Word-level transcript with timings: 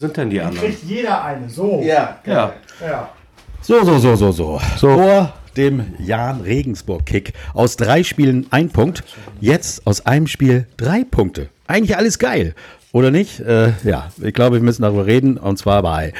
sind 0.00 0.16
denn 0.16 0.30
die 0.30 0.40
anderen? 0.40 0.66
Kriegt 0.66 0.82
jeder 0.84 1.22
eine. 1.22 1.48
So. 1.48 1.82
Ja, 1.84 2.18
Ja. 2.24 2.54
Ja. 2.80 3.10
So, 3.60 3.84
so, 3.84 3.98
so, 3.98 4.16
so, 4.16 4.32
so. 4.32 4.58
Vor 4.78 5.34
dem 5.58 5.94
Jan 5.98 6.40
Regensburg-Kick. 6.40 7.34
Aus 7.52 7.76
drei 7.76 8.02
Spielen 8.02 8.46
ein 8.50 8.70
Punkt. 8.70 9.04
Jetzt 9.40 9.86
aus 9.86 10.06
einem 10.06 10.26
Spiel 10.26 10.66
drei 10.78 11.04
Punkte. 11.04 11.50
Eigentlich 11.66 11.98
alles 11.98 12.18
geil. 12.18 12.54
Oder 12.92 13.10
nicht? 13.10 13.40
Äh, 13.40 13.74
ja, 13.84 14.10
ich 14.22 14.32
glaube, 14.32 14.56
wir 14.56 14.62
müssen 14.62 14.82
darüber 14.82 15.04
reden. 15.04 15.36
Und 15.36 15.58
zwar 15.58 15.82
bei 15.82 16.14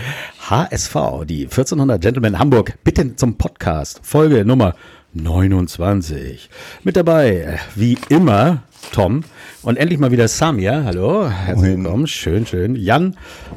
HSV, 0.51 0.95
die 1.25 1.45
1400 1.45 2.03
Gentlemen 2.03 2.39
Hamburg. 2.39 2.75
Bitte 2.85 3.17
zum 3.17 3.39
Podcast. 3.39 4.01
Folge 4.03 4.45
Nummer 4.45 4.75
29. 5.15 6.51
Mit 6.85 6.97
dabei, 6.97 7.31
äh, 7.31 7.57
wie 7.75 7.97
immer, 8.11 8.63
Tom. 8.93 9.25
Und 9.63 9.77
endlich 9.77 9.99
mal 9.99 10.11
wieder 10.11 10.27
Samir. 10.27 10.85
Hallo, 10.85 11.29
herzlich 11.29 11.77
willkommen. 11.77 12.07
Schön, 12.07 12.47
schön. 12.47 12.77
Jan 12.77 13.17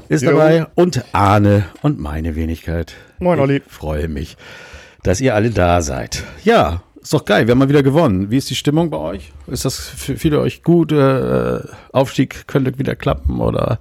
ist 0.10 0.26
dabei 0.26 0.68
und 0.76 1.04
Arne 1.14 1.66
und 1.82 1.98
meine 2.00 2.36
Wenigkeit. 2.36 2.94
Moin, 3.20 3.40
Olli. 3.40 3.58
Ich 3.66 3.72
freue 3.72 4.10
mich, 4.10 4.36
dass 5.04 5.22
ihr 5.22 5.34
alle 5.34 5.50
da 5.50 5.82
seid. 5.82 6.24
Ja, 6.44 6.84
ist 7.02 7.14
doch 7.14 7.24
geil. 7.24 7.48
Wir 7.48 7.52
haben 7.52 7.60
mal 7.60 7.70
wieder 7.70 7.84
gewonnen. 7.84 8.32
Wie 8.32 8.38
ist 8.38 8.50
die 8.50 8.56
Stimmung 8.56 8.90
bei 8.90 8.98
euch? 8.98 9.32
Ist 9.48 9.64
das 9.64 9.80
für 9.80 10.18
viele 10.18 10.42
euch 10.42 10.64
gut? 10.64 10.92
Äh, 10.92 11.60
Aufstieg 11.94 12.48
könnte 12.48 12.78
wieder 12.78 12.96
klappen 12.96 13.40
oder 13.40 13.80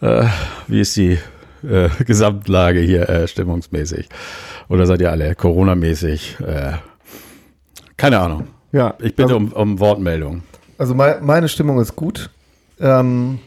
äh, 0.00 0.24
wie 0.66 0.80
ist 0.80 0.96
die 0.96 1.18
äh, 1.62 1.90
Gesamtlage 2.06 2.80
hier 2.80 3.06
äh, 3.10 3.28
stimmungsmäßig? 3.28 4.08
Oder 4.70 4.86
seid 4.86 5.02
ihr 5.02 5.10
alle 5.10 5.34
Corona-mäßig? 5.34 6.38
Äh, 6.40 6.72
keine 7.98 8.20
Ahnung. 8.20 8.46
Ja, 8.72 8.94
Ich 8.98 9.14
bitte 9.14 9.34
also, 9.34 9.36
um, 9.36 9.52
um 9.52 9.78
Wortmeldung. 9.78 10.42
Also 10.78 10.94
mei- 10.94 11.18
meine 11.20 11.48
Stimmung 11.48 11.80
ist 11.80 11.96
gut. 11.96 12.30
Ähm, 12.80 13.38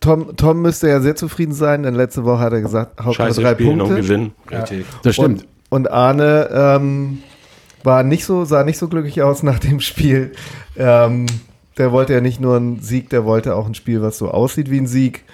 Tom, 0.00 0.36
Tom 0.36 0.62
müsste 0.62 0.88
ja 0.88 1.00
sehr 1.00 1.16
zufrieden 1.16 1.52
sein, 1.54 1.82
denn 1.82 1.94
letzte 1.94 2.24
Woche 2.24 2.38
hat 2.40 2.52
er 2.52 2.60
gesagt, 2.60 3.00
Hauptsache 3.00 3.28
Scheiße 3.28 3.42
drei 3.42 3.54
spielen 3.54 3.80
und 3.80 3.88
Punkte. 3.88 4.02
gewinnen. 4.02 4.32
Richtig. 4.50 4.86
Das 5.02 5.14
stimmt. 5.14 5.42
Und, 5.42 5.86
und 5.86 5.90
Arne 5.90 6.48
ähm, 6.52 7.18
war 7.82 8.02
nicht 8.02 8.24
so, 8.24 8.44
sah 8.44 8.62
nicht 8.62 8.78
so 8.78 8.88
glücklich 8.88 9.22
aus 9.22 9.42
nach 9.42 9.58
dem 9.58 9.80
Spiel. 9.80 10.32
Ähm, 10.76 11.26
der 11.78 11.92
wollte 11.92 12.12
ja 12.14 12.20
nicht 12.20 12.40
nur 12.40 12.56
einen 12.56 12.80
Sieg, 12.80 13.10
der 13.10 13.24
wollte 13.24 13.54
auch 13.56 13.66
ein 13.66 13.74
Spiel, 13.74 14.00
was 14.00 14.18
so 14.18 14.30
aussieht 14.30 14.70
wie 14.70 14.78
ein 14.78 14.86
Sieg. 14.86 15.24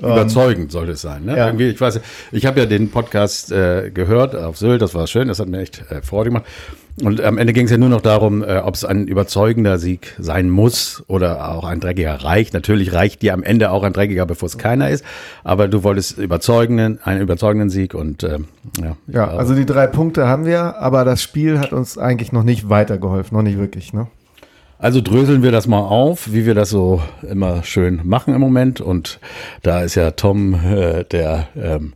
Überzeugend 0.00 0.72
sollte 0.72 0.92
es 0.92 1.02
sein. 1.02 1.24
Ne? 1.24 1.36
ja. 1.36 1.46
Irgendwie, 1.46 1.68
ich 1.68 1.80
weiß, 1.80 2.00
ich 2.32 2.46
habe 2.46 2.58
ja 2.60 2.66
den 2.66 2.90
Podcast 2.90 3.52
äh, 3.52 3.90
gehört 3.94 4.34
auf 4.34 4.58
Sylt, 4.58 4.82
das 4.82 4.92
war 4.94 5.06
schön, 5.06 5.28
das 5.28 5.38
hat 5.38 5.48
mir 5.48 5.60
echt 5.60 5.84
äh, 5.90 6.02
Freude 6.02 6.30
gemacht. 6.30 6.44
Und 7.02 7.20
am 7.20 7.38
Ende 7.38 7.52
ging 7.52 7.64
es 7.64 7.72
ja 7.72 7.78
nur 7.78 7.88
noch 7.88 8.00
darum, 8.00 8.44
äh, 8.44 8.58
ob 8.58 8.74
es 8.74 8.84
ein 8.84 9.08
überzeugender 9.08 9.78
Sieg 9.78 10.14
sein 10.18 10.48
muss 10.48 11.02
oder 11.08 11.50
auch 11.50 11.64
ein 11.64 11.80
dreckiger 11.80 12.14
reicht. 12.14 12.54
Natürlich 12.54 12.92
reicht 12.92 13.22
dir 13.22 13.34
am 13.34 13.42
Ende 13.42 13.70
auch 13.70 13.82
ein 13.82 13.92
dreckiger, 13.92 14.26
bevor 14.26 14.46
es 14.46 14.58
keiner 14.58 14.90
ist. 14.90 15.04
Aber 15.42 15.66
du 15.66 15.82
wolltest 15.82 16.18
überzeugenden, 16.18 17.00
einen 17.02 17.20
überzeugenden 17.20 17.68
Sieg 17.68 17.94
und 17.94 18.22
ähm, 18.22 18.46
ja. 18.80 18.96
Ja, 19.08 19.28
also 19.28 19.54
die 19.54 19.66
drei 19.66 19.88
Punkte 19.88 20.28
haben 20.28 20.46
wir, 20.46 20.76
aber 20.78 21.04
das 21.04 21.20
Spiel 21.20 21.58
hat 21.58 21.72
uns 21.72 21.98
eigentlich 21.98 22.30
noch 22.30 22.44
nicht 22.44 22.68
weitergeholfen, 22.68 23.36
noch 23.36 23.42
nicht 23.42 23.58
wirklich. 23.58 23.92
Ne? 23.92 24.06
Also 24.78 25.00
dröseln 25.00 25.42
wir 25.42 25.50
das 25.50 25.66
mal 25.66 25.80
auf, 25.80 26.32
wie 26.32 26.46
wir 26.46 26.54
das 26.54 26.70
so 26.70 27.02
immer 27.28 27.64
schön 27.64 28.02
machen 28.04 28.34
im 28.34 28.40
Moment. 28.40 28.80
Und 28.80 29.18
da 29.62 29.82
ist 29.82 29.96
ja 29.96 30.12
Tom 30.12 30.54
äh, 30.54 31.04
der 31.04 31.48
ähm, 31.56 31.94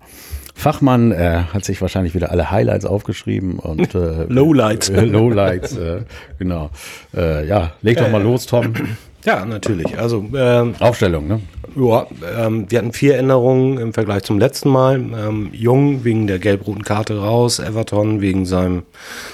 Fachmann, 0.59 1.13
er 1.13 1.55
hat 1.55 1.65
sich 1.65 1.81
wahrscheinlich 1.81 2.17
wieder 2.17 2.33
alle 2.33 2.51
Highlights 2.51 2.85
aufgeschrieben 2.85 3.61
und 3.61 3.95
äh, 3.95 4.25
Lowlights. 4.25 4.89
Äh, 4.89 5.01
Lowlights, 5.05 5.77
äh, 5.77 6.01
genau. 6.39 6.71
Äh, 7.17 7.47
ja, 7.47 7.73
leg 7.81 7.97
doch 7.97 8.11
mal 8.11 8.23
los, 8.23 8.47
Tom. 8.47 8.75
Ja, 9.25 9.45
natürlich. 9.45 9.99
Also, 9.99 10.25
ähm, 10.35 10.75
Aufstellung, 10.79 11.27
ne? 11.27 11.41
ja, 11.77 12.07
ähm, 12.39 12.67
wir 12.71 12.79
hatten 12.79 12.93
vier 12.93 13.19
Änderungen 13.19 13.77
im 13.77 13.93
Vergleich 13.93 14.23
zum 14.23 14.39
letzten 14.39 14.71
Mal. 14.71 14.95
Ähm, 14.97 15.51
Jung 15.53 16.05
wegen 16.05 16.29
der 16.29 16.39
gelb-roten 16.39 16.85
Karte 16.85 17.19
raus, 17.19 17.59
Everton 17.59 18.21
wegen 18.21 18.47
seinem, 18.47 18.85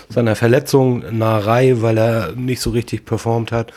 seiner 0.08 0.36
Verletzung, 0.36 1.04
Narei, 1.12 1.82
weil 1.82 1.98
er 1.98 2.32
nicht 2.32 2.60
so 2.60 2.70
richtig 2.70 3.04
performt 3.04 3.52
hat. 3.52 3.72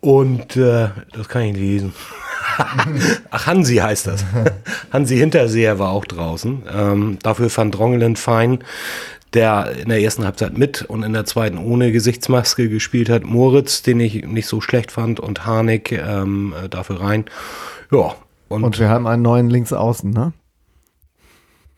Und 0.00 0.56
äh, 0.56 0.90
das 1.16 1.28
kann 1.28 1.42
ich 1.42 1.52
nicht 1.54 1.62
lesen. 1.62 1.94
Ach, 3.30 3.46
Hansi 3.46 3.76
heißt 3.76 4.06
das. 4.06 4.24
Hansi 4.92 5.16
Hinterseher 5.16 5.78
war 5.78 5.90
auch 5.90 6.04
draußen. 6.04 6.62
Ähm, 6.72 7.18
dafür 7.22 7.50
fand 7.50 7.76
Drongelen 7.76 8.16
fein, 8.16 8.58
der 9.34 9.72
in 9.82 9.88
der 9.88 10.00
ersten 10.00 10.24
Halbzeit 10.24 10.56
mit 10.56 10.82
und 10.82 11.02
in 11.02 11.12
der 11.12 11.24
zweiten 11.24 11.58
ohne 11.58 11.92
Gesichtsmaske 11.92 12.68
gespielt 12.68 13.08
hat. 13.08 13.24
Moritz, 13.24 13.82
den 13.82 14.00
ich 14.00 14.26
nicht 14.26 14.46
so 14.46 14.60
schlecht 14.60 14.92
fand, 14.92 15.20
und 15.20 15.46
Harnik 15.46 15.92
ähm, 15.92 16.54
äh, 16.62 16.68
dafür 16.68 17.00
rein. 17.00 17.24
Ja, 17.90 18.14
und, 18.50 18.64
Und 18.64 18.80
wir 18.80 18.88
haben 18.88 19.06
einen 19.06 19.22
neuen 19.22 19.48
Linksaußen, 19.48 20.10
ne? 20.10 20.32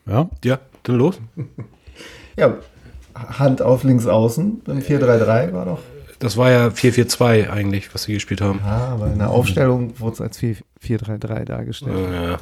Ja. 0.07 0.27
ja, 0.43 0.59
dann 0.83 0.97
los. 0.97 1.19
Ja, 2.35 2.57
Hand 3.13 3.61
auf 3.61 3.83
Linksaußen 3.83 4.63
im 4.65 4.79
4-3-3 4.79 5.53
war 5.53 5.65
doch. 5.65 5.79
Das 6.23 6.37
war 6.37 6.49
ja 6.51 6.67
4-4-2 6.67 7.49
eigentlich, 7.49 7.93
was 7.93 8.03
sie 8.03 8.13
gespielt 8.13 8.39
haben. 8.39 8.61
Ja, 8.63 8.93
aber 8.93 9.07
in 9.07 9.19
der 9.19 9.29
Aufstellung 9.29 9.99
wurde 9.99 10.13
es 10.13 10.21
als 10.21 10.39
4- 10.39 10.55
4-3-3 10.81 11.43
dargestellt. 11.43 12.13
Ja. 12.13 12.37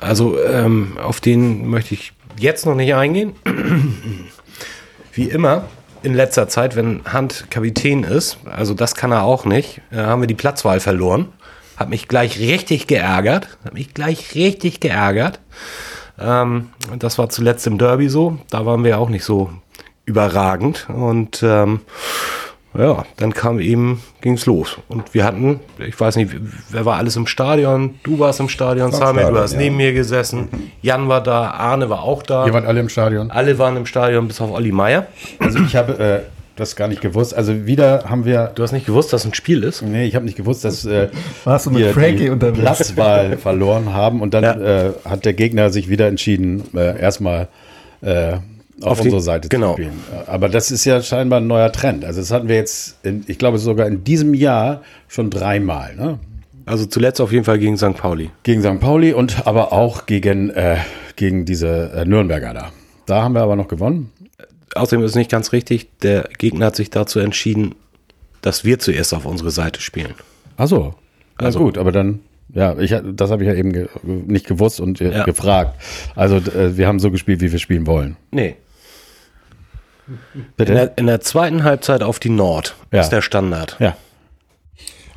Also 0.00 0.42
ähm, 0.42 0.98
auf 1.00 1.20
den 1.20 1.68
möchte 1.68 1.94
ich 1.94 2.12
jetzt 2.36 2.66
noch 2.66 2.74
nicht 2.74 2.92
eingehen. 2.92 3.34
Wie 5.12 5.30
immer 5.30 5.66
in 6.02 6.14
letzter 6.14 6.48
Zeit, 6.48 6.74
wenn 6.74 7.04
Hand 7.04 7.46
Kapitän 7.48 8.02
ist, 8.02 8.38
also 8.44 8.74
das 8.74 8.96
kann 8.96 9.12
er 9.12 9.22
auch 9.22 9.44
nicht, 9.44 9.80
äh, 9.92 9.98
haben 9.98 10.22
wir 10.22 10.26
die 10.26 10.34
Platzwahl 10.34 10.80
verloren. 10.80 11.28
Hat 11.76 11.90
mich 11.90 12.08
gleich 12.08 12.40
richtig 12.40 12.88
geärgert. 12.88 13.56
Hat 13.64 13.74
mich 13.74 13.94
gleich 13.94 14.34
richtig 14.34 14.80
geärgert. 14.80 15.38
Ähm, 16.18 16.70
das 16.98 17.18
war 17.18 17.28
zuletzt 17.28 17.68
im 17.68 17.78
Derby 17.78 18.08
so. 18.08 18.38
Da 18.50 18.66
waren 18.66 18.82
wir 18.82 18.98
auch 18.98 19.10
nicht 19.10 19.24
so 19.24 19.52
überragend. 20.06 20.88
Und 20.90 21.42
ähm, 21.44 21.82
ja, 22.78 23.04
dann 23.16 23.34
kam 23.34 23.58
eben, 23.58 24.00
ging's 24.20 24.46
los. 24.46 24.78
Und 24.88 25.12
wir 25.14 25.24
hatten, 25.24 25.60
ich 25.78 25.98
weiß 25.98 26.16
nicht, 26.16 26.30
wer 26.70 26.84
war 26.84 26.96
alles 26.98 27.16
im 27.16 27.26
Stadion? 27.26 27.96
Du 28.04 28.18
warst 28.18 28.38
im 28.40 28.48
Stadion, 28.48 28.92
Sami, 28.92 29.20
du 29.22 29.36
hast 29.38 29.54
ja. 29.54 29.58
neben 29.58 29.76
mir 29.76 29.92
gesessen. 29.92 30.48
Jan 30.80 31.08
war 31.08 31.22
da, 31.22 31.50
Arne 31.50 31.90
war 31.90 32.02
auch 32.02 32.22
da. 32.22 32.46
Ihr 32.46 32.52
wart 32.52 32.66
alle 32.66 32.80
im 32.80 32.88
Stadion. 32.88 33.30
Alle 33.30 33.58
waren 33.58 33.76
im 33.76 33.86
Stadion, 33.86 34.28
bis 34.28 34.40
auf 34.40 34.52
Olli 34.52 34.70
Meier. 34.72 35.06
Also 35.40 35.58
ich 35.58 35.74
habe 35.74 35.98
äh, 35.98 36.20
das 36.56 36.76
gar 36.76 36.86
nicht 36.88 37.00
gewusst. 37.00 37.34
Also 37.34 37.66
wieder 37.66 38.04
haben 38.08 38.24
wir 38.24 38.52
Du 38.54 38.62
hast 38.62 38.72
nicht 38.72 38.86
gewusst, 38.86 39.12
dass 39.12 39.24
ein 39.24 39.34
Spiel 39.34 39.64
ist? 39.64 39.82
Nee, 39.82 40.04
ich 40.04 40.14
habe 40.14 40.24
nicht 40.24 40.36
gewusst, 40.36 40.64
dass 40.64 40.84
äh, 40.84 41.08
Warst 41.44 41.66
du 41.66 41.70
mit 41.70 41.80
wir 41.80 41.92
Frankie 41.92 42.24
die 42.24 42.30
unterwegs? 42.30 42.60
Platzwahl 42.60 43.36
verloren 43.38 43.92
haben 43.94 44.20
und 44.20 44.32
dann 44.34 44.44
Ja. 44.44 44.86
äh, 44.88 44.92
hat 45.04 45.24
der 45.24 45.32
Gegner 45.32 45.70
sich 45.70 45.88
wieder 45.88 46.06
entschieden, 46.06 46.62
äh, 46.74 47.00
erstmal 47.00 47.48
äh, 48.02 48.34
auf, 48.82 48.92
Auf 48.98 49.00
unsere 49.02 49.20
Seite 49.20 49.48
genau. 49.48 49.74
zu 49.74 49.82
spielen. 49.82 50.00
Aber 50.26 50.48
das 50.48 50.70
ist 50.70 50.84
ja 50.84 51.02
scheinbar 51.02 51.40
ein 51.40 51.46
neuer 51.46 51.70
Trend. 51.72 52.04
Also 52.04 52.20
das 52.20 52.30
hatten 52.30 52.48
wir 52.48 52.56
jetzt, 52.56 52.96
in, 53.04 53.24
ich 53.26 53.38
glaube 53.38 53.58
sogar 53.58 53.86
in 53.86 54.04
diesem 54.04 54.32
Jahr 54.34 54.82
schon 55.08 55.30
dreimal. 55.30 55.94
Ne? 55.96 56.18
Also 56.66 56.86
zuletzt 56.86 57.20
auf 57.20 57.32
jeden 57.32 57.44
Fall 57.44 57.58
gegen 57.58 57.76
St. 57.76 57.94
Pauli. 57.96 58.30
Gegen 58.42 58.62
St. 58.62 58.80
Pauli 58.80 59.12
und 59.12 59.46
aber 59.46 59.72
auch 59.72 60.06
gegen, 60.06 60.50
äh, 60.50 60.76
gegen 61.16 61.44
diese 61.44 61.90
äh, 61.94 62.04
Nürnberger 62.04 62.54
da. 62.54 62.72
Da 63.06 63.22
haben 63.22 63.34
wir 63.34 63.42
aber 63.42 63.56
noch 63.56 63.68
gewonnen. 63.68 64.10
Außerdem 64.74 65.04
ist 65.04 65.10
es 65.10 65.16
nicht 65.16 65.30
ganz 65.30 65.52
richtig, 65.52 65.88
der 66.00 66.28
Gegner 66.38 66.66
hat 66.66 66.76
sich 66.76 66.90
dazu 66.90 67.18
entschieden, 67.18 67.74
dass 68.40 68.64
wir 68.64 68.78
zuerst 68.78 69.12
auf 69.12 69.26
unsere 69.26 69.50
Seite 69.50 69.80
spielen. 69.80 70.14
Ach 70.56 70.68
so. 70.68 70.94
Na 71.38 71.46
Also- 71.46 71.58
gut, 71.58 71.76
aber 71.76 71.90
dann, 71.92 72.20
ja, 72.54 72.78
ich, 72.78 72.94
das 73.14 73.30
habe 73.30 73.42
ich 73.42 73.48
ja 73.48 73.54
eben 73.54 73.72
ge 73.72 73.88
nicht 74.04 74.46
gewusst 74.46 74.80
und 74.80 75.00
Ja. 75.00 75.24
gefragt. 75.24 75.78
Also 76.14 76.36
äh, 76.36 76.76
wir 76.76 76.86
haben 76.86 77.00
so 77.00 77.10
gespielt, 77.10 77.40
wie 77.40 77.50
wir 77.52 77.58
spielen 77.58 77.86
wollen. 77.86 78.16
Nee. 78.30 78.56
Bitte? 80.56 80.72
In 80.72 80.76
der, 80.78 80.98
in 80.98 81.06
der 81.06 81.20
zweiten 81.20 81.64
Halbzeit 81.64 82.02
auf 82.02 82.18
die 82.18 82.30
Nord 82.30 82.76
Ja. 82.92 83.00
ist 83.00 83.10
der 83.10 83.22
Standard. 83.22 83.76
ja. 83.80 83.96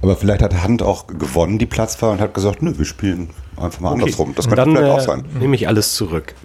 Aber 0.02 0.18
vielleicht 0.18 0.42
hat 0.42 0.54
Hand 0.62 0.82
auch 0.84 1.08
gewonnen, 1.08 1.60
die 1.60 1.66
Platzwahl, 1.66 2.12
und 2.12 2.20
hat 2.20 2.34
gesagt, 2.34 2.62
nö, 2.62 2.74
wir 2.78 2.84
spielen 2.84 3.30
einfach 3.56 3.80
mal 3.80 3.94
andersrum. 3.94 4.34
Das 4.36 4.48
könnte 4.50 4.58
Dann 4.66 4.76
vielleicht 4.76 4.90
äh, 4.90 4.92
auch 4.92 5.00
sein. 5.00 5.24
nehme 5.40 5.56
ich 5.56 5.66
alles 5.70 5.94
zurück. 5.96 6.36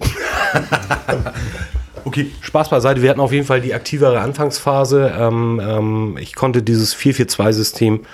okay, 2.05 2.31
Spaß 2.39 2.69
beiseite. 2.69 3.01
Wir 3.01 3.09
hatten 3.09 3.19
auf 3.19 3.31
jeden 3.33 3.45
Fall 3.45 3.59
die 3.61 3.73
aktivere 3.73 4.21
Anfangsphase. 4.21 5.13
Ähm, 5.17 5.61
ähm, 5.63 6.17
ich 6.19 6.35
konnte 6.35 6.61
dieses 6.63 6.95
4-4-2-System 6.95 8.05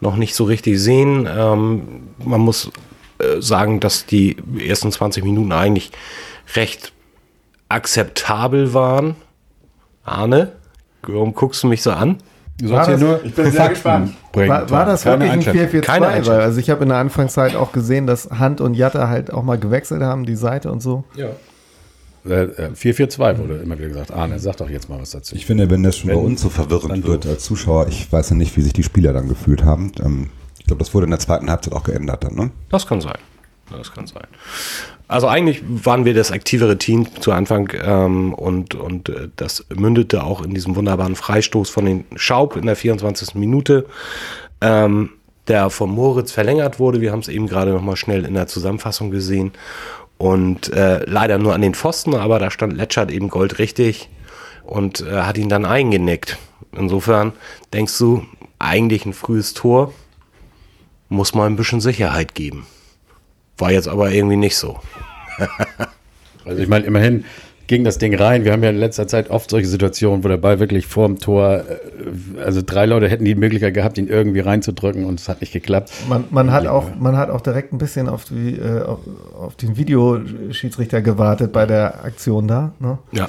noch 0.00 0.16
nicht 0.16 0.34
so 0.34 0.44
richtig 0.44 0.80
sehen. 0.80 1.28
Ähm, 1.30 2.08
man 2.24 2.40
muss 2.40 2.70
äh, 3.18 3.40
sagen, 3.40 3.80
dass 3.80 4.06
die 4.06 4.36
ersten 4.58 4.90
20 4.90 5.24
Minuten 5.24 5.52
eigentlich 5.52 5.92
recht 6.54 6.92
akzeptabel 7.68 8.74
waren. 8.74 9.16
Arne, 10.08 10.52
warum 11.02 11.34
guckst 11.34 11.62
du 11.62 11.66
mich 11.68 11.82
so 11.82 11.90
an? 11.92 12.18
Du 12.60 12.70
War 12.70 12.84
sollst 12.84 13.02
ja 13.02 13.08
das- 13.08 13.20
nur 13.22 13.24
Ich 13.24 13.34
bin 13.34 13.50
sehr 13.52 13.68
gespannt. 13.68 14.14
bringen. 14.32 14.48
War, 14.50 14.68
war 14.70 14.84
das 14.84 15.02
Keine 15.04 15.24
wirklich 15.26 15.32
ein 15.32 15.38
Einschätzung. 15.56 15.80
4-4-2? 15.80 15.86
Keine 15.86 16.06
Einschätzung. 16.08 16.34
Weil, 16.34 16.40
also 16.42 16.58
ich 16.60 16.70
habe 16.70 16.82
in 16.82 16.88
der 16.88 16.98
Anfangszeit 16.98 17.54
auch 17.54 17.70
gesehen, 17.72 18.06
dass 18.08 18.28
Hand 18.30 18.60
und 18.60 18.74
Jatta 18.74 19.08
halt 19.08 19.32
auch 19.32 19.44
mal 19.44 19.58
gewechselt 19.58 20.02
haben, 20.02 20.26
die 20.26 20.34
Seite 20.34 20.72
und 20.72 20.82
so. 20.82 21.04
Ja. 21.14 21.28
Äh, 22.28 22.42
äh, 22.44 22.70
4-4-2 22.74 23.38
wurde 23.38 23.54
immer 23.58 23.78
wieder 23.78 23.88
gesagt. 23.88 24.10
Arne, 24.12 24.40
sag 24.40 24.56
doch 24.56 24.68
jetzt 24.68 24.88
mal 24.90 25.00
was 25.00 25.12
dazu. 25.12 25.36
Ich 25.36 25.46
finde, 25.46 25.70
wenn 25.70 25.84
das 25.84 25.96
schon 25.96 26.10
Wenn- 26.10 26.16
bei 26.16 26.22
uns 26.22 26.40
so 26.42 26.48
verwirrend 26.50 27.06
wird 27.06 27.26
als 27.26 27.44
Zuschauer, 27.44 27.86
ich 27.88 28.12
weiß 28.12 28.30
ja 28.30 28.36
nicht, 28.36 28.56
wie 28.56 28.62
sich 28.62 28.72
die 28.72 28.82
Spieler 28.82 29.12
dann 29.12 29.28
gefühlt 29.28 29.64
haben. 29.64 29.92
Ähm, 30.04 30.30
ich 30.58 30.66
glaube, 30.66 30.80
das 30.80 30.92
wurde 30.92 31.04
in 31.04 31.10
der 31.10 31.20
zweiten 31.20 31.48
Halbzeit 31.48 31.72
auch 31.74 31.84
geändert 31.84 32.24
dann, 32.24 32.34
ne? 32.34 32.50
Das 32.70 32.86
kann 32.86 33.00
sein. 33.00 33.16
Das 33.70 33.92
kann 33.92 34.06
sein. 34.08 34.26
Also 35.08 35.26
eigentlich 35.26 35.62
waren 35.66 36.04
wir 36.04 36.12
das 36.12 36.30
aktivere 36.30 36.76
Team 36.76 37.08
zu 37.20 37.32
Anfang 37.32 37.72
ähm, 37.82 38.34
und, 38.34 38.74
und 38.74 39.08
äh, 39.08 39.28
das 39.36 39.64
mündete 39.74 40.22
auch 40.22 40.42
in 40.42 40.52
diesem 40.52 40.76
wunderbaren 40.76 41.16
Freistoß 41.16 41.70
von 41.70 41.86
den 41.86 42.04
Schaub 42.14 42.56
in 42.56 42.66
der 42.66 42.76
24. 42.76 43.34
Minute, 43.34 43.86
ähm, 44.60 45.10
der 45.48 45.70
von 45.70 45.90
Moritz 45.90 46.30
verlängert 46.30 46.78
wurde. 46.78 47.00
Wir 47.00 47.10
haben 47.10 47.20
es 47.20 47.28
eben 47.28 47.46
gerade 47.46 47.72
noch 47.72 47.80
mal 47.80 47.96
schnell 47.96 48.26
in 48.26 48.34
der 48.34 48.48
Zusammenfassung 48.48 49.10
gesehen 49.10 49.52
und 50.18 50.70
äh, 50.74 51.02
leider 51.06 51.38
nur 51.38 51.54
an 51.54 51.62
den 51.62 51.74
Pfosten, 51.74 52.14
aber 52.14 52.38
da 52.38 52.50
stand 52.50 52.76
Letschert 52.76 53.10
eben 53.10 53.30
goldrichtig 53.30 54.10
und 54.64 55.00
äh, 55.00 55.22
hat 55.22 55.38
ihn 55.38 55.48
dann 55.48 55.64
eingenickt. 55.64 56.36
Insofern 56.76 57.32
denkst 57.72 57.96
du, 57.96 58.26
eigentlich 58.58 59.06
ein 59.06 59.14
frühes 59.14 59.54
Tor 59.54 59.94
muss 61.08 61.34
mal 61.34 61.46
ein 61.46 61.56
bisschen 61.56 61.80
Sicherheit 61.80 62.34
geben. 62.34 62.66
War 63.58 63.72
jetzt 63.72 63.88
aber 63.88 64.10
irgendwie 64.10 64.36
nicht 64.36 64.56
so. 64.56 64.78
Also 66.44 66.62
ich 66.62 66.68
meine, 66.68 66.86
immerhin 66.86 67.24
ging 67.68 67.84
das 67.84 67.98
Ding 67.98 68.14
rein. 68.14 68.44
Wir 68.44 68.52
haben 68.52 68.62
ja 68.64 68.70
in 68.70 68.78
letzter 68.78 69.06
Zeit 69.06 69.30
oft 69.30 69.50
solche 69.50 69.68
Situationen, 69.68 70.24
wo 70.24 70.28
der 70.28 70.38
Ball 70.38 70.58
wirklich 70.58 70.86
vorm 70.86 71.18
Tor, 71.18 71.62
äh, 71.68 72.40
also 72.40 72.62
drei 72.64 72.86
Leute 72.86 73.08
hätten 73.08 73.24
die 73.24 73.34
Möglichkeit 73.34 73.74
gehabt, 73.74 73.98
ihn 73.98 74.08
irgendwie 74.08 74.40
reinzudrücken 74.40 75.04
und 75.04 75.20
es 75.20 75.28
hat 75.28 75.42
nicht 75.42 75.52
geklappt. 75.52 75.92
Man, 76.08 76.24
man, 76.30 76.50
hat, 76.50 76.66
auch, 76.66 76.96
man 76.98 77.16
hat 77.16 77.30
auch 77.30 77.42
direkt 77.42 77.72
ein 77.72 77.78
bisschen 77.78 78.08
auf, 78.08 78.24
die, 78.24 78.56
äh, 78.56 78.82
auf, 78.82 79.00
auf 79.38 79.54
den 79.56 79.76
Videoschiedsrichter 79.76 81.02
gewartet 81.02 81.52
bei 81.52 81.66
der 81.66 82.02
Aktion 82.04 82.48
da. 82.48 82.72
Ne? 82.80 82.98
Ja. 83.12 83.28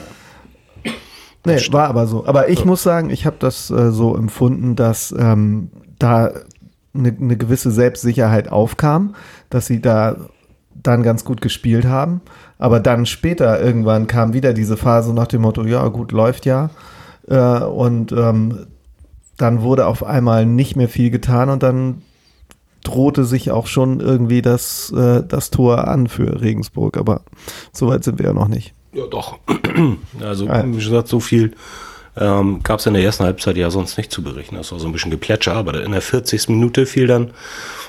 Nee, 1.45 1.57
war 1.71 1.89
aber 1.89 2.07
so. 2.07 2.25
Aber 2.25 2.49
ich 2.49 2.65
muss 2.65 2.83
sagen, 2.83 3.09
ich 3.09 3.25
habe 3.25 3.37
das 3.39 3.69
äh, 3.69 3.91
so 3.91 4.15
empfunden, 4.15 4.75
dass 4.75 5.13
ähm, 5.17 5.69
da 5.97 6.31
eine, 6.93 7.09
eine 7.09 7.37
gewisse 7.37 7.71
Selbstsicherheit 7.71 8.51
aufkam, 8.51 9.15
dass 9.49 9.67
sie 9.67 9.81
da 9.81 10.15
dann 10.81 11.03
ganz 11.03 11.25
gut 11.25 11.41
gespielt 11.41 11.85
haben. 11.85 12.21
Aber 12.57 12.79
dann 12.79 13.05
später 13.05 13.61
irgendwann 13.61 14.07
kam 14.07 14.33
wieder 14.33 14.53
diese 14.53 14.77
Phase 14.77 15.13
nach 15.13 15.27
dem 15.27 15.41
Motto, 15.41 15.63
ja 15.63 15.87
gut, 15.87 16.11
läuft 16.11 16.45
ja. 16.45 16.69
Äh, 17.27 17.63
und 17.63 18.11
ähm, 18.11 18.67
dann 19.37 19.61
wurde 19.61 19.87
auf 19.87 20.03
einmal 20.03 20.45
nicht 20.45 20.75
mehr 20.75 20.89
viel 20.89 21.09
getan 21.09 21.49
und 21.49 21.63
dann 21.63 22.01
drohte 22.83 23.25
sich 23.25 23.51
auch 23.51 23.67
schon 23.67 23.99
irgendwie 23.99 24.41
das, 24.41 24.91
äh, 24.91 25.23
das 25.25 25.49
Tor 25.49 25.87
an 25.87 26.07
für 26.07 26.41
Regensburg. 26.41 26.97
Aber 26.97 27.21
so 27.71 27.87
weit 27.87 28.03
sind 28.03 28.19
wir 28.19 28.27
ja 28.27 28.33
noch 28.33 28.47
nicht. 28.47 28.73
Ja, 28.93 29.05
doch. 29.07 29.39
Also, 30.21 30.47
wie 30.49 30.75
gesagt, 30.75 31.07
so 31.07 31.19
viel 31.19 31.53
ähm, 32.19 32.61
gab 32.63 32.79
es 32.79 32.85
in 32.85 32.93
der 32.93 33.03
ersten 33.03 33.23
Halbzeit 33.23 33.57
ja 33.57 33.69
sonst 33.71 33.97
nicht 33.97 34.11
zu 34.11 34.21
berichten. 34.21 34.55
Das 34.55 34.71
war 34.71 34.79
so 34.79 34.87
ein 34.87 34.91
bisschen 34.91 35.11
Geplätscher, 35.11 35.53
aber 35.53 35.81
in 35.81 35.91
der 35.91 36.01
40. 36.01 36.49
Minute 36.49 36.85
fiel 36.85 37.07
dann 37.07 37.31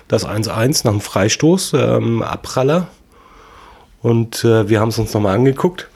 das 0.09 0.27
1-1 0.27 0.85
nach 0.85 0.93
einem 0.93 1.01
Freistoß, 1.01 1.75
ähm, 1.75 2.23
Abpraller. 2.23 2.89
Und 4.03 4.45
äh, 4.45 4.69
wir 4.69 4.81
haben 4.81 4.89
es 4.89 4.99
uns 4.99 5.13
nochmal 5.13 5.35
angeguckt. 5.35 5.89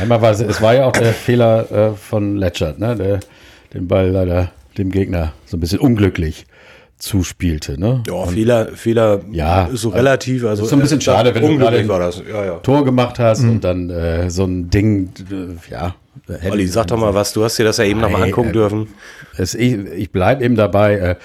Einmal 0.00 0.22
war 0.22 0.30
es, 0.30 0.40
es 0.40 0.62
war 0.62 0.74
ja 0.74 0.84
auch 0.86 0.92
der 0.92 1.12
Fehler 1.12 1.70
äh, 1.70 1.94
von 1.94 2.36
Letschert, 2.36 2.78
ne? 2.78 2.96
der 2.96 3.20
den 3.74 3.88
Ball 3.88 4.10
leider 4.10 4.52
dem 4.78 4.90
Gegner 4.90 5.32
so 5.44 5.56
ein 5.56 5.60
bisschen 5.60 5.80
unglücklich 5.80 6.46
zuspielte. 6.98 7.78
Ne? 7.78 8.02
Ja, 8.06 8.26
Fehler, 8.26 8.68
Fehler 8.74 9.20
Ja, 9.30 9.66
ist 9.66 9.82
so 9.82 9.90
relativ. 9.90 10.44
Also 10.44 10.64
ist 10.64 10.70
so 10.70 10.76
ein 10.76 10.82
bisschen 10.82 10.98
äh, 10.98 11.02
schade, 11.02 11.34
wenn 11.34 11.42
du 11.42 11.48
unglücklich 11.48 11.86
gerade 11.86 11.88
war 11.88 11.98
das. 12.00 12.22
Ja, 12.28 12.44
ja. 12.44 12.54
Tor 12.58 12.84
gemacht 12.84 13.18
hast 13.18 13.42
und 13.42 13.62
dann 13.62 13.90
äh, 13.90 14.30
so 14.30 14.44
ein 14.44 14.70
Ding, 14.70 15.10
äh, 15.30 15.72
ja. 15.72 15.94
Hätte- 16.28 16.50
Olli, 16.50 16.66
sag 16.66 16.86
doch 16.88 16.98
mal 16.98 17.14
was. 17.14 17.32
Du 17.32 17.44
hast 17.44 17.58
dir 17.58 17.64
das 17.64 17.76
ja 17.78 17.84
eben 17.84 18.00
nochmal 18.00 18.22
angucken 18.24 18.50
äh, 18.50 18.52
dürfen. 18.52 18.88
Es, 19.36 19.54
ich 19.54 19.76
ich 19.96 20.10
bleibe 20.10 20.44
eben 20.44 20.56
dabei, 20.56 21.16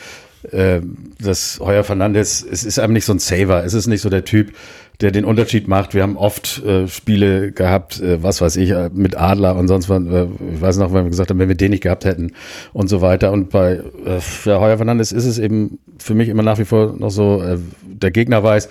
äh, 0.51 0.75
äh, 0.77 0.81
dass 1.21 1.59
Heuer 1.61 1.83
Fernandes, 1.83 2.45
es 2.49 2.63
ist 2.63 2.79
einem 2.79 2.93
nicht 2.93 3.05
so 3.05 3.13
ein 3.13 3.19
Saver, 3.19 3.63
es 3.63 3.73
ist 3.73 3.87
nicht 3.87 4.01
so 4.01 4.09
der 4.09 4.25
Typ, 4.25 4.53
der 5.01 5.11
den 5.11 5.25
Unterschied 5.25 5.67
macht. 5.67 5.93
Wir 5.93 6.03
haben 6.03 6.17
oft 6.17 6.61
äh, 6.65 6.87
Spiele 6.87 7.51
gehabt, 7.51 7.99
äh, 8.01 8.21
was 8.21 8.41
weiß 8.41 8.57
ich, 8.57 8.69
äh, 8.71 8.89
mit 8.93 9.17
Adler 9.17 9.55
und 9.55 9.67
sonst 9.67 9.89
was. 9.89 10.03
Äh, 10.03 10.27
ich 10.53 10.61
weiß 10.61 10.77
noch, 10.77 10.93
wenn 10.93 11.05
wir 11.05 11.09
gesagt 11.09 11.29
haben, 11.29 11.39
wenn 11.39 11.47
wir 11.49 11.55
den 11.55 11.71
nicht 11.71 11.83
gehabt 11.83 12.05
hätten 12.05 12.33
und 12.73 12.89
so 12.89 13.01
weiter. 13.01 13.31
Und 13.31 13.49
bei 13.49 13.75
äh, 14.05 14.19
ja, 14.45 14.59
Heuer 14.59 14.77
Fernandes 14.77 15.11
ist 15.11 15.25
es 15.25 15.39
eben 15.39 15.79
für 15.97 16.13
mich 16.13 16.29
immer 16.29 16.43
nach 16.43 16.59
wie 16.59 16.65
vor 16.65 16.93
noch 16.97 17.09
so, 17.09 17.41
der 17.83 18.11
Gegner 18.11 18.43
weiß, 18.43 18.69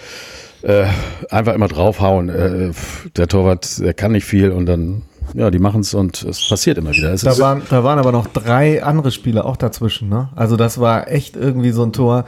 einfach 1.30 1.54
immer 1.54 1.66
draufhauen. 1.68 2.72
Der 3.16 3.26
Torwart, 3.26 3.80
der 3.80 3.94
kann 3.94 4.12
nicht 4.12 4.24
viel 4.24 4.50
und 4.50 4.66
dann, 4.66 5.02
ja, 5.34 5.50
die 5.50 5.58
machen 5.58 5.80
es 5.80 5.94
und 5.94 6.22
es 6.22 6.48
passiert 6.48 6.78
immer 6.78 6.90
wieder. 6.90 7.12
Es 7.12 7.22
Da 7.22 7.38
waren, 7.38 7.62
da 7.70 7.84
waren 7.84 7.98
aber 7.98 8.12
noch 8.12 8.26
drei 8.26 8.82
andere 8.82 9.10
Spiele 9.10 9.44
auch 9.44 9.56
dazwischen. 9.56 10.08
Ne? 10.08 10.28
Also 10.36 10.56
das 10.56 10.78
war 10.78 11.08
echt 11.08 11.36
irgendwie 11.36 11.70
so 11.70 11.82
ein 11.82 11.92
Tor. 11.92 12.24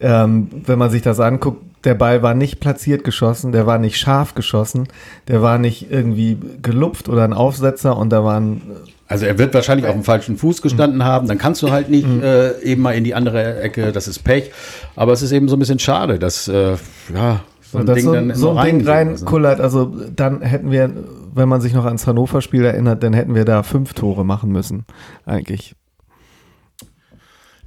Ähm, 0.00 0.48
wenn 0.64 0.78
man 0.78 0.90
sich 0.90 1.02
das 1.02 1.18
anguckt, 1.18 1.62
der 1.84 1.94
Ball 1.94 2.22
war 2.22 2.34
nicht 2.34 2.60
platziert 2.60 3.04
geschossen, 3.04 3.52
der 3.52 3.66
war 3.66 3.78
nicht 3.78 3.98
scharf 3.98 4.34
geschossen, 4.34 4.88
der 5.28 5.42
war 5.42 5.58
nicht 5.58 5.90
irgendwie 5.90 6.36
gelupft 6.62 7.08
oder 7.08 7.24
ein 7.24 7.32
Aufsetzer 7.32 7.96
und 7.96 8.10
da 8.10 8.24
waren 8.24 8.62
Also 9.06 9.26
er 9.26 9.38
wird 9.38 9.54
wahrscheinlich 9.54 9.86
auf 9.86 9.94
dem 9.94 10.04
falschen 10.04 10.36
Fuß 10.36 10.62
gestanden 10.62 11.04
haben, 11.04 11.28
dann 11.28 11.38
kannst 11.38 11.62
du 11.62 11.70
halt 11.70 11.88
nicht 11.88 12.06
äh, 12.22 12.60
eben 12.62 12.82
mal 12.82 12.92
in 12.92 13.04
die 13.04 13.14
andere 13.14 13.60
Ecke, 13.60 13.92
das 13.92 14.08
ist 14.08 14.20
Pech. 14.20 14.50
Aber 14.96 15.12
es 15.12 15.22
ist 15.22 15.32
eben 15.32 15.48
so 15.48 15.56
ein 15.56 15.58
bisschen 15.58 15.78
schade, 15.78 16.18
dass 16.18 16.48
äh, 16.48 16.76
ja, 17.14 17.40
so 17.70 17.78
ein 17.78 17.86
Ding 17.86 18.04
so, 18.04 18.12
dann 18.12 18.34
so 18.34 18.50
ein 18.56 18.64
Ding 18.78 18.88
reingeht. 18.88 18.88
reinkullert. 19.20 19.60
Also 19.60 19.92
dann 20.14 20.40
hätten 20.42 20.70
wir, 20.70 20.90
wenn 21.38 21.48
man 21.48 21.60
sich 21.60 21.72
noch 21.72 21.84
ans 21.84 22.06
Hannover-Spiel 22.06 22.64
erinnert, 22.64 23.02
dann 23.02 23.12
hätten 23.12 23.34
wir 23.34 23.44
da 23.44 23.62
fünf 23.62 23.94
Tore 23.94 24.24
machen 24.24 24.50
müssen, 24.50 24.84
eigentlich. 25.24 25.74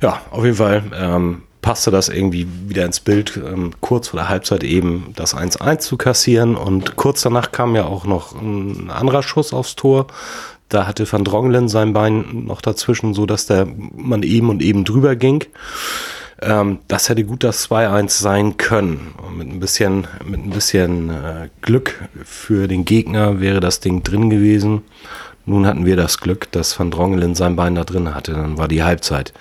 Ja, 0.02 0.22
auf 0.32 0.44
jeden 0.44 0.58
Fall 0.58 0.84
ähm, 0.96 1.44
passte 1.62 1.92
das 1.92 2.10
irgendwie 2.10 2.48
wieder 2.68 2.86
ins 2.86 3.00
Bild, 3.00 3.38
ähm, 3.38 3.72
kurz 3.82 4.10
vor 4.10 4.20
der 4.20 4.30
Halbzeit 4.30 4.64
eben 4.64 5.14
das 5.16 5.36
1-1 5.36 5.80
zu 5.80 5.98
kassieren 5.98 6.56
und 6.56 6.96
kurz 6.96 7.22
danach 7.22 7.52
kam 7.52 7.76
ja 7.76 7.86
auch 7.86 8.06
noch 8.06 8.34
ein 8.34 8.90
anderer 8.90 9.24
Schuss 9.24 9.54
aufs 9.54 9.76
Tor. 9.76 10.08
Da 10.70 10.88
hatte 10.88 11.12
Van 11.12 11.24
Drongelen 11.24 11.68
sein 11.68 11.94
Bein 11.94 12.46
noch 12.46 12.62
dazwischen, 12.62 13.14
so 13.14 13.26
dass 13.26 13.46
der 13.46 13.68
man 13.96 14.24
eben 14.24 14.50
und 14.50 14.62
eben 14.62 14.86
drüber 14.86 15.16
ging. 15.16 15.44
Ähm, 16.42 16.80
das 16.88 17.10
hätte 17.10 17.24
gut 17.24 17.44
das 17.44 17.70
2-1 17.70 18.10
sein 18.22 18.58
können. 18.58 19.14
Und 19.18 19.38
mit 19.38 19.48
ein 19.48 19.60
bisschen, 19.60 20.08
mit 20.26 20.44
ein 20.44 20.50
bisschen 20.50 21.10
äh, 21.10 21.50
Glück 21.62 22.02
für 22.24 22.68
den 22.68 22.86
Gegner 22.86 23.40
wäre 23.40 23.60
das 23.60 23.80
Ding 23.80 24.04
drin 24.04 24.30
gewesen. 24.30 24.84
Nun 25.46 25.66
hatten 25.66 25.86
wir 25.86 25.96
das 25.96 26.20
Glück, 26.20 26.52
dass 26.52 26.78
Van 26.78 26.92
Drongelen 26.92 27.36
sein 27.36 27.56
Bein 27.56 27.76
da 27.76 27.84
drin 27.84 28.14
hatte. 28.14 28.34
Dann 28.34 28.58
war 28.58 28.68
die 28.68 28.84
Halbzeit. 28.84 29.34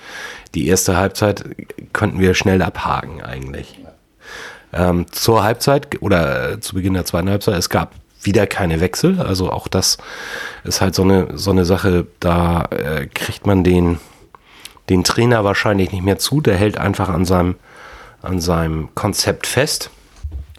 Die 0.55 0.67
erste 0.67 0.97
Halbzeit 0.97 1.43
könnten 1.93 2.19
wir 2.19 2.33
schnell 2.33 2.61
abhaken 2.61 3.21
eigentlich. 3.21 3.79
Ähm, 4.73 5.05
zur 5.11 5.43
Halbzeit 5.43 6.01
oder 6.01 6.53
äh, 6.53 6.59
zu 6.59 6.75
Beginn 6.75 6.93
der 6.93 7.05
zweiten 7.05 7.29
Halbzeit, 7.29 7.55
es 7.55 7.69
gab 7.69 7.93
wieder 8.23 8.47
keine 8.47 8.79
Wechsel. 8.79 9.19
Also 9.19 9.51
auch 9.51 9.67
das 9.67 9.97
ist 10.63 10.81
halt 10.81 10.95
so 10.95 11.03
eine, 11.03 11.37
so 11.37 11.51
eine 11.51 11.65
Sache, 11.65 12.07
da 12.19 12.65
äh, 12.71 13.07
kriegt 13.07 13.45
man 13.45 13.63
den, 13.63 13.99
den 14.89 15.03
Trainer 15.03 15.43
wahrscheinlich 15.43 15.91
nicht 15.91 16.03
mehr 16.03 16.17
zu. 16.19 16.41
Der 16.41 16.55
hält 16.55 16.77
einfach 16.77 17.09
an 17.09 17.25
seinem, 17.25 17.55
an 18.21 18.39
seinem 18.39 18.89
Konzept 18.95 19.47
fest. 19.47 19.89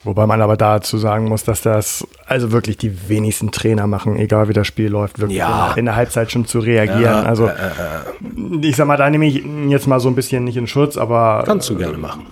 Wobei 0.04 0.26
man 0.26 0.42
aber 0.42 0.56
dazu 0.56 0.98
sagen 0.98 1.26
muss, 1.26 1.44
dass 1.44 1.62
das 1.62 2.04
also 2.26 2.50
wirklich 2.50 2.76
die 2.76 3.08
wenigsten 3.08 3.52
Trainer 3.52 3.86
machen, 3.86 4.16
egal 4.16 4.48
wie 4.48 4.52
das 4.52 4.66
Spiel 4.66 4.88
läuft, 4.88 5.20
wirklich 5.20 5.38
Ja. 5.38 5.46
in, 5.46 5.68
der, 5.68 5.78
in 5.78 5.84
der 5.84 5.96
Halbzeit 5.96 6.32
schon 6.32 6.44
zu 6.44 6.58
reagieren. 6.58 7.02
Ja, 7.02 7.22
also 7.22 7.46
äh, 7.46 7.52
ich 8.62 8.74
sag 8.74 8.88
mal, 8.88 8.96
da 8.96 9.08
nehme 9.08 9.26
ich 9.26 9.44
jetzt 9.68 9.86
mal 9.86 10.00
so 10.00 10.08
ein 10.08 10.16
bisschen 10.16 10.42
nicht 10.42 10.56
in 10.56 10.66
Schutz, 10.66 10.96
aber 10.96 11.44
Kannst 11.46 11.70
du 11.70 11.76
gerne 11.76 11.98
machen. 11.98 12.26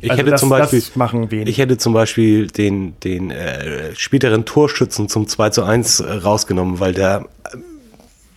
Ich 0.00 0.10
also 0.10 0.20
hätte 0.20 0.30
das, 0.32 0.40
zum 0.40 0.50
Beispiel, 0.50 0.82
machen 0.96 1.30
wenig. 1.30 1.48
ich 1.48 1.56
hätte 1.56 1.78
zum 1.78 1.94
Beispiel 1.94 2.48
den, 2.48 3.00
den 3.00 3.30
äh, 3.30 3.94
späteren 3.94 4.44
Torschützen 4.44 5.08
zum 5.08 5.26
2 5.26 5.48
zu 5.50 5.62
1 5.64 6.00
äh, 6.00 6.12
rausgenommen, 6.12 6.80
weil 6.80 6.92
der 6.92 7.20
äh, 7.20 7.33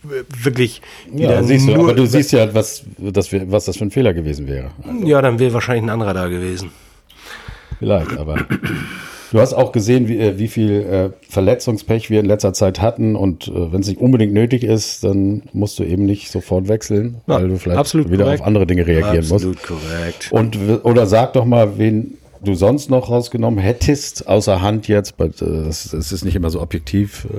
wirklich 0.02 0.80
Ja, 1.14 1.42
siehst 1.42 1.68
du, 1.68 1.74
aber 1.74 1.94
du 1.94 2.06
siehst 2.06 2.32
ja, 2.32 2.52
was 2.54 2.84
das, 2.98 3.30
was 3.32 3.64
das 3.64 3.76
für 3.76 3.84
ein 3.84 3.90
Fehler 3.90 4.14
gewesen 4.14 4.46
wäre. 4.48 4.70
Ja, 5.04 5.20
dann 5.22 5.38
wäre 5.38 5.52
wahrscheinlich 5.54 5.84
ein 5.84 5.90
anderer 5.90 6.14
da 6.14 6.28
gewesen. 6.28 6.70
Vielleicht, 7.78 8.16
aber 8.18 8.46
du 9.30 9.40
hast 9.40 9.54
auch 9.54 9.70
gesehen, 9.72 10.08
wie, 10.08 10.18
äh, 10.18 10.38
wie 10.38 10.48
viel 10.48 10.72
äh, 10.72 11.10
Verletzungspech 11.28 12.10
wir 12.10 12.20
in 12.20 12.26
letzter 12.26 12.52
Zeit 12.52 12.80
hatten 12.80 13.14
und 13.14 13.46
äh, 13.48 13.72
wenn 13.72 13.80
es 13.82 13.86
nicht 13.88 14.00
unbedingt 14.00 14.32
nötig 14.32 14.64
ist, 14.64 15.04
dann 15.04 15.42
musst 15.52 15.78
du 15.78 15.84
eben 15.84 16.04
nicht 16.04 16.30
sofort 16.30 16.66
wechseln, 16.68 17.20
Ja, 17.28 17.36
weil 17.36 17.48
du 17.48 17.56
vielleicht 17.58 17.78
absolut 17.78 18.10
wieder 18.10 18.24
korrekt. 18.24 18.40
auf 18.40 18.46
andere 18.48 18.66
Dinge 18.66 18.86
reagieren 18.86 19.18
Absolut 19.32 19.62
korrekt. 19.62 20.28
musst. 20.30 20.32
Und 20.32 20.68
w- 20.68 20.78
oder 20.82 21.06
sag 21.06 21.34
doch 21.34 21.44
mal, 21.44 21.78
wen 21.78 22.17
du 22.44 22.54
sonst 22.54 22.90
noch 22.90 23.10
rausgenommen 23.10 23.58
hättest, 23.58 24.26
außer 24.28 24.60
Hand 24.62 24.88
jetzt, 24.88 25.16
but, 25.16 25.40
äh, 25.42 25.68
ist 25.68 26.24
nicht 26.24 26.36
immer 26.36 26.50
so 26.50 26.60
objektiv. 26.60 27.26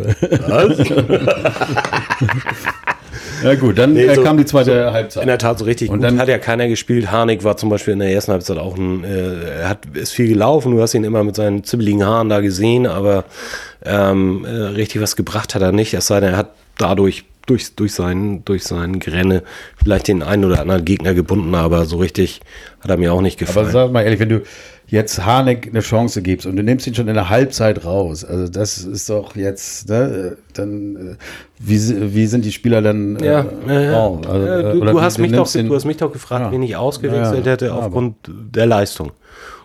ja 3.44 3.56
gut, 3.56 3.78
dann 3.78 3.94
Nee, 3.94 4.04
äh, 4.06 4.16
so- 4.16 4.24
kam 4.24 4.38
die 4.38 4.46
zweite 4.46 4.92
Halbzeit. 4.92 5.24
In 5.24 5.28
der 5.28 5.38
Tat 5.38 5.60
so 5.60 5.66
richtig. 5.66 5.90
Und 5.90 5.96
Und 5.98 6.02
dann- 6.04 6.20
hat 6.20 6.28
ja 6.28 6.38
keiner 6.38 6.68
gespielt. 6.68 7.12
Harnik 7.12 7.44
war 7.44 7.58
zum 7.58 7.70
Beispiel 7.70 7.94
in 7.94 8.00
der 8.00 8.12
ersten 8.12 8.32
Halbzeit 8.32 8.58
auch 8.58 8.78
ein, 8.78 9.04
äh, 9.04 9.62
er 9.62 9.70
hat, 9.70 9.86
ist 9.94 10.12
viel 10.12 10.28
gelaufen. 10.28 10.76
Du 10.76 10.82
hast 10.82 10.94
ihn 10.94 11.04
immer 11.04 11.24
mit 11.24 11.36
seinen 11.36 11.64
zibbeligen 11.64 12.04
Haaren 12.06 12.30
da 12.30 12.42
gesehen, 12.42 12.86
aber 12.86 13.24
ähm, 13.86 14.46
äh, 14.46 14.50
richtig 14.50 15.02
was 15.02 15.16
gebracht 15.16 15.56
hat 15.56 15.62
er 15.62 15.72
nicht. 15.72 15.94
Es 15.94 16.08
sei 16.08 16.20
denn, 16.20 16.32
er 16.34 16.38
hat 16.38 16.52
dadurch 16.78 17.24
durch, 17.50 17.76
durch, 17.76 17.94
seinen, 17.94 18.46
durch 18.46 18.64
seinen 18.64 19.00
Grenne 19.00 19.44
vielleicht 19.76 20.08
den 20.08 20.24
einen 20.24 20.46
oder 20.46 20.62
anderen 20.62 20.86
Gegner 20.86 21.14
gebunden, 21.14 21.56
aber 21.56 21.86
so 21.86 21.98
richtig 21.98 22.42
hat 22.82 22.92
er 22.92 22.98
mir 22.98 23.14
auch 23.14 23.22
nicht 23.22 23.40
gefallen. 23.40 23.68
Aber 23.68 23.72
sag 23.72 23.92
mal 23.92 24.04
ehrlich, 24.04 24.20
wenn 24.20 24.30
du 24.30 24.42
jetzt 24.88 25.24
Harnik 25.24 25.68
eine 25.68 25.82
Chance 25.82 26.22
gibst 26.22 26.46
und 26.48 26.56
du 26.56 26.64
nimmst 26.64 26.88
ihn 26.88 26.96
schon 26.96 27.08
in 27.08 27.14
der 27.14 27.30
Halbzeit 27.30 27.86
raus, 27.86 28.24
also 28.24 28.48
das 28.48 28.80
ist 28.80 29.10
doch 29.10 29.36
jetzt, 29.36 29.90
ne, 29.90 30.38
dann, 30.54 30.96
äh, 30.96 31.16
wie, 31.60 32.14
wie 32.14 32.26
sind 32.28 32.46
die 32.46 32.52
Spieler 32.52 32.82
dann? 32.82 33.18
Ja, 33.20 33.46
äh, 33.68 33.86
äh, 33.86 33.90
raus? 33.94 34.26
Also, 34.28 34.46
äh, 34.48 34.60
äh, 34.60 34.74
du, 34.74 34.86
du, 34.86 35.02
hast 35.02 35.18
mich 35.18 35.32
doch, 35.32 35.52
du 35.52 35.76
hast 35.76 35.86
mich 35.86 35.98
doch 35.98 36.12
gefragt, 36.12 36.46
Ja. 36.46 36.52
wen 36.52 36.64
ich 36.64 36.76
ausgewechselt 36.76 37.46
Ja, 37.46 37.52
hätte 37.52 37.66
ja, 37.68 37.74
aufgrund 37.74 38.16
der 38.28 38.66
Leistung. 38.66 39.12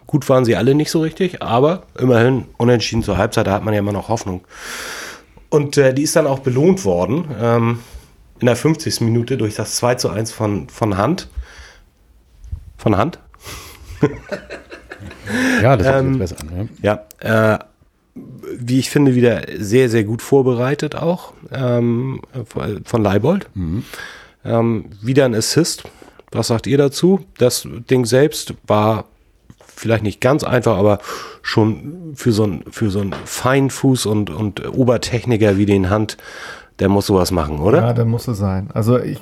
Gut 0.06 0.28
waren 0.28 0.44
sie 0.44 0.56
alle 0.56 0.74
nicht 0.74 0.90
so 0.90 1.00
richtig, 1.00 1.42
aber 1.42 1.84
immerhin 1.98 2.44
unentschieden 2.58 3.02
zur 3.02 3.16
Halbzeit, 3.16 3.46
da 3.46 3.52
hat 3.52 3.64
man 3.64 3.72
ja 3.72 3.80
immer 3.80 3.92
noch 3.92 4.08
Hoffnung. 4.08 4.42
Und 5.54 5.76
äh, 5.76 5.94
die 5.94 6.02
ist 6.02 6.16
dann 6.16 6.26
auch 6.26 6.40
belohnt 6.40 6.84
worden 6.84 7.26
ähm, 7.40 7.78
in 8.40 8.46
der 8.46 8.56
50. 8.56 9.02
Minute 9.02 9.37
durch 9.37 9.54
das 9.54 9.76
2 9.76 9.94
zu 9.94 10.11
1 10.11 10.32
von, 10.32 10.68
von 10.68 10.96
Hand. 10.96 11.28
Von 12.76 12.96
Hand? 12.96 13.20
Ja, 15.62 15.76
das 15.76 15.87
Ähm, 15.87 16.18
besser 16.18 16.37
an. 16.40 16.68
Ja. 16.82 17.06
Ja, 17.23 17.54
äh, 17.54 17.58
wie 18.58 18.78
ich 18.78 18.90
finde, 18.90 19.14
wieder 19.14 19.42
sehr, 19.58 19.88
sehr 19.88 20.04
gut 20.04 20.23
vorbereitet 20.23 20.94
auch 20.94 21.32
ähm, 21.50 22.20
von 22.84 23.02
Leibold. 23.02 23.49
Ähm, 24.44 24.84
wieder 25.02 25.25
ein 25.25 25.34
Assist. 25.34 25.84
Was 26.30 26.49
sagt 26.49 26.66
ihr 26.66 26.78
dazu? 26.78 27.25
Das 27.38 27.66
Ding 27.88 28.04
selbst 28.04 28.54
war 28.66 29.06
vielleicht 29.76 30.02
nicht 30.02 30.21
ganz 30.21 30.45
einfach, 30.45 30.76
aber 30.76 30.99
schon 31.43 32.12
für 32.14 32.33
so 32.33 32.45
einen 32.45 32.64
für 32.71 32.90
so 32.90 33.00
einen 33.00 33.12
Feinfuß 33.25 34.07
und, 34.07 34.31
und 34.31 34.66
Obertechniker 34.75 35.57
wie 35.57 35.66
den 35.66 35.90
Hand, 35.90 36.16
der 36.78 36.88
muss 36.88 37.07
sowas 37.07 37.31
machen, 37.31 37.61
oder? 37.61 37.78
Ja, 37.81 37.93
der 37.93 38.04
muss 38.04 38.26
es 38.28 38.38
sein. 38.38 38.69
Also 38.75 38.99
ich, 38.99 39.19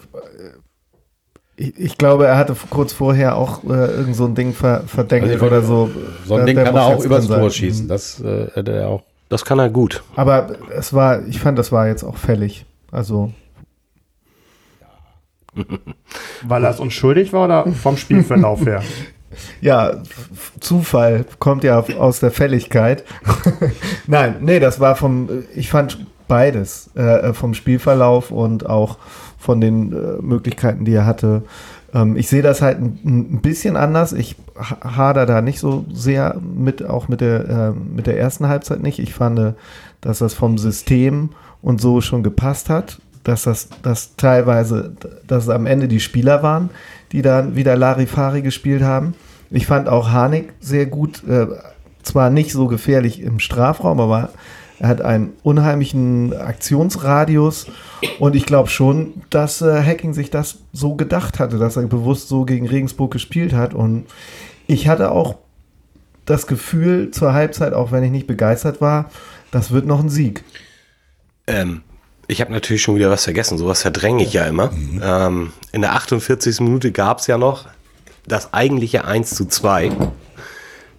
ich, 1.57 1.79
ich 1.79 1.99
glaube, 1.99 2.27
er 2.27 2.37
hatte 2.39 2.57
kurz 2.71 2.93
vorher 2.93 3.37
auch 3.37 3.63
äh, 3.65 3.69
irgend 3.87 4.17
so 4.17 4.25
ein 4.25 4.35
Ding 4.35 4.53
ver, 4.55 4.85
verdeckt 4.87 5.27
Also 5.29 5.45
oder 5.47 5.63
so. 5.63 5.91
So 6.27 6.35
ein 6.35 6.39
Der- 6.39 6.47
Ding 6.47 6.57
der 6.57 6.65
kann 6.65 6.77
er 6.77 6.87
auch 6.87 7.05
übers 7.05 7.27
Tor 7.27 7.51
schießen. 7.51 7.89
Das 7.89 8.21
äh, 8.21 8.49
hätte 8.55 8.73
er 8.73 8.89
auch. 8.89 9.03
Das 9.29 9.45
kann 9.45 9.59
er 9.59 9.71
gut. 9.71 10.03
Aber 10.17 10.57
es 10.77 10.93
war, 10.93 11.27
ich 11.27 11.39
fand, 11.41 11.59
das 11.59 11.73
war 11.73 11.87
jetzt 11.89 12.05
auch 12.05 12.17
fällig. 12.17 12.67
Also 12.91 13.33
Weil 16.43 16.65
er 16.65 16.71
es 16.71 16.81
uns 16.81 16.93
schuldig 16.95 17.33
war 17.33 17.45
oder 17.45 17.67
vom 17.73 17.97
Spielverlauf 17.97 18.65
her? 18.65 18.83
Ja, 19.61 20.03
Zufall 20.61 21.25
kommt 21.39 21.65
ja 21.65 21.79
aus 21.99 22.21
der 22.21 22.31
Fälligkeit. 22.31 23.05
Nein, 24.07 24.37
nee, 24.41 24.61
das 24.61 24.81
war 24.81 24.97
vom, 24.97 25.29
ich 25.55 25.71
fand 25.71 26.07
beides, 26.29 26.91
äh, 26.95 27.33
vom 27.33 27.55
Spielverlauf 27.55 28.31
und 28.31 28.67
auch 28.69 28.99
von 29.39 29.61
den 29.61 29.93
äh, 29.93 30.23
Möglichkeiten, 30.23 30.85
die 30.85 30.95
er 30.95 31.07
hatte. 31.07 31.43
Ähm, 31.95 32.17
ich 32.17 32.29
sehe 32.29 32.43
das 32.43 32.63
halt 32.63 32.79
ein, 32.81 32.99
ein 33.05 33.41
bisschen 33.43 33.77
anders. 33.77 34.13
Ich 34.13 34.37
ha- 34.57 34.97
hader 34.97 35.27
da 35.27 35.43
nicht 35.43 35.59
so 35.59 35.85
sehr 35.93 36.37
mit, 36.41 36.85
auch 36.85 37.09
mit 37.09 37.21
der, 37.21 37.49
äh, 37.49 37.71
mit 37.73 38.07
der 38.07 38.19
ersten 38.19 38.49
Halbzeit 38.49 38.81
nicht. 38.83 38.99
Ich 38.99 39.15
fand, 39.15 39.55
dass 40.01 40.19
das 40.21 40.33
vom 40.35 40.59
System 40.59 41.31
und 41.61 41.81
so 41.81 42.01
schon 42.01 42.23
gepasst 42.23 42.71
hat, 42.71 43.01
dass 43.25 43.43
das 43.45 43.69
dass 43.83 44.17
teilweise, 44.17 44.95
dass 45.27 45.45
es 45.45 45.49
am 45.51 45.67
Ende 45.67 45.87
die 45.87 46.01
Spieler 46.01 46.43
waren, 46.43 46.71
die 47.13 47.23
dann 47.23 47.57
wieder 47.57 47.77
Larifari 47.77 48.43
gespielt 48.43 48.83
haben. 48.83 49.15
Ich 49.51 49.67
fand 49.67 49.89
auch 49.89 50.11
Harnik 50.11 50.53
sehr 50.61 50.87
gut, 50.87 51.23
äh, 51.29 51.47
zwar 52.03 52.31
nicht 52.31 52.53
so 52.53 52.67
gefährlich 52.67 53.21
im 53.21 53.39
Strafraum, 53.39 54.01
aber 54.01 54.31
er 54.79 54.89
hat 54.89 55.03
einen 55.03 55.35
unheimlichen 55.43 56.35
Aktionsradius 56.35 57.67
und 58.19 58.35
ich 58.35 58.47
glaube 58.47 58.69
schon, 58.69 59.23
dass 59.31 59.63
äh, 59.63 59.83
Hacking 59.85 60.15
sich 60.15 60.31
das 60.31 60.59
so 60.73 60.97
gedacht 60.97 61.39
hatte, 61.39 61.59
dass 61.59 61.77
er 61.77 61.87
bewusst 61.87 62.29
so 62.29 62.45
gegen 62.45 62.67
Regensburg 62.67 63.13
gespielt 63.13 63.53
hat 63.53 63.75
und 63.75 64.07
ich 64.67 64.89
hatte 64.89 65.13
auch 65.13 65.37
das 66.25 66.47
Gefühl 66.47 67.11
zur 67.11 67.33
Halbzeit, 67.33 67.75
auch 67.75 67.93
wenn 67.93 68.03
ich 68.03 68.11
nicht 68.11 68.27
begeistert 68.27 68.81
war, 68.81 69.11
das 69.51 69.71
wird 69.71 69.87
noch 69.87 70.01
ein 70.01 70.09
Sieg. 70.09 70.43
Ähm, 71.47 71.83
ich 72.33 72.41
habe 72.41 72.53
natürlich 72.53 72.83
schon 72.83 72.97
wieder 72.97 73.11
was 73.11 73.25
vergessen, 73.25 73.59
sowas 73.59 73.83
verdränge 73.83 74.23
ich 74.25 74.33
ja 74.33 74.45
immer. 74.47 74.71
Ähm, 75.03 75.53
in 75.73 75.83
der 75.83 75.93
48. 75.95 76.61
Minute 76.61 76.91
gab 76.93 77.19
es 77.19 77.27
ja 77.27 77.39
noch 77.39 77.67
das 78.27 78.53
eigentliche 78.55 79.05
1 79.05 79.35
zu 79.35 79.45
2, 79.47 79.91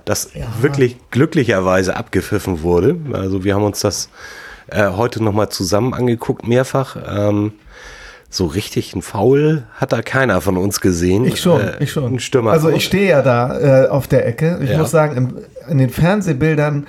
das 0.06 0.30
wirklich 0.62 0.98
glücklicherweise 1.12 1.96
abgepfiffen 1.96 2.62
wurde. 2.62 2.98
Also 3.14 3.44
wir 3.44 3.56
haben 3.56 3.64
uns 3.64 3.80
das 3.80 4.10
äh, 4.68 4.90
heute 4.90 5.24
nochmal 5.24 5.50
zusammen 5.50 5.94
angeguckt, 5.94 6.48
mehrfach. 6.48 6.98
Ähm, 7.08 7.54
so 8.30 8.46
richtig 8.48 8.96
ein 8.96 9.02
Foul 9.02 9.64
hat 9.76 9.92
da 9.94 10.02
keiner 10.02 10.42
von 10.42 10.58
uns 10.58 10.82
gesehen. 10.82 11.26
Ich 11.26 11.40
schon, 11.40 11.62
Äh, 11.62 11.84
ich 11.84 11.92
schon. 11.92 12.20
Stürmer. 12.20 12.52
Also 12.52 12.70
ich 12.70 12.84
stehe 12.86 13.08
ja 13.10 13.22
da 13.22 13.86
äh, 13.86 13.88
auf 13.88 14.08
der 14.08 14.26
Ecke. 14.28 14.60
Ich 14.64 14.72
Ja. 14.72 14.80
muss 14.80 14.92
sagen, 14.92 15.16
im, 15.18 15.38
in 15.70 15.78
den 15.78 15.90
Fernsehbildern 15.90 16.88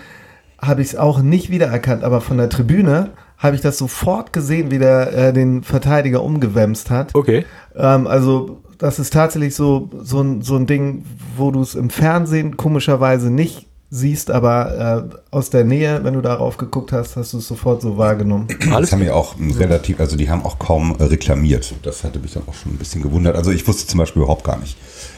habe 0.59 0.81
ich 0.83 0.89
es 0.89 0.97
auch 0.97 1.19
nicht 1.21 1.51
wiedererkannt, 1.51 2.03
aber 2.03 2.21
von 2.23 2.39
der 2.39 2.49
Tribüne 2.49 3.11
habe 3.45 3.57
ich 3.57 3.63
das 3.63 3.77
sofort 3.77 4.33
gesehen, 4.33 4.71
wie 4.71 4.79
der 4.79 5.13
äh, 5.13 5.33
den 5.35 5.63
Verteidiger 5.63 6.23
umgewämst 6.23 6.89
hat. 6.91 7.15
Okay. 7.15 7.45
Ähm, 7.77 8.07
also 8.07 8.63
das 8.79 8.99
ist 8.99 9.13
tatsächlich 9.13 9.55
so, 9.55 9.91
so, 10.03 10.23
ein, 10.23 10.41
so 10.41 10.57
ein 10.57 10.67
Ding, 10.67 11.05
wo 11.37 11.51
du 11.51 11.61
es 11.61 11.75
im 11.75 11.91
Fernsehen 11.91 12.57
komischerweise 12.57 13.31
nicht 13.31 13.69
siehst, 13.91 14.31
aber 14.31 15.11
äh, 15.13 15.17
aus 15.31 15.51
der 15.51 15.65
Nähe, 15.65 16.01
wenn 16.03 16.15
du 16.15 16.23
darauf 16.23 16.57
geguckt 16.57 16.91
hast, 16.91 17.17
hast 17.17 17.35
du 17.35 17.39
es 17.39 17.47
sofort 17.47 17.83
so 17.83 17.97
wahrgenommen. 17.97 18.49
Alles 18.73 18.91
Das 18.91 18.93
haben 18.93 19.05
wir 19.05 19.15
auch 19.15 19.39
ähm, 19.39 19.53
relativ, 19.53 20.01
also 20.01 20.17
die 20.17 20.29
haben 20.29 20.43
auch 20.43 20.59
kaum 20.59 20.97
äh, 20.99 21.05
reklamiert. 21.05 21.75
Das 21.83 22.03
hatte 22.03 22.19
mich 22.19 22.33
dann 22.33 22.43
auch 22.47 22.55
schon 22.55 22.73
ein 22.73 22.79
bisschen 22.79 23.03
gewundert. 23.03 23.37
Also 23.37 23.53
ich 23.53 23.69
wusste 23.69 23.87
zum 23.87 23.99
Beispiel 23.99 24.23
überhaupt 24.23 24.43
gar 24.43 24.59
nicht, 24.59 24.77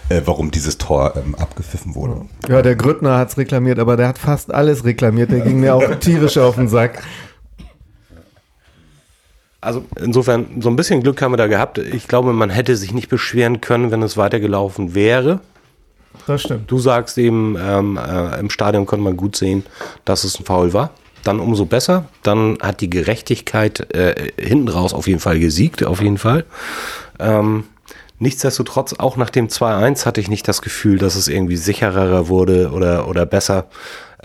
äh, 0.08 0.20
warum 0.26 0.50
dieses 0.50 0.76
Tor 0.76 1.14
ähm, 1.16 1.34
abgepfiffen 1.36 1.94
wurde. 1.94 2.22
Ja, 2.48 2.60
der 2.60 2.76
Grüttner 2.76 3.16
hat 3.16 3.30
es 3.30 3.38
reklamiert, 3.38 3.78
aber 3.78 3.96
der 3.96 4.08
hat 4.08 4.18
fast 4.18 4.52
alles 4.52 4.84
reklamiert. 4.84 5.30
Der 5.30 5.40
ging 5.46 5.60
mir 5.60 5.74
auch 5.74 5.94
tierisch 6.00 6.36
auf 6.36 6.56
den 6.56 6.68
Sack. 6.68 7.02
Also 9.66 9.84
insofern, 10.00 10.46
so 10.60 10.68
ein 10.68 10.76
bisschen 10.76 11.02
Glück 11.02 11.20
haben 11.20 11.32
wir 11.32 11.38
da 11.38 11.48
gehabt. 11.48 11.78
Ich 11.78 12.06
glaube, 12.06 12.32
man 12.32 12.50
hätte 12.50 12.76
sich 12.76 12.94
nicht 12.94 13.08
beschweren 13.08 13.60
können, 13.60 13.90
wenn 13.90 14.00
es 14.00 14.16
weitergelaufen 14.16 14.94
wäre. 14.94 15.40
Das 16.28 16.42
stimmt. 16.42 16.70
Du 16.70 16.78
sagst 16.78 17.18
eben, 17.18 17.56
ähm, 17.60 17.98
äh, 17.98 18.38
im 18.38 18.48
Stadion 18.48 18.86
konnte 18.86 19.02
man 19.02 19.16
gut 19.16 19.34
sehen, 19.34 19.64
dass 20.04 20.22
es 20.22 20.38
ein 20.38 20.44
Foul 20.44 20.72
war. 20.72 20.90
Dann 21.24 21.40
umso 21.40 21.64
besser. 21.64 22.04
Dann 22.22 22.58
hat 22.62 22.80
die 22.80 22.88
Gerechtigkeit 22.88 23.92
äh, 23.92 24.30
hinten 24.38 24.68
raus 24.68 24.94
auf 24.94 25.08
jeden 25.08 25.18
Fall 25.18 25.40
gesiegt, 25.40 25.84
auf 25.84 26.00
jeden 26.00 26.18
Fall. 26.18 26.44
Ähm, 27.18 27.64
nichtsdestotrotz, 28.20 28.94
auch 28.98 29.16
nach 29.16 29.30
dem 29.30 29.48
2-1 29.48 30.06
hatte 30.06 30.20
ich 30.20 30.28
nicht 30.28 30.46
das 30.46 30.62
Gefühl, 30.62 30.98
dass 30.98 31.16
es 31.16 31.26
irgendwie 31.26 31.56
sicherer 31.56 32.28
wurde 32.28 32.70
oder, 32.70 33.08
oder 33.08 33.26
besser. 33.26 33.66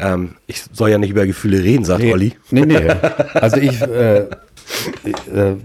Ähm, 0.01 0.36
ich 0.48 0.63
soll 0.72 0.89
ja 0.89 0.98
nicht 0.98 1.12
über 1.12 1.25
Gefühle 1.25 1.63
reden, 1.63 1.86
sagt 1.86 2.03
Olli. 2.03 2.34
Nee, 2.50 2.65
nee. 2.65 2.88
Also 3.34 3.58
ich 3.58 3.81
äh, 3.81 4.27
äh, 5.34 5.55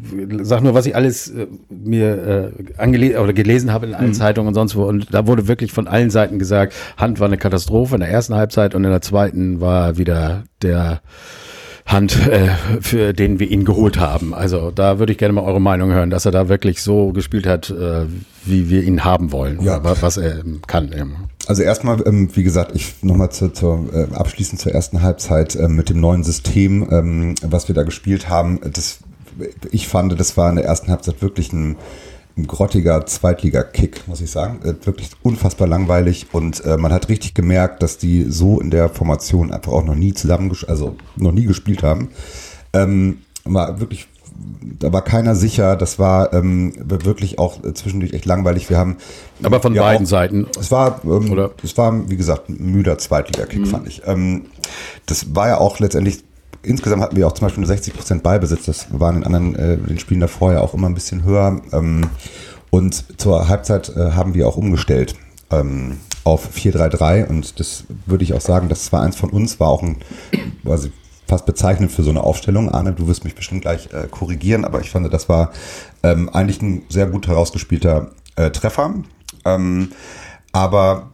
sag 0.42 0.62
nur, 0.62 0.74
was 0.74 0.86
ich 0.86 0.94
alles 0.94 1.28
äh, 1.28 1.46
mir 1.68 2.52
äh, 2.58 2.80
angele 2.80 3.20
oder 3.20 3.32
gelesen 3.32 3.72
habe 3.72 3.86
in 3.86 3.94
allen 3.94 4.14
Zeitungen 4.14 4.48
und 4.48 4.54
sonst 4.54 4.76
wo. 4.76 4.84
Und 4.84 5.12
da 5.12 5.26
wurde 5.26 5.48
wirklich 5.48 5.72
von 5.72 5.88
allen 5.88 6.10
Seiten 6.10 6.38
gesagt, 6.38 6.74
Hand 6.96 7.20
war 7.20 7.26
eine 7.26 7.38
Katastrophe 7.38 7.94
in 7.94 8.00
der 8.00 8.10
ersten 8.10 8.34
Halbzeit 8.34 8.74
und 8.74 8.84
in 8.84 8.90
der 8.90 9.02
zweiten 9.02 9.60
war 9.60 9.96
wieder 9.96 10.44
der 10.62 11.00
Hand, 11.86 12.26
äh, 12.26 12.48
für 12.80 13.12
den 13.12 13.38
wir 13.38 13.48
ihn 13.48 13.64
geholt 13.64 13.98
haben. 13.98 14.34
Also 14.34 14.72
da 14.72 14.98
würde 14.98 15.12
ich 15.12 15.18
gerne 15.18 15.32
mal 15.32 15.42
eure 15.42 15.60
Meinung 15.60 15.92
hören, 15.92 16.10
dass 16.10 16.26
er 16.26 16.32
da 16.32 16.48
wirklich 16.48 16.82
so 16.82 17.12
gespielt 17.12 17.46
hat, 17.46 17.70
äh, 17.70 18.06
wie 18.44 18.68
wir 18.68 18.82
ihn 18.82 19.04
haben 19.04 19.30
wollen. 19.30 19.62
Ja. 19.62 19.78
Oder 19.78 20.02
was 20.02 20.16
er 20.16 20.42
kann. 20.66 20.90
Ähm. 20.92 21.16
Also 21.46 21.62
erstmal, 21.62 22.02
ähm, 22.06 22.28
wie 22.34 22.42
gesagt, 22.42 22.72
ich 22.74 23.02
nochmal 23.02 23.30
zur, 23.30 23.54
zur 23.54 23.86
äh, 23.94 24.14
abschließend 24.14 24.60
zur 24.60 24.72
ersten 24.72 25.02
Halbzeit 25.02 25.54
ähm, 25.54 25.76
mit 25.76 25.88
dem 25.88 26.00
neuen 26.00 26.24
System, 26.24 26.88
ähm, 26.90 27.34
was 27.42 27.68
wir 27.68 27.74
da 27.74 27.84
gespielt 27.84 28.28
haben. 28.28 28.58
Das, 28.72 28.98
ich 29.70 29.86
fand, 29.86 30.18
das 30.18 30.36
war 30.36 30.50
in 30.50 30.56
der 30.56 30.64
ersten 30.64 30.90
Halbzeit 30.90 31.22
wirklich 31.22 31.52
ein, 31.52 31.76
ein 32.36 32.48
grottiger 32.48 33.06
Zweitliga-Kick, 33.06 34.08
muss 34.08 34.20
ich 34.20 34.30
sagen. 34.30 34.60
Äh, 34.64 34.74
wirklich 34.84 35.10
unfassbar 35.22 35.68
langweilig 35.68 36.26
und 36.32 36.64
äh, 36.64 36.76
man 36.76 36.92
hat 36.92 37.08
richtig 37.08 37.34
gemerkt, 37.34 37.80
dass 37.80 37.96
die 37.96 38.24
so 38.28 38.60
in 38.60 38.70
der 38.70 38.88
Formation 38.88 39.52
einfach 39.52 39.72
auch 39.72 39.84
noch 39.84 39.94
nie 39.94 40.14
zusammen, 40.14 40.50
also 40.66 40.96
noch 41.16 41.32
nie 41.32 41.44
gespielt 41.44 41.84
haben. 41.84 42.08
Ähm, 42.72 43.18
war 43.44 43.78
wirklich 43.78 44.08
da 44.78 44.92
war 44.92 45.02
keiner 45.02 45.34
sicher. 45.34 45.76
Das 45.76 45.98
war 45.98 46.32
ähm, 46.32 46.72
wirklich 46.76 47.38
auch 47.38 47.60
zwischendurch 47.74 48.12
echt 48.12 48.24
langweilig. 48.26 48.68
Wir 48.70 48.78
haben 48.78 48.96
Aber 49.42 49.60
von 49.60 49.74
ja 49.74 49.82
beiden 49.82 50.06
auch- 50.06 50.10
Seiten. 50.10 50.46
es 50.58 50.70
war, 50.70 51.00
ähm, 51.04 51.30
Oder? 51.32 51.50
es 51.62 51.76
war, 51.78 52.08
wie 52.10 52.16
gesagt, 52.16 52.48
ein 52.48 52.72
müder 52.72 52.98
Zweitliga-Kick, 52.98 53.66
fand 53.66 53.86
ich. 53.88 54.02
Ähm, 54.06 54.46
das 55.06 55.34
war 55.34 55.48
ja 55.48 55.58
auch 55.58 55.78
letztendlich, 55.78 56.24
insgesamt 56.62 57.02
hatten 57.02 57.16
wir 57.16 57.26
auch 57.26 57.32
zum 57.32 57.46
Beispiel 57.46 57.60
nur 57.62 57.68
60 57.68 57.94
Prozent 57.94 58.22
Ballbesitz. 58.22 58.66
Das 58.66 58.86
waren 58.90 59.16
in 59.18 59.24
anderen, 59.24 59.54
äh, 59.56 59.76
den 59.76 59.98
Spielen 59.98 60.20
davor 60.20 60.52
ja 60.52 60.60
auch 60.60 60.74
immer 60.74 60.88
ein 60.88 60.94
bisschen 60.94 61.24
höher. 61.24 61.60
Ähm, 61.72 62.08
und 62.70 63.04
zur 63.20 63.48
Halbzeit 63.48 63.88
äh, 63.96 64.10
haben 64.12 64.34
wir 64.34 64.46
auch 64.48 64.56
umgestellt 64.56 65.14
ähm, 65.50 65.98
auf 66.24 66.48
4-3-3 66.56 67.26
und 67.28 67.60
das 67.60 67.84
würde 68.04 68.24
ich 68.24 68.34
auch 68.34 68.40
sagen, 68.40 68.68
das 68.68 68.92
war 68.92 69.02
eins 69.02 69.14
von 69.14 69.30
uns, 69.30 69.60
war 69.60 69.68
auch 69.68 69.82
ein, 69.84 69.96
quasi 70.64 70.90
fast 71.26 71.46
bezeichnend 71.46 71.92
für 71.92 72.02
so 72.02 72.10
eine 72.10 72.22
Aufstellung. 72.22 72.70
Arne, 72.70 72.92
du 72.92 73.06
wirst 73.08 73.24
mich 73.24 73.34
bestimmt 73.34 73.62
gleich 73.62 73.92
äh, 73.92 74.06
korrigieren, 74.10 74.64
aber 74.64 74.80
ich 74.80 74.90
fand, 74.90 75.12
das 75.12 75.28
war 75.28 75.52
ähm, 76.02 76.28
eigentlich 76.28 76.62
ein 76.62 76.82
sehr 76.88 77.06
gut 77.06 77.26
herausgespielter 77.26 78.10
äh, 78.36 78.50
Treffer. 78.50 78.94
Ähm, 79.44 79.90
aber 80.52 81.10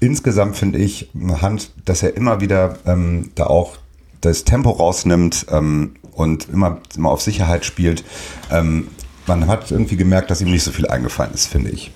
insgesamt 0.00 0.56
finde 0.56 0.78
ich 0.78 1.10
Hand, 1.40 1.70
dass 1.84 2.02
er 2.02 2.16
immer 2.16 2.40
wieder 2.40 2.78
ähm, 2.86 3.30
da 3.34 3.46
auch 3.46 3.76
das 4.20 4.44
Tempo 4.44 4.70
rausnimmt 4.70 5.46
ähm, 5.50 5.96
und 6.12 6.48
immer, 6.48 6.80
immer 6.96 7.10
auf 7.10 7.22
Sicherheit 7.22 7.64
spielt. 7.64 8.04
Ähm, 8.50 8.88
man 9.26 9.46
hat 9.46 9.70
irgendwie 9.70 9.96
gemerkt, 9.96 10.30
dass 10.30 10.40
ihm 10.40 10.50
nicht 10.50 10.62
so 10.62 10.72
viel 10.72 10.86
eingefallen 10.86 11.34
ist, 11.34 11.46
finde 11.46 11.70
ich. 11.70 11.92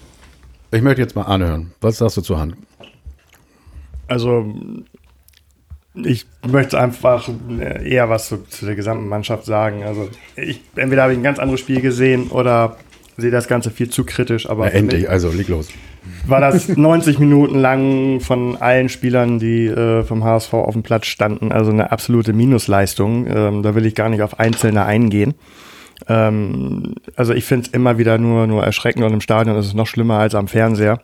Ich 0.72 0.82
möchte 0.82 1.00
jetzt 1.00 1.16
mal 1.16 1.22
anhören. 1.22 1.72
Was 1.80 1.98
sagst 1.98 2.16
du 2.16 2.20
zur 2.20 2.38
Hand? 2.38 2.56
Also, 4.08 4.54
ich 5.94 6.26
möchte 6.48 6.78
einfach 6.78 7.28
eher 7.84 8.08
was 8.08 8.28
zu, 8.28 8.44
zu, 8.48 8.66
der 8.66 8.76
gesamten 8.76 9.08
Mannschaft 9.08 9.44
sagen. 9.44 9.82
Also, 9.82 10.08
ich, 10.36 10.60
entweder 10.76 11.02
habe 11.02 11.12
ich 11.12 11.18
ein 11.18 11.24
ganz 11.24 11.38
anderes 11.38 11.60
Spiel 11.60 11.80
gesehen 11.80 12.28
oder 12.28 12.76
sehe 13.16 13.30
das 13.30 13.48
Ganze 13.48 13.70
viel 13.70 13.90
zu 13.90 14.04
kritisch. 14.04 14.48
Aber 14.48 14.66
ja, 14.66 14.72
endlich, 14.72 15.10
also 15.10 15.30
leg 15.30 15.48
los. 15.48 15.68
War 16.26 16.40
das 16.40 16.68
90 16.76 17.18
Minuten 17.18 17.58
lang 17.58 18.20
von 18.20 18.56
allen 18.56 18.88
Spielern, 18.88 19.38
die 19.38 19.66
äh, 19.66 20.04
vom 20.04 20.24
HSV 20.24 20.54
auf 20.54 20.74
dem 20.74 20.82
Platz 20.82 21.06
standen, 21.06 21.52
also 21.52 21.70
eine 21.70 21.92
absolute 21.92 22.32
Minusleistung. 22.32 23.26
Ähm, 23.26 23.62
da 23.62 23.74
will 23.74 23.86
ich 23.86 23.94
gar 23.94 24.08
nicht 24.08 24.22
auf 24.22 24.38
Einzelne 24.38 24.84
eingehen. 24.84 25.34
Ähm, 26.08 26.94
also 27.16 27.34
ich 27.34 27.44
finde 27.44 27.66
es 27.66 27.72
immer 27.72 27.98
wieder 27.98 28.16
nur, 28.18 28.46
nur 28.46 28.64
erschreckend 28.64 29.04
und 29.04 29.12
im 29.12 29.20
Stadion 29.20 29.56
ist 29.56 29.66
es 29.66 29.74
noch 29.74 29.86
schlimmer 29.86 30.18
als 30.18 30.34
am 30.34 30.48
Fernseher. 30.48 31.00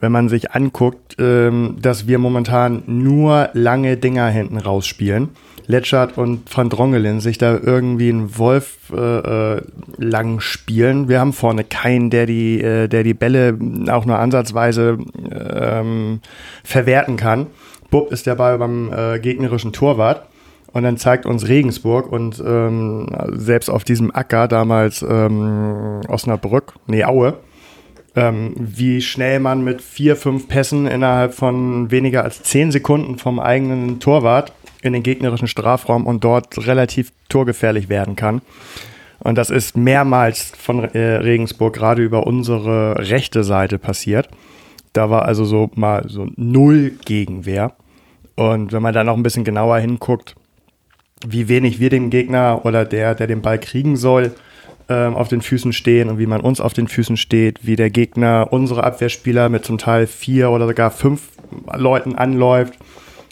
Wenn 0.00 0.12
man 0.12 0.28
sich 0.28 0.52
anguckt, 0.52 1.16
ähm, 1.18 1.76
dass 1.80 2.06
wir 2.06 2.18
momentan 2.18 2.82
nur 2.86 3.50
lange 3.52 3.96
Dinger 3.96 4.28
hinten 4.28 4.58
rausspielen. 4.58 5.30
Letschert 5.66 6.18
und 6.18 6.54
Van 6.54 6.68
Drongelen 6.68 7.20
sich 7.20 7.38
da 7.38 7.56
irgendwie 7.56 8.08
einen 8.08 8.36
Wolf 8.36 8.90
äh, 8.92 9.56
äh, 9.56 9.62
lang 9.96 10.40
spielen. 10.40 11.08
Wir 11.08 11.20
haben 11.20 11.32
vorne 11.32 11.64
keinen, 11.64 12.10
der 12.10 12.26
die, 12.26 12.60
äh, 12.60 12.88
der 12.88 13.04
die 13.04 13.14
Bälle 13.14 13.56
auch 13.88 14.04
nur 14.04 14.18
ansatzweise 14.18 14.98
ähm, 15.30 16.20
verwerten 16.64 17.16
kann. 17.16 17.46
Bub 17.90 18.10
ist 18.10 18.26
der 18.26 18.34
Ball 18.34 18.58
beim 18.58 18.92
äh, 18.92 19.18
gegnerischen 19.20 19.72
Torwart. 19.72 20.26
Und 20.72 20.84
dann 20.84 20.96
zeigt 20.96 21.26
uns 21.26 21.48
Regensburg 21.48 22.10
und 22.10 22.42
ähm, 22.44 23.06
selbst 23.32 23.68
auf 23.68 23.84
diesem 23.84 24.14
Acker 24.14 24.48
damals 24.48 25.04
ähm, 25.06 26.00
Osnabrück, 26.08 26.72
nee, 26.86 27.04
Aue, 27.04 27.34
ähm, 28.14 28.54
wie 28.56 29.00
schnell 29.00 29.40
man 29.40 29.64
mit 29.64 29.80
vier, 29.80 30.16
fünf 30.16 30.48
Pässen 30.48 30.86
innerhalb 30.86 31.34
von 31.34 31.90
weniger 31.90 32.24
als 32.24 32.42
zehn 32.42 32.70
Sekunden 32.70 33.18
vom 33.18 33.40
eigenen 33.40 34.00
Torwart 34.00 34.52
in 34.82 34.92
den 34.92 35.02
gegnerischen 35.02 35.48
Strafraum 35.48 36.06
und 36.06 36.24
dort 36.24 36.66
relativ 36.66 37.12
torgefährlich 37.28 37.88
werden 37.88 38.16
kann. 38.16 38.42
Und 39.20 39.38
das 39.38 39.50
ist 39.50 39.76
mehrmals 39.76 40.52
von 40.58 40.82
äh, 40.84 40.98
Regensburg 40.98 41.74
gerade 41.74 42.02
über 42.02 42.26
unsere 42.26 43.08
rechte 43.08 43.44
Seite 43.44 43.78
passiert. 43.78 44.28
Da 44.92 45.10
war 45.10 45.24
also 45.24 45.44
so 45.44 45.70
mal 45.74 46.04
so 46.08 46.28
null 46.36 46.92
Gegenwehr. 47.04 47.72
Und 48.34 48.72
wenn 48.72 48.82
man 48.82 48.92
dann 48.92 49.06
noch 49.06 49.16
ein 49.16 49.22
bisschen 49.22 49.44
genauer 49.44 49.78
hinguckt, 49.78 50.34
wie 51.26 51.48
wenig 51.48 51.78
wir 51.78 51.88
dem 51.88 52.10
Gegner 52.10 52.62
oder 52.64 52.84
der, 52.84 53.14
der 53.14 53.28
den 53.28 53.42
Ball 53.42 53.58
kriegen 53.58 53.96
soll, 53.96 54.34
ähm, 54.88 55.14
auf 55.14 55.28
den 55.28 55.42
Füßen 55.42 55.72
stehen 55.72 56.08
und 56.08 56.18
wie 56.18 56.26
man 56.26 56.40
uns 56.40 56.60
auf 56.60 56.72
den 56.72 56.88
Füßen 56.88 57.16
steht, 57.16 57.66
wie 57.66 57.76
der 57.76 57.90
Gegner 57.90 58.48
unsere 58.50 58.84
Abwehrspieler 58.84 59.48
mit 59.48 59.64
zum 59.64 59.78
Teil 59.78 60.06
vier 60.06 60.50
oder 60.50 60.66
sogar 60.66 60.90
fünf 60.90 61.28
Leuten 61.74 62.14
anläuft 62.14 62.74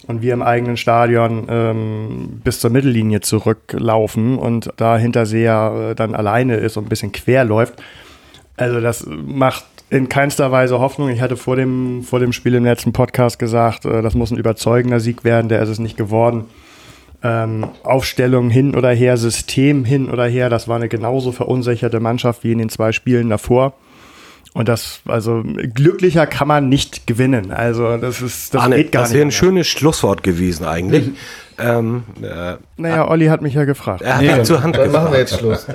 und 0.07 0.21
wir 0.21 0.33
im 0.33 0.41
eigenen 0.41 0.77
Stadion 0.77 1.47
ähm, 1.49 2.41
bis 2.43 2.59
zur 2.59 2.69
Mittellinie 2.69 3.21
zurücklaufen 3.21 4.37
und 4.37 4.69
da 4.77 4.97
Hinterseher 4.97 5.91
äh, 5.91 5.95
dann 5.95 6.15
alleine 6.15 6.55
ist 6.55 6.77
und 6.77 6.85
ein 6.85 6.89
bisschen 6.89 7.11
quer 7.11 7.45
läuft. 7.45 7.81
Also 8.57 8.79
das 8.79 9.05
macht 9.07 9.65
in 9.89 10.07
keinster 10.07 10.51
Weise 10.51 10.79
Hoffnung. 10.79 11.09
Ich 11.09 11.21
hatte 11.21 11.35
vor 11.35 11.55
dem, 11.55 12.03
vor 12.03 12.19
dem 12.19 12.31
Spiel 12.31 12.55
im 12.55 12.63
letzten 12.63 12.93
Podcast 12.93 13.39
gesagt, 13.39 13.85
äh, 13.85 14.01
das 14.01 14.15
muss 14.15 14.31
ein 14.31 14.37
überzeugender 14.37 14.99
Sieg 14.99 15.23
werden, 15.23 15.49
der 15.49 15.61
ist 15.61 15.69
es 15.69 15.79
nicht 15.79 15.97
geworden 15.97 16.45
ähm, 17.23 17.67
Aufstellung 17.83 18.49
hin 18.49 18.75
oder 18.75 18.91
her, 18.91 19.17
System 19.17 19.85
hin 19.85 20.09
oder 20.09 20.25
her. 20.25 20.49
Das 20.49 20.67
war 20.67 20.77
eine 20.77 20.89
genauso 20.89 21.31
verunsicherte 21.31 21.99
Mannschaft 21.99 22.43
wie 22.43 22.51
in 22.51 22.57
den 22.57 22.69
zwei 22.69 22.91
Spielen 22.91 23.29
davor. 23.29 23.73
Und 24.53 24.67
das, 24.67 24.99
also 25.05 25.43
glücklicher 25.43 26.27
kann 26.27 26.47
man 26.47 26.67
nicht 26.67 27.07
gewinnen. 27.07 27.51
Also 27.51 27.95
das 27.97 28.21
ist, 28.21 28.53
das 28.53 28.63
Arne, 28.63 28.75
geht 28.75 28.91
gar 28.91 29.03
das 29.03 29.13
wäre 29.13 29.25
ein 29.25 29.31
schönes 29.31 29.67
Schlusswort 29.67 30.23
gewesen 30.23 30.65
eigentlich. 30.65 31.07
Mhm. 31.07 31.15
Ähm, 31.57 32.03
äh, 32.21 32.55
naja, 32.75 33.07
Olli 33.07 33.27
hat 33.27 33.41
mich 33.41 33.53
ja 33.53 33.63
gefragt. 33.63 34.01
Er 34.01 34.15
hat 34.15 34.21
nee, 34.21 34.43
zur 34.43 34.63
Hand 34.63 34.75
Dann 34.75 34.91
machen 34.91 35.11
wir 35.11 35.19
jetzt 35.19 35.37
Schluss. 35.37 35.67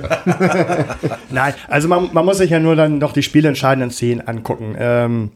Nein, 1.31 1.53
also 1.69 1.87
man, 1.87 2.09
man, 2.13 2.25
muss 2.25 2.37
sich 2.37 2.51
ja 2.51 2.59
nur 2.59 2.75
dann 2.75 2.99
noch 2.99 3.13
die 3.13 3.23
spielentscheidenden 3.23 3.89
Szenen 3.89 4.27
angucken. 4.27 4.75
Ähm, 4.77 5.31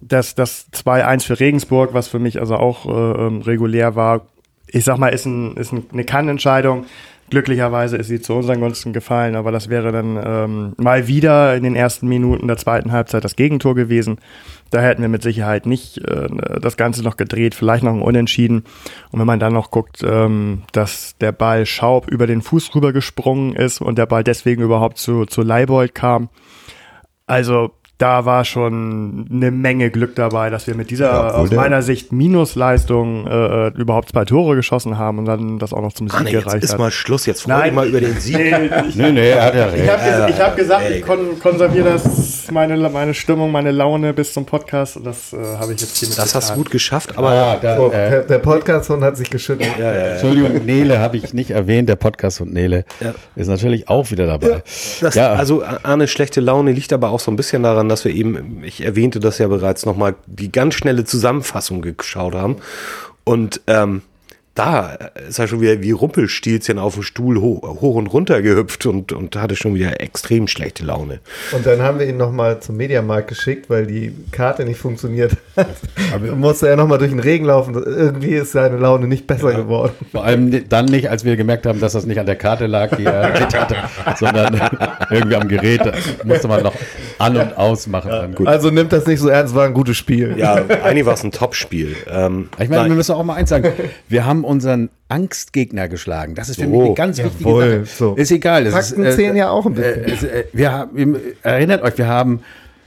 das, 0.00 0.34
das 0.34 0.66
2-1 0.72 1.24
für 1.24 1.40
Regensburg, 1.40 1.94
was 1.94 2.08
für 2.08 2.18
mich 2.18 2.38
also 2.38 2.56
auch 2.56 2.86
äh, 2.86 3.26
ähm, 3.26 3.40
regulär 3.40 3.96
war, 3.96 4.26
ich 4.66 4.84
sag 4.84 4.98
mal, 4.98 5.08
ist, 5.08 5.26
ein, 5.26 5.56
ist 5.56 5.72
eine 5.72 6.04
Kannentscheidung. 6.04 6.86
Glücklicherweise 7.30 7.96
ist 7.96 8.08
sie 8.08 8.20
zu 8.20 8.34
unseren 8.34 8.60
Gunsten 8.60 8.92
gefallen, 8.92 9.34
aber 9.34 9.50
das 9.50 9.70
wäre 9.70 9.92
dann 9.92 10.20
ähm, 10.22 10.72
mal 10.76 11.08
wieder 11.08 11.56
in 11.56 11.62
den 11.62 11.74
ersten 11.74 12.06
Minuten 12.06 12.46
der 12.48 12.58
zweiten 12.58 12.92
Halbzeit 12.92 13.24
das 13.24 13.34
Gegentor 13.34 13.74
gewesen. 13.74 14.18
Da 14.70 14.80
hätten 14.80 15.00
wir 15.00 15.08
mit 15.08 15.22
Sicherheit 15.22 15.64
nicht 15.64 15.98
äh, 15.98 16.28
das 16.60 16.76
Ganze 16.76 17.02
noch 17.02 17.16
gedreht, 17.16 17.54
vielleicht 17.54 17.82
noch 17.82 17.94
ein 17.94 18.02
Unentschieden. 18.02 18.64
Und 19.10 19.20
wenn 19.20 19.26
man 19.26 19.40
dann 19.40 19.54
noch 19.54 19.70
guckt, 19.70 20.02
ähm, 20.04 20.62
dass 20.72 21.16
der 21.18 21.32
Ball 21.32 21.64
Schaub 21.64 22.10
über 22.10 22.26
den 22.26 22.42
Fuß 22.42 22.74
rübergesprungen 22.74 23.56
ist 23.56 23.80
und 23.80 23.96
der 23.96 24.06
Ball 24.06 24.22
deswegen 24.22 24.62
überhaupt 24.62 24.98
zu, 24.98 25.24
zu 25.24 25.40
Leibold 25.40 25.94
kam. 25.94 26.28
Also 27.26 27.70
da 27.98 28.24
war 28.24 28.44
schon 28.44 29.28
eine 29.30 29.52
Menge 29.52 29.90
Glück 29.90 30.16
dabei, 30.16 30.50
dass 30.50 30.66
wir 30.66 30.74
mit 30.74 30.90
dieser 30.90 31.12
ja, 31.12 31.30
aus 31.30 31.52
meiner 31.52 31.80
Sicht 31.80 32.12
Minusleistung 32.12 33.26
äh, 33.28 33.68
äh, 33.68 33.72
überhaupt 33.76 34.08
zwei 34.08 34.24
Tore 34.24 34.56
geschossen 34.56 34.98
haben 34.98 35.20
und 35.20 35.26
dann 35.26 35.60
das 35.60 35.72
auch 35.72 35.80
noch 35.80 35.92
zum 35.92 36.08
Sieg 36.08 36.18
ah, 36.18 36.22
nee, 36.24 36.32
gereicht 36.32 36.54
jetzt 36.54 36.64
ist 36.64 36.78
mal 36.78 36.90
Schluss, 36.90 37.24
jetzt 37.26 37.42
freue 37.42 37.70
mal 37.70 37.86
über 37.86 38.00
den 38.00 38.18
Sieg. 38.18 38.36
Nee, 38.36 38.70
ich, 38.88 38.94
nee, 38.96 39.12
nee, 39.12 39.32
hat 39.34 39.54
er 39.54 39.72
recht. 39.72 39.84
Ich 39.84 39.90
habe 39.90 40.26
ges 40.26 40.40
hab 40.40 40.56
gesagt, 40.56 40.90
ich 40.90 41.02
kon 41.02 41.38
konserviere 41.40 41.92
das, 41.92 42.50
meine, 42.50 42.76
meine 42.88 43.14
Stimmung, 43.14 43.52
meine 43.52 43.70
Laune 43.70 44.12
bis 44.12 44.32
zum 44.32 44.44
Podcast 44.44 44.96
und 44.96 45.06
das 45.06 45.32
äh, 45.32 45.36
habe 45.36 45.72
ich 45.72 45.80
jetzt 45.80 45.96
hier 45.96 46.08
mit 46.08 46.18
Das 46.18 46.34
hast 46.34 46.50
du 46.50 46.54
gut 46.54 46.72
geschafft, 46.72 47.16
aber 47.16 47.30
ah, 47.30 47.56
da, 47.62 47.78
oh, 47.78 47.88
äh, 47.88 48.10
der, 48.10 48.22
der 48.22 48.38
Podcast-Hund 48.38 49.04
hat 49.04 49.16
sich 49.16 49.30
geschüttelt. 49.30 49.70
Ja, 49.78 49.94
ja, 49.94 50.00
Entschuldigung, 50.12 50.64
Nele 50.64 50.98
habe 50.98 51.16
ich 51.16 51.32
nicht 51.32 51.52
erwähnt, 51.52 51.88
der 51.88 51.96
Podcast-Hund 51.96 52.52
Nele 52.52 52.84
ist 53.36 53.46
natürlich 53.46 53.88
auch 53.88 54.10
wieder 54.10 54.26
dabei. 54.26 54.62
Das, 55.00 55.16
also 55.16 55.62
Arne, 55.64 56.08
schlechte 56.08 56.40
Laune 56.40 56.72
liegt 56.72 56.92
aber 56.92 57.10
auch 57.10 57.20
so 57.20 57.30
ein 57.30 57.36
bisschen 57.36 57.62
daran, 57.62 57.83
dass 57.88 58.04
wir 58.04 58.12
eben 58.12 58.62
ich 58.64 58.82
erwähnte 58.82 59.20
das 59.20 59.38
ja 59.38 59.48
bereits 59.48 59.86
nochmal, 59.86 60.14
die 60.26 60.50
ganz 60.50 60.74
schnelle 60.74 61.04
Zusammenfassung 61.04 61.82
geschaut 61.82 62.34
haben. 62.34 62.56
Und 63.24 63.60
ähm, 63.66 64.02
da 64.54 64.96
ist 65.28 65.40
er 65.40 65.48
schon 65.48 65.60
wieder 65.60 65.82
wie 65.82 65.90
Rumpelstilzchen 65.90 66.78
auf 66.78 66.94
dem 66.94 67.02
Stuhl 67.02 67.40
hoch, 67.40 67.62
hoch 67.80 67.96
und 67.96 68.06
runter 68.06 68.40
gehüpft 68.40 68.86
und, 68.86 69.12
und 69.12 69.34
hatte 69.34 69.56
schon 69.56 69.74
wieder 69.74 70.00
extrem 70.00 70.46
schlechte 70.46 70.84
Laune. 70.84 71.18
Und 71.50 71.66
dann 71.66 71.82
haben 71.82 71.98
wir 71.98 72.08
ihn 72.08 72.16
nochmal 72.16 72.60
zum 72.60 72.76
Mediamarkt 72.76 73.28
geschickt, 73.28 73.68
weil 73.68 73.86
die 73.86 74.14
Karte 74.30 74.64
nicht 74.64 74.78
funktioniert 74.78 75.32
hat. 75.56 75.66
Aber 76.14 76.36
musste 76.36 76.68
er 76.68 76.76
nochmal 76.76 76.98
durch 76.98 77.10
den 77.10 77.18
Regen 77.18 77.46
laufen. 77.46 77.74
Irgendwie 77.74 78.34
ist 78.34 78.52
seine 78.52 78.76
Laune 78.76 79.08
nicht 79.08 79.26
besser 79.26 79.50
ja, 79.50 79.58
geworden. 79.58 79.92
Vor 80.12 80.24
allem 80.24 80.68
dann 80.68 80.84
nicht, 80.84 81.10
als 81.10 81.24
wir 81.24 81.36
gemerkt 81.36 81.66
haben, 81.66 81.80
dass 81.80 81.94
das 81.94 82.06
nicht 82.06 82.20
an 82.20 82.26
der 82.26 82.36
Karte 82.36 82.66
lag, 82.66 82.96
die 82.96 83.04
er 83.04 83.32
mit 83.40 83.58
hatte, 83.58 83.76
sondern 84.16 84.54
irgendwie 85.10 85.34
am 85.34 85.48
Gerät. 85.48 85.82
musste 86.22 86.46
man 86.46 86.62
noch 86.62 86.74
an- 87.18 87.36
und 87.36 87.56
ausmachen. 87.56 88.36
Ja, 88.38 88.46
also 88.46 88.70
nimmt 88.70 88.92
das 88.92 89.06
nicht 89.06 89.18
so 89.18 89.28
ernst, 89.28 89.52
war 89.56 89.64
ein 89.64 89.74
gutes 89.74 89.96
Spiel. 89.96 90.36
Ja, 90.38 90.64
eigentlich 90.84 91.06
war 91.06 91.14
es 91.14 91.24
ein 91.24 91.32
Top-Spiel. 91.32 91.96
Ähm, 92.08 92.50
ich 92.60 92.68
meine, 92.68 92.88
wir 92.88 92.94
müssen 92.94 93.16
auch 93.16 93.24
mal 93.24 93.34
eins 93.34 93.50
sagen. 93.50 93.72
Wir 94.08 94.24
haben 94.24 94.43
unseren 94.44 94.90
Angstgegner 95.08 95.88
geschlagen. 95.88 96.34
Das 96.34 96.48
ist 96.48 96.60
für 96.60 96.66
oh, 96.66 96.70
mich 96.70 96.86
eine 96.86 96.94
ganz 96.94 97.18
wichtige 97.18 97.50
Sache. 97.50 97.84
So. 97.86 98.14
Ist 98.14 98.30
egal. 98.30 98.66
Fakten 98.66 99.04
ist, 99.04 99.14
äh, 99.14 99.16
zählen 99.16 99.36
ja 99.36 99.50
auch 99.50 99.66
ein 99.66 99.74
bisschen. 99.74 100.28
Äh, 100.28 100.40
äh, 100.40 100.44
wir 100.52 100.72
haben, 100.72 101.16
erinnert 101.42 101.82
euch, 101.82 101.98
wir 101.98 102.08
haben 102.08 102.40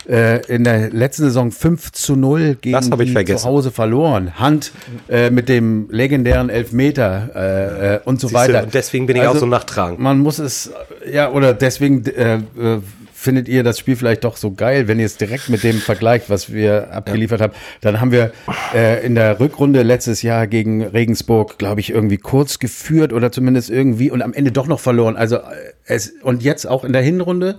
äh, 0.07 0.45
in 0.47 0.63
der 0.63 0.89
letzten 0.89 1.23
Saison 1.23 1.51
5 1.51 1.91
zu 1.91 2.15
0 2.15 2.57
gegen 2.61 2.81
zu 2.81 3.43
Hause 3.43 3.71
verloren. 3.71 4.39
Hand 4.39 4.71
äh, 5.09 5.29
mit 5.29 5.49
dem 5.49 5.87
legendären 5.89 6.49
Elfmeter 6.49 7.29
äh, 7.35 7.95
äh, 7.95 7.99
und 8.05 8.19
so 8.21 8.27
Siehste, 8.27 8.39
weiter. 8.39 8.63
Und 8.63 8.73
deswegen 8.73 9.05
bin 9.05 9.17
ich 9.17 9.23
also, 9.23 9.35
auch 9.35 9.39
so 9.41 9.45
nachtragend. 9.45 9.99
Man 9.99 10.19
muss 10.19 10.39
es, 10.39 10.71
ja, 11.11 11.31
oder 11.31 11.53
deswegen 11.53 12.05
äh, 12.05 12.35
äh, 12.35 12.39
findet 13.19 13.47
ihr 13.49 13.63
das 13.63 13.79
Spiel 13.79 13.95
vielleicht 13.95 14.23
doch 14.23 14.37
so 14.37 14.51
geil, 14.51 14.87
wenn 14.87 14.99
ihr 14.99 15.07
es 15.07 15.17
direkt 15.17 15.49
mit 15.49 15.63
dem 15.63 15.79
vergleicht, 15.79 16.29
was 16.29 16.53
wir 16.53 16.93
abgeliefert 16.93 17.39
ja. 17.39 17.45
haben. 17.47 17.53
Dann 17.81 17.99
haben 17.99 18.11
wir 18.11 18.31
äh, 18.75 19.03
in 19.03 19.15
der 19.15 19.39
Rückrunde 19.39 19.81
letztes 19.81 20.21
Jahr 20.21 20.45
gegen 20.45 20.83
Regensburg, 20.83 21.57
glaube 21.57 21.79
ich, 21.81 21.89
irgendwie 21.89 22.17
kurz 22.17 22.59
geführt 22.59 23.13
oder 23.13 23.31
zumindest 23.31 23.71
irgendwie 23.71 24.11
und 24.11 24.21
am 24.21 24.33
Ende 24.33 24.51
doch 24.51 24.67
noch 24.67 24.79
verloren. 24.79 25.17
Also 25.17 25.37
äh, 25.37 25.41
es 25.85 26.13
und 26.21 26.43
jetzt 26.43 26.67
auch 26.67 26.83
in 26.83 26.93
der 26.93 27.01
Hinrunde 27.01 27.57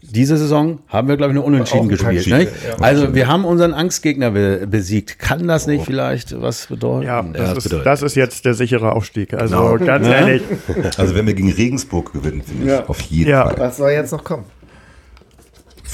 diese 0.00 0.36
Saison 0.38 0.80
haben 0.88 1.08
wir, 1.08 1.16
glaube 1.18 1.32
ich, 1.32 1.34
nur 1.36 1.44
unentschieden 1.44 1.88
gespielt. 1.88 2.26
Ne? 2.26 2.48
Also 2.80 3.14
wir 3.14 3.26
haben 3.26 3.44
unseren 3.44 3.72
Angstgegner 3.74 4.30
be 4.30 4.66
besiegt. 4.66 5.18
Kann 5.18 5.46
das 5.46 5.66
nicht 5.66 5.84
vielleicht 5.84 6.40
was 6.40 6.66
bedeuten? 6.66 7.06
Ja, 7.06 7.22
das, 7.22 7.32
das 7.50 7.58
ist, 7.58 7.64
bedeutet- 7.64 7.86
das 7.86 8.02
ist 8.02 8.14
jetzt 8.16 8.44
der 8.46 8.54
sichere 8.54 8.92
Aufstieg. 8.92 9.34
Also 9.34 9.56
Genau. 9.56 9.78
ganz 9.84 10.06
ehrlich. 10.06 10.42
Also 10.96 11.14
wenn 11.14 11.26
wir 11.26 11.34
gegen 11.34 11.52
Regensburg 11.52 12.12
gewinnen, 12.12 12.42
finde 12.42 12.64
ich 12.64 12.70
Ja. 12.70 12.86
auf 12.86 13.00
jeden 13.02 13.30
Ja. 13.30 13.44
Fall. 13.48 13.58
Was 13.58 13.76
soll 13.76 13.90
jetzt 13.92 14.12
noch 14.12 14.24
kommen? 14.24 14.44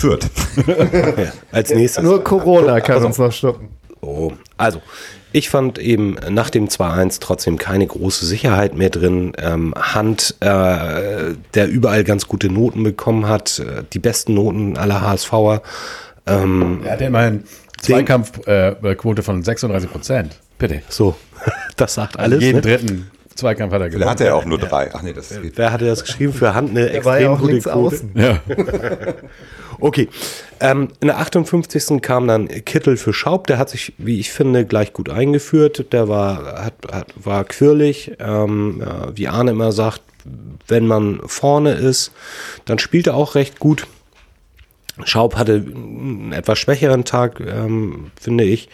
Fürth. 0.01 0.27
Als 1.53 1.71
nächstes. 1.75 2.03
Nur 2.03 2.23
Corona 2.25 2.81
kann 2.81 3.05
uns 3.05 3.19
noch 3.19 3.33
stoppen. 3.33 3.69
Oh, 4.01 4.33
also, 4.57 4.81
ich 5.33 5.51
fand 5.51 5.79
eben 5.79 6.17
nach 6.31 6.49
dem 6.51 6.69
2-1 6.69 7.21
trotzdem 7.21 7.59
keine 7.59 7.87
große 7.87 8.25
Sicherheit 8.25 8.75
mehr 8.75 8.89
drin. 8.91 9.33
Ähm, 9.39 9.75
Hand, 9.77 10.37
äh, 10.41 11.35
der 11.55 11.69
überall 11.69 12.03
ganz 12.05 12.27
gute 12.27 12.49
Noten 12.51 12.83
bekommen 12.83 13.29
hat, 13.29 13.59
äh, 13.59 13.83
die 13.93 13.99
besten 13.99 14.35
Noten 14.35 14.77
aller 14.79 15.03
HSVer. 15.03 15.61
Ähm, 16.27 16.81
Er 16.85 16.93
hat 16.93 17.01
ja 17.03 17.07
immerhin 17.09 17.45
Zweikampfquote 17.81 18.79
äh, 18.83 18.95
Quote 18.95 19.23
von 19.23 19.43
36 19.43 19.91
Prozent. 19.91 20.39
Bitte. 20.59 20.83
so, 20.89 21.15
das 21.77 21.95
sagt 21.95 22.19
Also 22.19 22.33
alles. 22.37 22.43
jeden 22.45 22.57
Ne? 22.57 22.63
dritten 22.63 23.11
Zweikampf 23.35 23.73
hat 23.73 23.81
er 23.81 23.87
Da 23.87 23.93
gewonnen. 23.95 24.11
hatte 24.11 24.25
er 24.27 24.35
auch 24.37 24.45
nur 24.45 24.59
drei. 24.59 24.91
Ach 24.93 25.01
nee, 25.03 25.13
das 25.15 25.29
geht. 25.31 25.57
Wer 25.57 25.73
hatte 25.73 25.87
das 25.87 26.03
geschrieben? 26.05 26.33
Für 26.35 26.55
Hand 26.55 26.71
eine 26.71 26.89
ja 26.89 26.95
extrem 26.95 27.29
auch 27.31 27.39
gute 27.41 27.59
Quote. 27.61 27.75
außen. 27.75 28.11
Ja. 28.15 28.39
Okay. 29.81 30.09
Ähm, 30.61 30.89
in 31.01 31.09
der 31.09 31.19
58. 31.19 32.03
kam 32.03 32.29
dann 32.29 32.49
Kittel 32.49 32.97
für 32.97 33.13
Schaub. 33.13 33.47
Der 33.47 33.59
hat 33.59 33.71
sich, 33.71 33.95
wie 33.99 34.21
ich 34.21 34.31
finde, 34.31 34.67
gleich 34.67 34.93
gut 34.93 35.09
eingeführt. 35.09 35.93
Der 35.93 36.09
war, 36.09 36.65
hat, 36.65 36.75
hat, 36.93 37.13
war 37.17 37.45
quirlig. 37.45 38.13
Ähm, 38.19 38.83
ja, 38.85 39.09
wie 39.15 39.29
Arne 39.29 39.53
immer 39.53 39.73
sagt, 39.73 40.03
wenn 40.69 40.87
man 40.87 41.21
vorne 41.27 41.73
ist, 41.73 42.13
dann 42.67 42.79
spielt 42.79 43.07
er 43.07 43.15
auch 43.17 43.35
recht 43.35 43.59
gut. 43.59 43.87
Schaub 45.05 45.37
hatte 45.37 45.55
einen 45.55 46.33
etwas 46.33 46.59
schwächeren 46.59 47.05
Tag, 47.05 47.41
ähm, 47.41 48.11
finde 48.21 48.45
ich. 48.45 48.69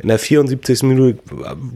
In 0.00 0.08
der 0.08 0.18
74. 0.18 0.82
Minute 0.82 1.18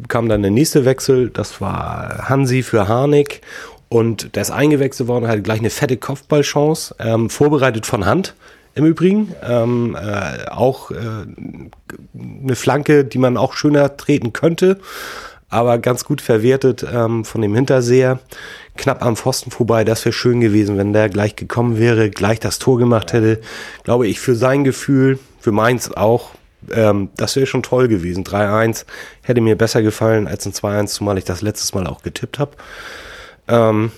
kam 0.09 0.29
dann 0.29 0.43
der 0.43 0.51
nächste 0.51 0.85
Wechsel. 0.85 1.31
Das 1.31 1.63
war 1.63 2.29
Hansi 2.29 2.63
für 2.63 2.89
Harnik. 2.89 3.41
Und 3.89 4.35
der 4.35 4.43
ist 4.43 4.51
eingewechselt 4.51 5.09
worden, 5.09 5.29
hatte 5.29 5.43
gleich 5.43 5.61
eine 5.61 5.71
fette 5.71 5.97
Kopfballchance, 5.97 6.97
ähm, 6.99 7.31
vorbereitet 7.31 7.87
von 7.87 8.05
Hand 8.05 8.35
im 8.77 8.85
Übrigen. 8.85 9.35
Ähm, 9.43 9.97
äh, 10.01 10.49
auch 10.51 10.93
äh, 10.93 10.95
eine 10.95 12.55
Flanke, 12.55 13.05
die 13.05 13.19
man 13.19 13.37
auch 13.37 13.55
schöner 13.55 13.97
treten 13.97 14.33
könnte, 14.33 14.79
aber 15.49 15.79
ganz 15.79 16.05
gut 16.05 16.21
verwertet 16.21 16.87
ähm, 16.89 17.25
von 17.25 17.43
dem 17.43 17.55
Hinterseher. 17.55 18.21
Knapp 18.77 19.03
am 19.03 19.17
Pfosten 19.17 19.51
vorbei, 19.51 19.85
das 19.85 20.05
wäre 20.05 20.13
schön 20.13 20.41
gewesen, 20.41 20.77
wenn 20.77 20.93
der 20.93 21.09
gleich 21.09 21.35
gekommen 21.35 21.79
wäre, 21.79 22.11
gleich 22.11 22.39
das 22.39 22.59
Tor 22.59 22.79
gemacht 22.79 23.13
hätte. 23.13 23.41
Glaube 23.83 24.07
ich, 24.07 24.21
für 24.21 24.37
sein 24.37 24.63
Gefühl, 24.63 25.19
für 25.41 25.53
meins 25.53 25.91
auch, 25.97 26.33
ähm, 26.71 27.09
das 27.17 27.35
wäre 27.37 27.47
schon 27.47 27.63
toll 27.63 27.89
gewesen. 27.89 28.25
3-1 28.25 28.85
hätte 29.23 29.41
mir 29.41 29.57
besser 29.57 29.81
gefallen 29.81 30.29
als 30.29 30.45
ein 30.45 30.53
2-1, 30.53 30.89
zumal 30.89 31.17
ich 31.17 31.25
das 31.25 31.41
letztes 31.41 31.73
Mal 31.73 31.87
auch 31.87 32.03
getippt 32.03 32.39
habe. 32.39 32.53
Ähm, 33.49 33.91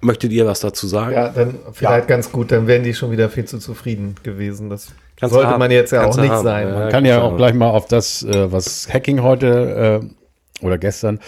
möchtet 0.00 0.32
ihr 0.32 0.46
was 0.46 0.60
dazu 0.60 0.86
sagen? 0.86 1.14
Ja, 1.14 1.28
dann 1.28 1.54
vielleicht 1.72 2.08
ganz 2.08 2.30
gut, 2.32 2.52
dann 2.52 2.66
wären 2.66 2.82
die 2.82 2.94
schon 2.94 3.10
wieder 3.10 3.28
viel 3.28 3.44
zu 3.44 3.58
zufrieden 3.58 4.14
gewesen. 4.22 4.70
Das 4.70 4.88
Kannst 5.16 5.34
sollte 5.34 5.48
haben. 5.50 5.58
man 5.58 5.70
jetzt 5.70 5.92
ja 5.92 6.02
Kannst 6.02 6.18
auch 6.18 6.22
nicht 6.22 6.32
haben. 6.32 6.44
sein. 6.44 6.68
Ja, 6.68 6.88
Kann 6.88 7.04
ja 7.04 7.20
auch 7.20 7.30
haben. 7.30 7.36
gleich 7.36 7.54
mal 7.54 7.70
auf 7.70 7.86
das, 7.86 8.22
äh, 8.22 8.50
was 8.52 8.88
Hacking 8.92 9.22
heute 9.22 10.02
äh, 10.02 10.64
oder 10.64 10.78
gestern 10.78 11.20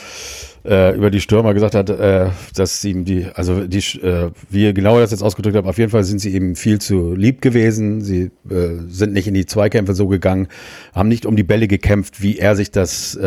äh, 0.64 0.97
über 0.97 1.11
die 1.11 1.21
Stürmer 1.21 1.55
gesagt 1.55 1.75
hat, 1.75 1.90
äh, 1.90 2.31
dass 2.55 2.85
ihm 2.85 3.05
die, 3.05 3.27
also 3.35 3.66
die, 3.66 3.83
wie 4.51 4.64
ihr 4.64 4.73
genau 4.73 4.99
das 4.99 5.11
jetzt 5.11 5.23
ausgedrückt 5.23 5.57
habt, 5.57 5.69
auf 5.69 5.79
jeden 5.79 5.90
Fall 5.90 6.05
sind 6.05 6.21
sie 6.21 6.35
eben 6.35 6.57
viel 6.57 6.81
zu 6.81 7.14
lieb 7.14 7.42
gewesen. 7.42 8.01
Sie 8.03 8.31
sind 8.88 9.12
nicht 9.12 9.29
in 9.29 9.35
die 9.35 9.47
Zweikämpfe 9.47 9.95
so 9.95 10.09
gegangen, 10.09 10.49
haben 10.95 11.09
nicht 11.09 11.27
um 11.27 11.37
die 11.37 11.42
Bälle 11.45 11.69
gekämpft, 11.69 12.23
wie 12.23 12.38
er 12.38 12.57
sich 12.57 12.71
das 12.71 13.19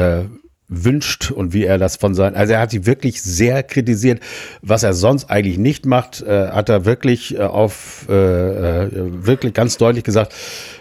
wünscht 0.70 1.32
und 1.32 1.52
wie 1.54 1.66
er 1.66 1.78
das 1.78 1.98
von 1.98 2.14
sein, 2.14 2.36
also 2.36 2.54
er 2.54 2.62
hat 2.62 2.72
sie 2.72 2.86
wirklich 2.86 3.22
sehr 3.22 3.64
kritisiert, 3.64 4.22
was 4.62 4.84
er 4.84 4.94
sonst 4.94 5.30
eigentlich 5.30 5.58
nicht 5.58 5.86
macht, 5.86 6.22
äh, 6.22 6.50
hat 6.50 6.70
er 6.70 6.86
wirklich 6.86 7.36
äh, 7.36 7.42
auf 7.42 8.06
äh, 8.08 8.14
äh, 8.14 8.90
wirklich 8.94 9.54
ganz 9.54 9.78
deutlich 9.78 10.04
gesagt, 10.04 10.34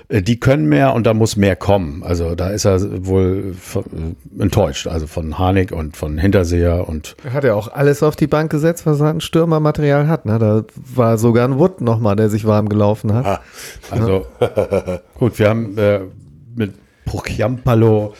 äh, 0.09 0.21
die 0.21 0.39
können 0.39 0.69
mehr 0.69 0.93
und 0.93 1.07
da 1.07 1.15
muss 1.15 1.37
mehr 1.37 1.57
kommen. 1.57 2.03
Also 2.03 2.35
da 2.35 2.51
ist 2.51 2.67
er 2.67 3.07
wohl 3.07 3.55
von, 3.59 4.17
enttäuscht, 4.39 4.87
also 4.87 5.07
von 5.07 5.39
Harnik 5.39 5.73
und 5.73 5.97
von 5.97 6.19
Hinterseher 6.19 6.87
und 6.87 7.17
Er 7.25 7.33
hat 7.33 7.45
ja 7.45 7.55
auch 7.55 7.73
alles 7.73 8.03
auf 8.03 8.15
die 8.15 8.27
Bank 8.27 8.51
gesetzt, 8.51 8.85
was 8.85 9.01
er 9.01 9.07
an 9.07 9.21
Stürmermaterial 9.23 10.07
hat. 10.07 10.27
Ne? 10.27 10.39
Da 10.39 10.65
war 10.95 11.17
sogar 11.17 11.49
ein 11.49 11.59
Wood 11.59 11.81
nochmal, 11.81 12.17
der 12.17 12.29
sich 12.29 12.45
warm 12.45 12.69
gelaufen 12.69 13.15
hat. 13.15 13.41
Also 13.91 14.27
gut, 15.15 15.39
wir 15.39 15.49
haben 15.49 15.77
mit 16.55 16.75
Procchiampalo 17.07 18.15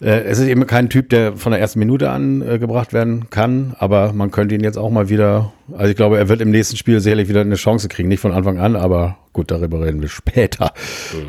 äh, 0.00 0.24
es 0.24 0.38
ist 0.38 0.48
eben 0.48 0.66
kein 0.66 0.90
Typ, 0.90 1.08
der 1.10 1.36
von 1.36 1.52
der 1.52 1.60
ersten 1.60 1.78
Minute 1.78 2.10
an 2.10 2.42
äh, 2.42 2.58
gebracht 2.58 2.92
werden 2.92 3.30
kann, 3.30 3.74
aber 3.78 4.12
man 4.12 4.30
könnte 4.30 4.54
ihn 4.54 4.62
jetzt 4.62 4.78
auch 4.78 4.90
mal 4.90 5.08
wieder, 5.08 5.52
also 5.72 5.90
ich 5.90 5.96
glaube, 5.96 6.18
er 6.18 6.28
wird 6.28 6.40
im 6.40 6.50
nächsten 6.50 6.76
Spiel 6.76 7.00
sicherlich 7.00 7.28
wieder 7.28 7.40
eine 7.40 7.54
Chance 7.54 7.88
kriegen, 7.88 8.08
nicht 8.08 8.20
von 8.20 8.32
Anfang 8.32 8.58
an, 8.58 8.76
aber 8.76 9.16
gut, 9.32 9.50
darüber 9.50 9.84
reden 9.84 10.02
wir 10.02 10.08
später. 10.10 10.72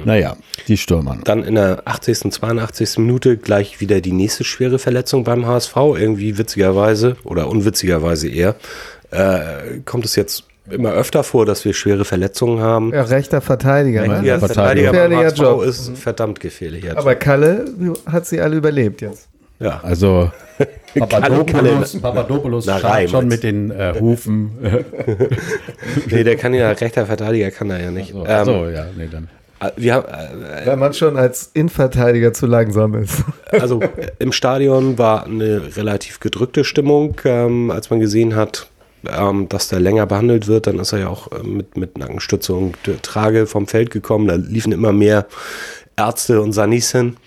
Naja, 0.06 0.36
die 0.68 0.78
Stürmer. 0.78 1.18
Dann 1.24 1.44
in 1.44 1.56
der 1.56 1.84
80., 1.86 2.32
82. 2.32 2.98
Minute 2.98 3.38
gleich 3.38 3.80
wieder 3.82 4.02
die 4.02 4.14
nächste 4.14 4.44
schwere 4.44 4.80
Verletzung 4.80 5.24
beim 5.24 5.46
HSV. 5.46 5.76
Irgendwie 5.76 6.38
witzigerweise 6.38 7.18
oder 7.24 7.50
unwitzigerweise 7.50 8.30
eher. 8.30 8.56
Äh, 9.12 9.80
kommt 9.86 10.06
es 10.06 10.16
jetzt 10.16 10.47
immer 10.70 10.92
öfter 10.94 11.24
vor, 11.24 11.46
dass 11.46 11.64
wir 11.66 11.74
schwere 11.74 12.06
Verletzungen 12.06 12.60
haben. 12.62 12.94
Ja, 12.94 13.04
rechter 13.04 13.42
Verteidiger. 13.42 14.06
Ja, 14.06 14.22
Ne? 14.22 14.40
Verteidiger 14.40 14.92
HSV 15.10 15.38
Job. 15.40 15.64
ist 15.64 15.88
ein 15.90 15.96
verdammt 15.96 16.40
gefährlicher 16.40 16.90
Job. 16.90 16.98
Aber 17.00 17.16
Kalle 17.16 17.66
hat 18.06 18.26
sie 18.26 18.42
alle 18.42 18.56
überlebt 18.58 19.02
jetzt. 19.02 19.28
ja. 19.60 19.80
Also 19.84 20.32
Papadopoulos, 20.98 21.92
Kalle- 21.92 22.02
Papadopoulos 22.02 22.66
Na, 22.66 22.78
Reim 22.78 23.08
schon 23.08 23.28
mit 23.28 23.44
den 23.44 23.70
äh, 23.72 23.94
Hufen. 24.00 24.52
Nee, 26.10 26.24
der 26.24 26.36
kann 26.36 26.54
ja, 26.54 26.72
rechter 26.72 27.06
Verteidiger 27.06 27.52
kann 27.52 27.70
er 27.70 27.82
ja 27.82 27.92
nicht. 27.92 28.12
so, 28.14 28.26
ähm, 28.26 28.46
so, 28.46 28.68
ja, 28.68 28.86
nee, 28.98 29.08
dann. 29.12 29.28
äh, 29.60 29.72
wir 29.76 29.94
haben, 29.96 30.06
äh, 30.08 30.66
Weil 30.66 30.78
man 30.78 30.94
schon 30.94 31.18
als 31.18 31.52
Innenverteidiger 31.54 32.34
zu 32.34 32.46
langsam 32.48 32.96
ist. 32.96 33.24
also 33.52 33.82
im 34.20 34.32
Stadion 34.32 34.98
war 34.98 35.26
eine 35.26 35.76
relativ 35.78 36.20
gedrückte 36.20 36.64
Stimmung, 36.64 37.16
ähm, 37.26 37.70
als 37.72 37.90
man 37.90 38.00
gesehen 38.00 38.36
hat, 38.36 38.68
ähm, 39.12 39.50
dass 39.50 39.68
der 39.68 39.80
länger 39.80 40.06
behandelt 40.06 40.48
wird. 40.48 40.68
Dann 40.68 40.80
ist 40.80 40.94
er 40.94 41.00
ja 41.00 41.08
auch 41.10 41.32
äh, 41.32 41.44
mit, 41.44 41.78
mit 41.78 41.98
Nackenstütze 41.98 42.54
und 42.54 42.76
Trage 43.02 43.48
vom 43.48 43.68
Feld 43.68 43.92
gekommen. 43.92 44.28
Da 44.28 44.36
liefen 44.36 44.72
immer 44.72 44.92
mehr 44.92 45.28
Ärzte 45.96 46.42
und 46.42 46.54
Sanis 46.54 46.92
hin. 46.92 47.18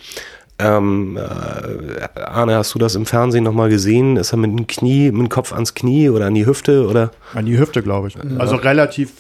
Ähm, 0.58 1.16
äh, 1.16 2.20
Arne, 2.20 2.56
hast 2.56 2.74
du 2.74 2.78
das 2.78 2.94
im 2.94 3.06
Fernsehen 3.06 3.44
nochmal 3.44 3.70
gesehen? 3.70 4.16
Ist 4.16 4.32
er 4.32 4.36
mit 4.36 4.50
dem 4.50 4.66
Knie, 4.66 5.10
mit 5.10 5.20
dem 5.20 5.28
Kopf 5.28 5.52
ans 5.52 5.74
Knie 5.74 6.10
oder 6.10 6.26
an 6.26 6.34
die 6.34 6.44
Hüfte 6.46 6.86
oder? 6.86 7.12
An 7.34 7.46
die 7.46 7.58
Hüfte, 7.58 7.82
glaube 7.82 8.08
ich. 8.08 8.16
Also 8.38 8.56
relativ, 8.56 9.12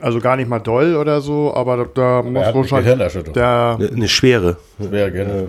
also 0.00 0.20
gar 0.20 0.36
nicht 0.36 0.48
mal 0.48 0.58
doll 0.58 0.96
oder 0.96 1.20
so, 1.22 1.54
aber 1.54 1.76
da, 1.78 1.84
da 1.94 2.22
muss 2.22 2.44
hat 2.44 2.54
wohl 2.54 2.60
eine 2.60 2.68
schon 2.68 2.78
Gehirnerschütterung. 2.82 3.34
der, 3.34 3.76
Eine, 3.78 3.88
eine 3.88 4.08
schwere. 4.08 4.56
Wäre 4.78 5.10
gerne. 5.10 5.48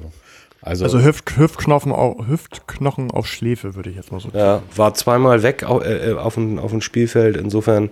Also, 0.70 0.86
also 0.86 1.02
Hüft, 1.02 1.36
Hüftknochen, 1.38 1.92
auf, 1.92 2.28
Hüftknochen 2.28 3.12
auf 3.12 3.28
Schläfe, 3.28 3.76
würde 3.76 3.90
ich 3.90 3.96
jetzt 3.96 4.12
mal 4.12 4.20
so 4.22 4.30
Ja, 4.34 4.62
war 4.76 4.94
zweimal 4.94 5.44
weg 5.44 5.64
au- 5.64 5.82
äh, 5.82 6.14
auf, 6.14 6.36
dem, 6.36 6.60
auf 6.60 6.72
dem 6.72 6.82
Spielfeld. 6.82 7.36
Insofern 7.38 7.90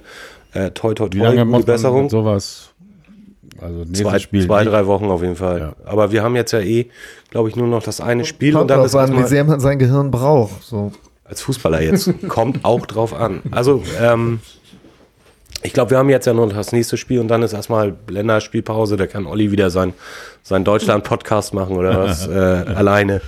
äh, 0.54 0.72
toi 0.72 0.94
toi 0.94 1.08
wie 1.12 1.18
toi, 1.20 1.26
lange 1.26 1.46
gute 1.46 1.66
Besserung. 1.66 2.10
sowas? 2.10 2.70
Also 3.60 3.86
Zwei, 3.86 4.20
Spiel. 4.20 4.46
zwei 4.46 4.63
nicht. 4.63 4.72
drei 4.72 4.86
Wochen 4.86 5.06
auf 5.06 5.22
jeden 5.24 5.36
Fall. 5.36 5.60
Ja. 5.60 5.76
Aber 5.86 6.12
wir 6.12 6.22
haben 6.24 6.36
jetzt 6.36 6.52
ja 6.54 6.60
eh, 6.60 6.86
glaube 7.32 7.50
ich, 7.50 7.56
nur 7.56 7.68
noch 7.68 7.82
das 7.82 8.00
eine 8.02 8.24
Spiel 8.24 8.54
und 8.54 8.60
Kommt 8.60 8.70
dann 8.70 8.78
drauf 8.80 8.86
ist 8.88 8.96
an, 8.96 9.18
wie 9.18 9.24
sehr 9.28 9.44
man 9.44 9.60
sein 9.60 9.80
Gehirn 9.80 10.12
braucht. 10.12 10.62
So. 10.63 10.92
als 11.26 11.42
Fußballer 11.42 11.82
jetzt, 11.82 12.13
kommt 12.30 12.63
auch 12.63 12.86
drauf 12.86 13.13
an. 13.16 13.42
Also, 13.52 13.82
ähm, 14.00 14.40
ich 15.63 15.74
glaube, 15.74 15.90
wir 15.92 15.98
haben 15.98 16.10
jetzt 16.10 16.28
ja 16.28 16.34
nur 16.34 16.46
noch 16.46 16.54
das 16.56 16.72
nächste 16.72 16.98
Spiel 16.98 17.20
und 17.20 17.30
dann 17.30 17.42
ist 17.42 17.54
erstmal 17.54 17.96
Länderspielpause. 18.08 18.96
Da 18.96 19.08
kann 19.08 19.26
Olli 19.26 19.52
wieder 19.52 19.72
sein, 19.72 19.94
sein 20.48 20.64
Deutschland-Podcast 20.64 21.54
machen 21.54 21.76
oder 21.76 22.00
was 22.06 22.26
äh, 22.28 22.32
alleine. 22.32 23.20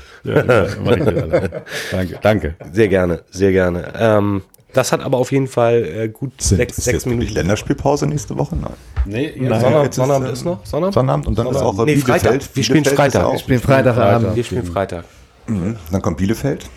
danke, 1.92 2.20
danke. 2.22 2.56
Sehr 2.72 2.88
gerne, 2.88 3.22
sehr 3.30 3.52
gerne. 3.52 3.92
Ähm, 3.98 4.42
das 4.74 4.92
hat 4.92 5.02
aber 5.02 5.18
auf 5.18 5.32
jeden 5.32 5.48
Fall 5.48 5.84
äh, 5.84 6.08
gut 6.10 6.42
Sind, 6.42 6.58
sechs, 6.58 6.78
ist 6.78 6.86
sechs 6.86 6.94
jetzt 6.98 7.06
wirklich 7.06 7.20
Minuten. 7.20 7.36
Länderspielpause 7.36 8.08
nächste 8.08 8.38
Woche? 8.38 8.56
Nein. 8.56 8.72
Nee, 9.06 9.34
Sonnabend, 9.38 9.84
jetzt 9.84 9.90
ist, 9.90 9.96
Sonnabend 9.96 10.28
ähm, 10.28 10.34
ist 10.34 10.46
noch? 10.46 10.66
Sonnabend? 10.66 10.94
Sonnabend 10.94 11.28
und 11.28 11.38
dann 11.40 11.48
ist 11.48 11.58
auch 11.58 11.80
äh, 11.80 11.86
Nee, 11.86 11.96
Freitag. 11.98 12.22
Bielefeld. 12.32 12.56
Wir 12.56 12.64
spielen 12.64 12.84
Bielefeld 12.84 12.98
Freitag. 13.14 13.24
auch- 13.26 13.34
Ich 13.36 13.42
spiele 13.42 13.60
Freitagabend. 13.60 14.36
Wir 14.36 14.44
spielen 14.44 14.66
Freitag. 14.66 15.04
Dann 15.48 16.02
kommt 16.04 16.18
Bielefeld, 16.18 16.68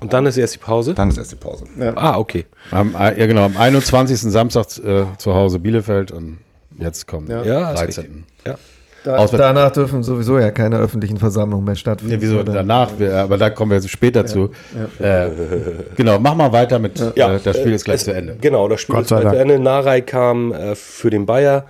Und 0.00 0.12
dann 0.12 0.26
ist 0.26 0.36
erst 0.36 0.54
die 0.54 0.58
Pause? 0.58 0.92
dann 0.94 1.08
ist 1.08 1.16
erst 1.16 1.32
die 1.32 1.36
Pause. 1.36 1.64
Ah, 1.96 2.18
okay. 2.18 2.44
Am, 2.70 2.94
äh, 2.94 3.18
ja, 3.18 3.26
genau, 3.26 3.44
am 3.46 3.56
21. 3.56 4.20
Samstag 4.20 4.66
äh, 4.84 5.06
zu 5.16 5.34
Hause 5.34 5.58
Bielefeld 5.58 6.12
und 6.12 6.38
jetzt 6.78 7.06
kommt 7.06 7.30
Ja, 7.30 7.42
ja, 7.42 7.70
ist 7.72 7.80
13. 7.80 8.24
Ja. 8.46 8.56
Da, 9.08 9.26
danach 9.26 9.70
dürfen 9.70 10.02
sowieso 10.02 10.38
ja 10.38 10.50
keine 10.50 10.76
öffentlichen 10.78 11.16
Versammlungen 11.16 11.64
mehr 11.64 11.76
stattfinden. 11.76 12.14
Ja, 12.14 12.20
wieso 12.20 12.42
danach? 12.42 12.90
Aber 13.14 13.38
da 13.38 13.48
kommen 13.48 13.70
wir 13.70 13.88
später 13.88 14.20
ja, 14.20 14.26
zu. 14.26 14.50
Ja. 15.00 15.24
Äh, 15.26 15.30
genau, 15.96 16.18
mach 16.18 16.34
mal 16.34 16.52
weiter 16.52 16.78
mit. 16.78 17.02
Ja, 17.16 17.34
äh, 17.34 17.40
das 17.42 17.56
Spiel 17.56 17.72
ist 17.72 17.84
gleich 17.84 17.96
es, 17.96 18.04
zu 18.04 18.12
Ende. 18.12 18.36
Genau, 18.38 18.68
das 18.68 18.82
Spiel 18.82 18.96
Gott 18.96 19.04
ist 19.04 19.08
gleich 19.08 19.30
zu 19.30 19.36
Ende. 19.36 19.58
Narei 19.58 20.02
kam 20.02 20.52
äh, 20.52 20.74
für 20.74 21.08
den 21.08 21.24
Bayer. 21.24 21.64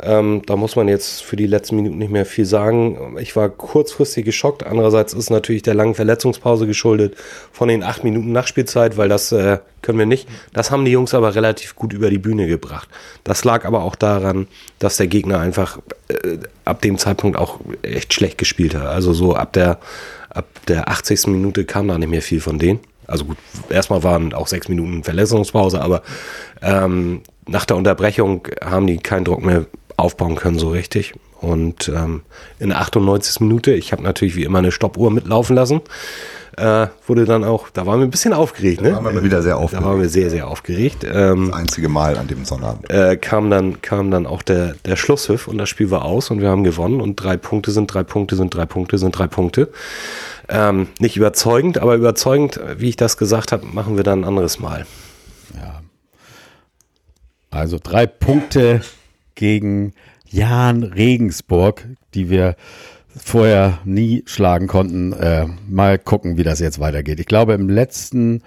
Ähm, 0.00 0.42
da 0.46 0.54
muss 0.56 0.76
man 0.76 0.86
jetzt 0.86 1.22
für 1.22 1.34
die 1.34 1.46
letzten 1.46 1.76
Minuten 1.76 1.98
nicht 1.98 2.10
mehr 2.10 2.24
viel 2.24 2.44
sagen. 2.44 3.16
Ich 3.18 3.34
war 3.34 3.48
kurzfristig 3.48 4.24
geschockt. 4.24 4.64
Andererseits 4.64 5.12
ist 5.12 5.30
natürlich 5.30 5.62
der 5.62 5.74
langen 5.74 5.94
Verletzungspause 5.94 6.66
geschuldet 6.66 7.16
von 7.52 7.68
den 7.68 7.82
acht 7.82 8.04
Minuten 8.04 8.30
Nachspielzeit, 8.30 8.96
weil 8.96 9.08
das 9.08 9.32
äh, 9.32 9.58
können 9.82 9.98
wir 9.98 10.06
nicht. 10.06 10.28
Das 10.52 10.70
haben 10.70 10.84
die 10.84 10.92
Jungs 10.92 11.14
aber 11.14 11.34
relativ 11.34 11.74
gut 11.74 11.92
über 11.92 12.10
die 12.10 12.18
Bühne 12.18 12.46
gebracht. 12.46 12.88
Das 13.24 13.44
lag 13.44 13.64
aber 13.64 13.82
auch 13.82 13.96
daran, 13.96 14.46
dass 14.78 14.98
der 14.98 15.08
Gegner 15.08 15.40
einfach 15.40 15.78
äh, 16.08 16.38
ab 16.64 16.80
dem 16.82 16.96
Zeitpunkt 16.98 17.36
auch 17.36 17.58
echt 17.82 18.14
schlecht 18.14 18.38
gespielt 18.38 18.76
hat. 18.76 18.86
Also 18.86 19.12
so 19.12 19.34
ab 19.34 19.52
der, 19.52 19.78
ab 20.30 20.46
der 20.68 20.88
80. 20.88 21.26
Minute 21.26 21.64
kam 21.64 21.88
da 21.88 21.98
nicht 21.98 22.10
mehr 22.10 22.22
viel 22.22 22.40
von 22.40 22.60
denen. 22.60 22.78
Also 23.08 23.24
gut, 23.24 23.38
erstmal 23.70 24.02
waren 24.02 24.34
auch 24.34 24.46
sechs 24.46 24.68
Minuten 24.68 25.02
Verletzungspause, 25.02 25.80
aber 25.80 26.02
ähm, 26.62 27.22
nach 27.46 27.64
der 27.64 27.78
Unterbrechung 27.78 28.46
haben 28.62 28.86
die 28.86 28.98
keinen 28.98 29.24
Druck 29.24 29.42
mehr 29.42 29.64
aufbauen 29.98 30.36
können 30.36 30.58
so 30.58 30.70
richtig. 30.70 31.14
Und 31.40 31.88
ähm, 31.88 32.22
in 32.58 32.70
der 32.70 32.80
98. 32.80 33.40
Minute, 33.40 33.72
ich 33.72 33.92
habe 33.92 34.02
natürlich 34.02 34.36
wie 34.36 34.44
immer 34.44 34.58
eine 34.58 34.72
Stoppuhr 34.72 35.10
mitlaufen 35.10 35.54
lassen, 35.54 35.80
äh, 36.56 36.88
wurde 37.06 37.24
dann 37.24 37.44
auch, 37.44 37.68
da 37.70 37.86
waren 37.86 38.00
wir 38.00 38.06
ein 38.06 38.10
bisschen 38.10 38.32
aufgeregt. 38.32 38.80
Ne? 38.80 38.90
Da 38.90 39.04
waren 39.04 39.14
wir 39.14 39.22
wieder 39.22 39.42
sehr 39.42 39.56
aufgeregt. 39.56 39.84
Da 39.84 39.88
waren 39.88 40.00
wir 40.00 40.08
sehr, 40.08 40.30
sehr 40.30 40.48
aufgeregt. 40.48 41.04
Ähm, 41.04 41.48
das 41.50 41.60
einzige 41.60 41.88
Mal 41.88 42.16
an 42.16 42.26
dem 42.26 42.44
Sonnabend. 42.44 42.90
Äh, 42.90 43.16
kam, 43.16 43.50
dann, 43.50 43.80
kam 43.80 44.10
dann 44.10 44.26
auch 44.26 44.42
der, 44.42 44.74
der 44.84 44.96
Schlusspfiff 44.96 45.46
und 45.46 45.58
das 45.58 45.68
Spiel 45.68 45.90
war 45.90 46.04
aus 46.04 46.30
und 46.30 46.40
wir 46.40 46.48
haben 46.48 46.64
gewonnen 46.64 47.00
und 47.00 47.16
drei 47.16 47.36
Punkte 47.36 47.70
sind 47.70 47.92
drei 47.92 48.02
Punkte 48.02 48.34
sind 48.34 48.54
drei 48.54 48.66
Punkte 48.66 48.98
sind 48.98 49.16
drei 49.16 49.28
Punkte. 49.28 49.70
Ähm, 50.48 50.88
nicht 50.98 51.16
überzeugend, 51.16 51.78
aber 51.78 51.94
überzeugend, 51.94 52.58
wie 52.76 52.88
ich 52.88 52.96
das 52.96 53.16
gesagt 53.16 53.52
habe, 53.52 53.66
machen 53.66 53.96
wir 53.96 54.02
dann 54.02 54.20
ein 54.20 54.24
anderes 54.24 54.58
Mal. 54.58 54.86
Ja. 55.54 55.80
Also 57.50 57.78
drei 57.80 58.06
Punkte 58.06 58.80
gegen 59.38 59.92
Jan 60.28 60.82
Regensburg, 60.82 61.86
die 62.12 62.28
wir 62.28 62.56
vorher 63.16 63.78
nie 63.84 64.22
schlagen 64.26 64.66
konnten. 64.66 65.12
Äh, 65.12 65.46
mal 65.68 65.98
gucken, 65.98 66.36
wie 66.36 66.42
das 66.42 66.60
jetzt 66.60 66.80
weitergeht. 66.80 67.20
Ich 67.20 67.26
glaube, 67.26 67.54
im 67.54 67.68
letzten, 67.68 68.42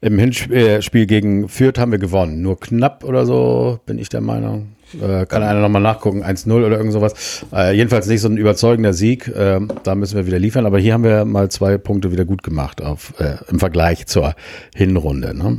im 0.00 0.18
Hinspiel 0.18 1.06
gegen 1.06 1.48
Fürth 1.48 1.78
haben 1.78 1.92
wir 1.92 1.98
gewonnen. 1.98 2.40
Nur 2.40 2.58
knapp 2.58 3.04
oder 3.04 3.26
so, 3.26 3.80
bin 3.84 3.98
ich 3.98 4.08
der 4.08 4.20
Meinung. 4.20 4.68
Äh, 4.94 5.26
kann 5.26 5.42
einer 5.42 5.60
nochmal 5.60 5.82
nachgucken, 5.82 6.22
1-0 6.24 6.50
oder 6.52 6.78
irgend 6.78 6.92
sowas. 6.92 7.44
Äh, 7.52 7.76
jedenfalls 7.76 8.06
nicht 8.06 8.20
so 8.20 8.28
ein 8.28 8.38
überzeugender 8.38 8.94
Sieg. 8.94 9.28
Äh, 9.28 9.60
da 9.82 9.94
müssen 9.94 10.16
wir 10.16 10.26
wieder 10.26 10.38
liefern. 10.38 10.66
Aber 10.66 10.78
hier 10.78 10.94
haben 10.94 11.04
wir 11.04 11.24
mal 11.24 11.50
zwei 11.50 11.78
Punkte 11.78 12.12
wieder 12.12 12.24
gut 12.24 12.42
gemacht 12.42 12.80
auf, 12.80 13.12
äh, 13.18 13.36
im 13.50 13.58
Vergleich 13.58 14.06
zur 14.06 14.34
Hinrunde. 14.74 15.36
Ne? 15.36 15.58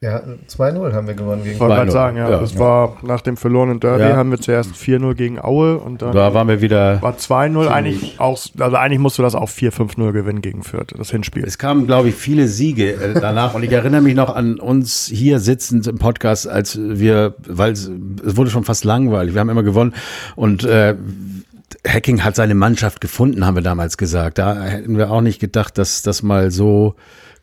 Ja, 0.00 0.22
2-0 0.48 0.92
haben 0.92 1.08
wir 1.08 1.14
gewonnen 1.14 1.42
gegen 1.42 1.56
Ich 1.56 1.60
wollte 1.60 1.74
gerade 1.74 1.90
sagen, 1.90 2.16
ja, 2.16 2.30
ja, 2.30 2.38
das 2.38 2.54
ja. 2.54 2.60
war 2.60 2.98
nach 3.02 3.20
dem 3.20 3.36
verlorenen 3.36 3.80
Derby 3.80 4.04
ja. 4.04 4.16
haben 4.16 4.30
wir 4.30 4.38
zuerst 4.38 4.74
4-0 4.74 5.14
gegen 5.14 5.40
Aue 5.40 5.76
und 5.78 6.02
dann 6.02 6.12
da 6.12 6.32
waren 6.34 6.46
wir 6.46 6.60
wieder 6.60 7.02
war 7.02 7.14
2-0 7.14 7.66
eigentlich 7.66 8.20
auch 8.20 8.38
also 8.60 8.76
eigentlich 8.76 9.00
musst 9.00 9.18
du 9.18 9.22
das 9.22 9.34
auch 9.34 9.48
4-5-0 9.48 10.12
gewinnen 10.12 10.40
gegen 10.40 10.62
Fürth, 10.62 10.94
das 10.96 11.10
Hinspiel. 11.10 11.42
Es 11.44 11.58
kamen 11.58 11.88
glaube 11.88 12.10
ich 12.10 12.14
viele 12.14 12.46
Siege 12.46 12.92
äh, 12.92 13.20
danach 13.20 13.54
und 13.54 13.64
ich 13.64 13.72
erinnere 13.72 14.00
mich 14.00 14.14
noch 14.14 14.32
an 14.32 14.60
uns 14.60 15.06
hier 15.12 15.40
sitzend 15.40 15.88
im 15.88 15.98
Podcast, 15.98 16.46
als 16.46 16.78
wir 16.80 17.34
weil 17.48 17.72
es, 17.72 17.90
es 18.24 18.36
wurde 18.36 18.50
schon 18.50 18.62
fast 18.62 18.84
langweilig, 18.84 19.34
wir 19.34 19.40
haben 19.40 19.50
immer 19.50 19.64
gewonnen 19.64 19.94
und 20.36 20.62
äh, 20.62 20.94
Hacking 21.86 22.22
hat 22.22 22.36
seine 22.36 22.54
Mannschaft 22.54 23.00
gefunden, 23.00 23.44
haben 23.44 23.56
wir 23.56 23.62
damals 23.62 23.96
gesagt. 23.96 24.38
Da 24.38 24.62
hätten 24.62 24.96
wir 24.96 25.10
auch 25.10 25.20
nicht 25.20 25.38
gedacht, 25.38 25.76
dass 25.76 26.02
das 26.02 26.22
mal 26.22 26.50
so 26.50 26.94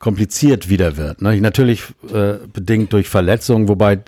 kompliziert 0.05 0.69
wieder 0.69 0.97
wird. 0.97 1.23
Ne? 1.23 1.41
Natürlich 1.41 1.81
äh, 2.13 2.35
bedingt 2.53 2.93
durch 2.93 3.09
Verletzungen, 3.09 3.67
wobei 3.67 4.01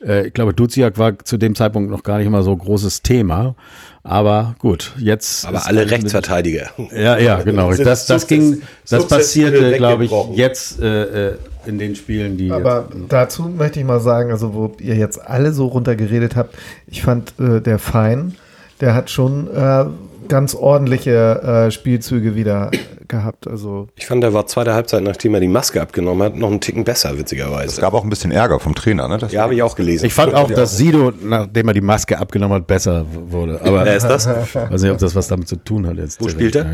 äh, 0.00 0.28
ich 0.28 0.32
glaube, 0.32 0.54
Duziak 0.54 0.96
war 0.96 1.18
zu 1.18 1.38
dem 1.38 1.56
Zeitpunkt 1.56 1.90
noch 1.90 2.04
gar 2.04 2.18
nicht 2.18 2.28
immer 2.28 2.44
so 2.44 2.56
großes 2.56 3.02
Thema. 3.02 3.56
Aber 4.04 4.54
gut, 4.60 4.92
jetzt. 4.96 5.44
Aber 5.44 5.66
alle 5.66 5.90
Rechtsverteidiger. 5.90 6.70
Ja, 6.94 7.18
ja, 7.18 7.42
genau. 7.42 7.74
Das, 7.74 8.06
das 8.06 8.28
ging, 8.28 8.62
das 8.88 9.08
passierte, 9.08 9.72
glaube 9.72 10.04
ich, 10.04 10.12
jetzt 10.34 10.80
äh, 10.80 11.30
äh, 11.30 11.36
in 11.66 11.80
den 11.80 11.96
Spielen, 11.96 12.36
die. 12.36 12.52
Aber 12.52 12.88
dazu 13.08 13.48
möchte 13.48 13.80
ich 13.80 13.84
mal 13.84 13.98
sagen, 13.98 14.30
also 14.30 14.54
wo 14.54 14.72
ihr 14.78 14.94
jetzt 14.94 15.20
alle 15.20 15.52
so 15.52 15.66
runtergeredet 15.66 16.36
habt, 16.36 16.54
ich 16.86 17.02
fand 17.02 17.34
äh, 17.40 17.60
der 17.60 17.80
Fein, 17.80 18.36
der 18.80 18.94
hat 18.94 19.10
schon 19.10 19.48
äh, 19.52 19.86
ganz 20.28 20.54
ordentliche 20.54 21.66
äh, 21.66 21.70
Spielzüge 21.72 22.36
wieder 22.36 22.70
gehabt. 23.10 23.46
Also 23.46 23.88
ich 23.96 24.06
fand, 24.06 24.24
er 24.24 24.32
war 24.32 24.46
zweite 24.46 24.72
Halbzeit, 24.72 25.02
nachdem 25.02 25.34
er 25.34 25.40
die 25.40 25.48
Maske 25.48 25.82
abgenommen 25.82 26.22
hat, 26.22 26.36
noch 26.36 26.48
einen 26.48 26.60
Ticken 26.60 26.84
besser, 26.84 27.18
witzigerweise. 27.18 27.74
Es 27.74 27.80
gab 27.80 27.92
auch 27.92 28.02
ein 28.02 28.08
bisschen 28.08 28.32
Ärger 28.32 28.58
vom 28.58 28.74
Trainer, 28.74 29.06
ne? 29.06 29.18
Das 29.18 29.32
ja, 29.32 29.42
habe 29.42 29.54
ich 29.54 29.62
auch 29.62 29.76
gelesen. 29.76 30.06
Ich 30.06 30.14
fand 30.14 30.34
auch, 30.34 30.50
dass 30.50 30.78
Sido, 30.78 31.12
nachdem 31.22 31.68
er 31.68 31.74
die 31.74 31.82
Maske 31.82 32.18
abgenommen 32.18 32.56
hat, 32.56 32.66
besser 32.66 33.04
wurde. 33.10 33.60
Aber 33.62 33.84
Wer 33.84 33.96
ist 33.96 34.04
das? 34.04 34.26
weiß 34.54 34.80
nicht, 34.80 34.90
ob 34.90 34.98
das 34.98 35.14
was 35.14 35.28
damit 35.28 35.48
zu 35.48 35.56
tun 35.56 35.86
hat 35.86 35.96
jetzt. 35.98 36.20
Wo 36.20 36.28
spielt 36.28 36.56
er? 36.56 36.66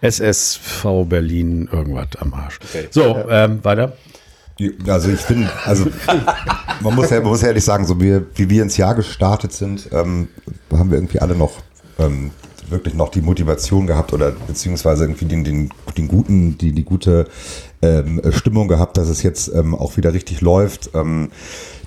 SSV 0.00 0.84
Berlin, 1.08 1.68
irgendwas 1.70 2.08
am 2.18 2.34
Arsch. 2.34 2.58
Okay. 2.68 2.88
So, 2.90 3.16
ähm, 3.30 3.60
weiter. 3.62 3.92
Also 4.86 5.10
ich 5.10 5.20
finde, 5.20 5.50
also 5.64 5.86
man 6.80 6.94
muss 6.94 7.10
ja, 7.10 7.20
man 7.20 7.30
muss 7.30 7.42
ehrlich 7.42 7.64
sagen, 7.64 7.86
so 7.86 8.00
wie, 8.00 8.20
wie 8.36 8.48
wir 8.48 8.62
ins 8.62 8.76
Jahr 8.76 8.94
gestartet 8.94 9.52
sind, 9.52 9.88
ähm, 9.92 10.28
haben 10.72 10.90
wir 10.90 10.98
irgendwie 10.98 11.18
alle 11.18 11.34
noch 11.34 11.54
ähm, 11.98 12.30
wirklich 12.74 12.94
noch 12.94 13.08
die 13.08 13.22
Motivation 13.22 13.86
gehabt 13.86 14.12
oder 14.12 14.32
beziehungsweise 14.46 15.04
irgendwie 15.04 15.24
den, 15.24 15.44
den, 15.44 15.70
den 15.96 16.08
guten, 16.08 16.58
die, 16.58 16.72
die 16.72 16.84
gute 16.84 17.26
ähm, 17.80 18.20
Stimmung 18.30 18.68
gehabt, 18.68 18.98
dass 18.98 19.08
es 19.08 19.22
jetzt 19.22 19.48
ähm, 19.54 19.74
auch 19.74 19.96
wieder 19.96 20.12
richtig 20.12 20.40
läuft. 20.42 20.90
Ähm, 20.94 21.30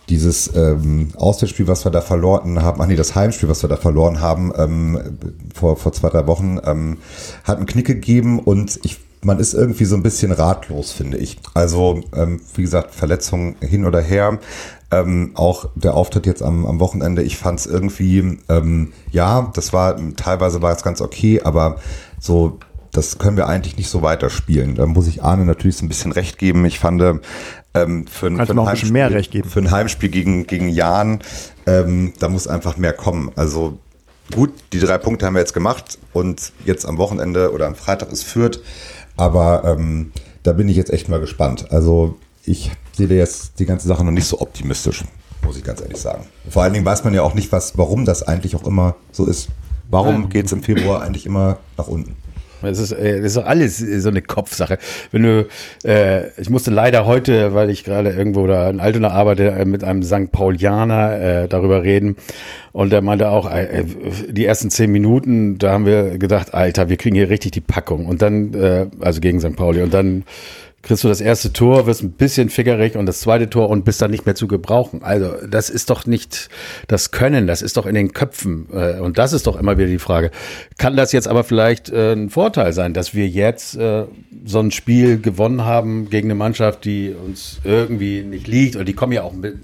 dieses 0.10 0.56
ähm, 0.56 1.10
Auswärtsspiel, 1.18 1.68
was 1.68 1.86
wir 1.86 1.92
da 1.92 2.02
verloren 2.02 2.62
haben, 2.62 2.82
ach 2.82 2.88
nee, 2.88 2.96
das 2.96 3.14
Heimspiel, 3.14 3.50
was 3.50 3.62
wir 3.64 3.70
da 3.70 3.76
verloren 3.76 4.22
haben, 4.22 4.54
ähm, 4.58 5.18
vor, 5.54 5.76
vor 5.76 5.92
zwei, 5.92 6.10
drei 6.10 6.28
Wochen, 6.28 6.60
ähm, 6.64 6.98
hat 7.44 7.58
einen 7.58 7.66
Knick 7.66 7.86
gegeben 7.86 8.40
und 8.40 8.80
ich 8.84 9.00
man 9.22 9.40
ist 9.40 9.54
irgendwie 9.54 9.86
so 9.86 9.96
ein 9.96 10.04
bisschen 10.04 10.32
ratlos, 10.32 10.92
finde 10.92 11.18
ich. 11.18 11.38
Also, 11.54 12.02
ähm, 12.16 12.40
wie 12.56 12.62
gesagt, 12.62 12.94
Verletzungen 12.94 13.56
hin 13.60 13.86
oder 13.86 14.02
her. 14.02 14.40
Ähm, 14.90 15.32
auch 15.36 15.70
der 15.76 15.96
Auftritt 15.96 16.26
jetzt 16.26 16.42
am, 16.42 16.66
am 16.66 16.80
Wochenende, 16.80 17.22
ich 17.22 17.38
fand 17.38 17.60
es 17.60 17.66
irgendwie, 17.66 18.40
ähm, 18.48 18.94
ja, 19.12 19.52
das 19.54 19.74
war, 19.74 19.98
teilweise 20.16 20.62
war 20.62 20.72
es 20.72 20.82
ganz 20.82 21.02
okay, 21.02 21.42
aber 21.44 21.78
so, 22.20 22.60
das 22.94 23.18
können 23.18 23.36
wir 23.36 23.48
eigentlich 23.48 23.78
nicht 23.78 23.90
so 23.90 24.02
weiterspielen. 24.02 24.76
Da 24.76 24.86
muss 24.86 25.08
ich 25.08 25.24
Arne 25.24 25.46
natürlich 25.46 25.78
so 25.78 25.86
ein 25.86 25.90
bisschen 25.90 26.14
recht 26.14 26.38
geben. 26.38 26.64
Ich 26.66 26.80
fand, 26.80 27.02
ähm, 27.02 28.08
für, 28.08 28.28
ein, 28.28 28.46
für, 28.46 28.54
ein 28.54 28.66
Heimspiel, 28.66 29.44
für 29.44 29.60
ein 29.60 29.72
Heimspiel 29.72 30.10
gegen, 30.10 30.48
gegen 30.48 30.70
Jan, 30.70 31.20
ähm, 31.66 32.14
da 32.20 32.30
muss 32.30 32.48
einfach 32.48 32.78
mehr 32.78 32.94
kommen. 32.94 33.32
Also 33.36 33.78
gut, 34.34 34.52
die 34.74 34.80
drei 34.80 34.98
Punkte 34.98 35.26
haben 35.26 35.34
wir 35.34 35.42
jetzt 35.42 35.54
gemacht 35.54 36.00
und 36.14 36.54
jetzt 36.66 36.86
am 36.86 36.98
Wochenende 36.98 37.52
oder 37.52 37.68
am 37.68 37.76
Freitag 37.76 38.12
ist 38.12 38.24
Fürth. 38.24 38.62
Aber 39.16 39.64
ähm, 39.66 40.12
da 40.44 40.54
bin 40.54 40.70
ich 40.70 40.78
jetzt 40.78 40.92
echt 40.92 41.10
mal 41.10 41.20
gespannt. 41.20 41.72
Also 41.72 42.18
ich 42.46 42.72
sehe 42.98 43.08
jetzt 43.08 43.60
die 43.60 43.66
ganze 43.66 43.88
Sache 43.88 44.04
noch 44.04 44.12
nicht 44.12 44.28
so 44.28 44.42
optimistisch, 44.42 45.04
muss 45.44 45.58
ich 45.58 45.64
ganz 45.64 45.82
ehrlich 45.82 45.98
sagen. 45.98 46.26
Vor 46.50 46.64
allen 46.64 46.74
Dingen 46.74 46.86
weiß 46.86 47.04
man 47.04 47.14
ja 47.14 47.22
auch 47.22 47.34
nicht, 47.34 47.52
was, 47.52 47.78
warum 47.78 48.06
das 48.06 48.24
eigentlich 48.24 48.56
auch 48.56 48.66
immer 48.66 48.96
so 49.12 49.26
ist. 49.26 49.50
Warum 49.90 50.28
geht 50.30 50.48
es 50.48 50.52
im 50.52 50.64
Februar 50.64 51.02
eigentlich 51.02 51.26
immer 51.26 51.60
nach 51.78 51.88
unten? 51.88 52.18
Das 52.62 52.80
ist, 52.80 52.92
äh, 52.92 53.22
das 53.22 53.34
ist 53.34 53.38
alles 53.38 53.78
so 53.78 54.10
eine 54.10 54.22
Kopfsache. 54.22 54.80
Wenn 55.12 55.24
du, 55.24 55.48
äh, 55.84 56.30
ich 56.40 56.50
musste 56.50 56.72
leider 56.72 57.06
heute, 57.06 57.54
weil 57.54 57.70
ich 57.70 57.84
gerade 57.84 58.10
irgendwo 58.10 58.48
da 58.48 58.70
in 58.70 58.80
Altona 58.80 59.12
arbeite, 59.12 59.52
äh, 59.52 59.66
mit 59.66 59.84
einem 59.84 60.02
St. 60.04 60.32
Paulianer 60.32 61.20
äh, 61.20 61.48
darüber 61.48 61.84
reden. 61.84 62.16
Und 62.72 62.92
der 62.92 63.02
meinte 63.02 63.30
auch, 63.30 63.50
äh, 63.52 63.84
die 64.30 64.46
ersten 64.46 64.70
zehn 64.72 64.92
Minuten, 64.92 65.58
da 65.60 65.72
haben 65.72 65.86
wir 65.86 66.18
gedacht, 66.18 66.54
Alter, 66.54 66.90
wir 66.90 66.98
kriegen 66.98 67.16
hier 67.16 67.30
richtig 67.30 67.52
die 67.52 67.62
Packung. 67.62 68.08
Und 68.08 68.22
dann, 68.22 68.54
äh, 68.54 68.88
also 69.00 69.22
gegen 69.22 69.40
St. 69.40 69.56
Pauli. 69.56 69.84
Und 69.84 69.94
dann 69.94 70.24
kriegst 70.88 71.04
du 71.04 71.10
das 71.10 71.22
erste 71.22 71.52
Tor, 71.52 71.86
wirst 71.86 72.02
ein 72.02 72.12
bisschen 72.12 72.50
fickerig 72.50 72.96
und 72.96 73.06
das 73.06 73.20
zweite 73.20 73.50
Tor 73.50 73.70
und 73.70 73.84
bist 73.84 74.02
dann 74.02 74.10
nicht 74.10 74.26
mehr 74.26 74.36
zu 74.36 74.48
gebrauchen. 74.48 75.04
Also 75.04 75.34
das 75.48 75.70
ist 75.70 75.90
doch 75.90 76.06
nicht 76.06 76.50
das 76.88 77.12
Können, 77.12 77.46
das 77.46 77.62
ist 77.62 77.76
doch 77.76 77.86
in 77.86 77.94
den 77.94 78.14
Köpfen. 78.14 78.68
Äh, 78.72 79.00
und 79.00 79.18
das 79.18 79.34
ist 79.34 79.48
doch 79.48 79.60
immer 79.60 79.78
wieder 79.78 79.90
die 79.90 80.00
Frage. 80.00 80.32
Kann 80.78 80.96
das 80.96 81.12
jetzt 81.12 81.28
aber 81.28 81.44
vielleicht 81.44 81.90
äh, 81.90 82.14
ein 82.14 82.30
Vorteil 82.30 82.72
sein, 82.72 82.94
dass 82.94 83.14
wir 83.14 83.28
jetzt 83.28 83.76
äh, 83.76 84.06
so 84.46 84.60
ein 84.60 84.72
Spiel 84.72 85.20
gewonnen 85.20 85.66
haben 85.66 86.10
gegen 86.10 86.28
eine 86.28 86.36
Mannschaft, 86.36 86.86
die 86.86 87.14
uns 87.14 87.60
irgendwie 87.66 88.24
nicht 88.24 88.48
liegt 88.48 88.76
oder 88.76 88.86
die 88.86 88.94
kommen 88.94 89.12
ja 89.12 89.24
auch 89.24 89.34
mit 89.34 89.58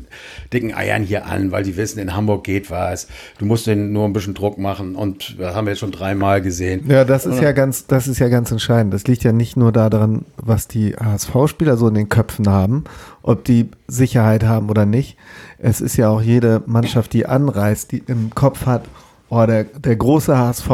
dicken 0.51 0.73
Eiern 0.73 1.03
hier 1.03 1.25
an, 1.25 1.51
weil 1.51 1.63
die 1.63 1.77
wissen, 1.77 1.99
in 1.99 2.15
Hamburg 2.15 2.43
geht 2.43 2.69
was. 2.69 3.07
Du 3.37 3.45
musst 3.45 3.65
denen 3.65 3.93
nur 3.93 4.05
ein 4.05 4.13
bisschen 4.13 4.33
Druck 4.33 4.57
machen 4.57 4.95
und 4.95 5.39
das 5.39 5.55
haben 5.55 5.65
wir 5.65 5.71
jetzt 5.71 5.79
schon 5.79 5.91
dreimal 5.91 6.41
gesehen. 6.41 6.83
Ja, 6.89 7.05
das 7.05 7.25
ist 7.25 7.41
ja 7.41 7.53
ganz, 7.53 7.87
das 7.87 8.07
ist 8.07 8.19
ja 8.19 8.27
ganz 8.27 8.51
entscheidend. 8.51 8.93
Das 8.93 9.07
liegt 9.07 9.23
ja 9.23 9.31
nicht 9.31 9.55
nur 9.55 9.71
daran, 9.71 10.25
was 10.35 10.67
die 10.67 10.95
HSV-Spieler 11.13 11.77
so 11.77 11.87
in 11.87 11.93
den 11.93 12.09
Köpfen 12.09 12.49
haben, 12.49 12.83
ob 13.21 13.43
die 13.45 13.69
Sicherheit 13.87 14.43
haben 14.43 14.69
oder 14.69 14.85
nicht. 14.85 15.17
Es 15.57 15.79
ist 15.81 15.97
ja 15.97 16.09
auch 16.09 16.21
jede 16.21 16.63
Mannschaft, 16.65 17.13
die 17.13 17.25
anreist, 17.25 17.91
die 17.91 18.03
im 18.07 18.31
Kopf 18.35 18.65
hat, 18.65 18.83
oh, 19.29 19.45
der, 19.45 19.63
der 19.63 19.95
große 19.95 20.37
HSV, 20.37 20.69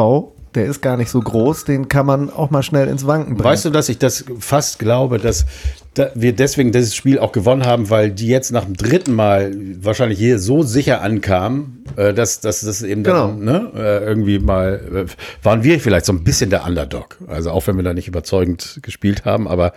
der 0.54 0.66
ist 0.66 0.80
gar 0.80 0.96
nicht 0.96 1.10
so 1.10 1.20
groß, 1.20 1.64
den 1.64 1.88
kann 1.88 2.06
man 2.06 2.30
auch 2.30 2.50
mal 2.50 2.62
schnell 2.62 2.88
ins 2.88 3.06
Wanken 3.06 3.34
bringen. 3.34 3.44
Weißt 3.44 3.64
du, 3.64 3.70
dass 3.70 3.88
ich 3.88 3.98
das 3.98 4.24
fast 4.38 4.78
glaube, 4.78 5.18
dass 5.18 5.46
da 5.94 6.10
wir 6.14 6.32
deswegen 6.32 6.70
dieses 6.70 6.94
Spiel 6.94 7.18
auch 7.18 7.32
gewonnen 7.32 7.66
haben, 7.66 7.90
weil 7.90 8.10
die 8.10 8.28
jetzt 8.28 8.52
nach 8.52 8.64
dem 8.64 8.76
dritten 8.76 9.12
Mal 9.14 9.52
wahrscheinlich 9.80 10.18
hier 10.18 10.38
so 10.38 10.62
sicher 10.62 11.02
ankamen, 11.02 11.84
äh, 11.96 12.14
dass, 12.14 12.40
dass 12.40 12.60
das 12.60 12.82
eben 12.82 13.02
dann, 13.02 13.40
ne, 13.44 13.70
äh, 13.74 14.04
irgendwie 14.04 14.38
mal, 14.38 15.06
äh, 15.08 15.44
waren 15.44 15.64
wir 15.64 15.80
vielleicht 15.80 16.06
so 16.06 16.12
ein 16.12 16.22
bisschen 16.22 16.50
der 16.50 16.64
Underdog. 16.64 17.18
Also 17.26 17.50
auch 17.50 17.66
wenn 17.66 17.76
wir 17.76 17.82
da 17.82 17.92
nicht 17.92 18.06
überzeugend 18.08 18.78
gespielt 18.82 19.24
haben, 19.24 19.48
aber 19.48 19.72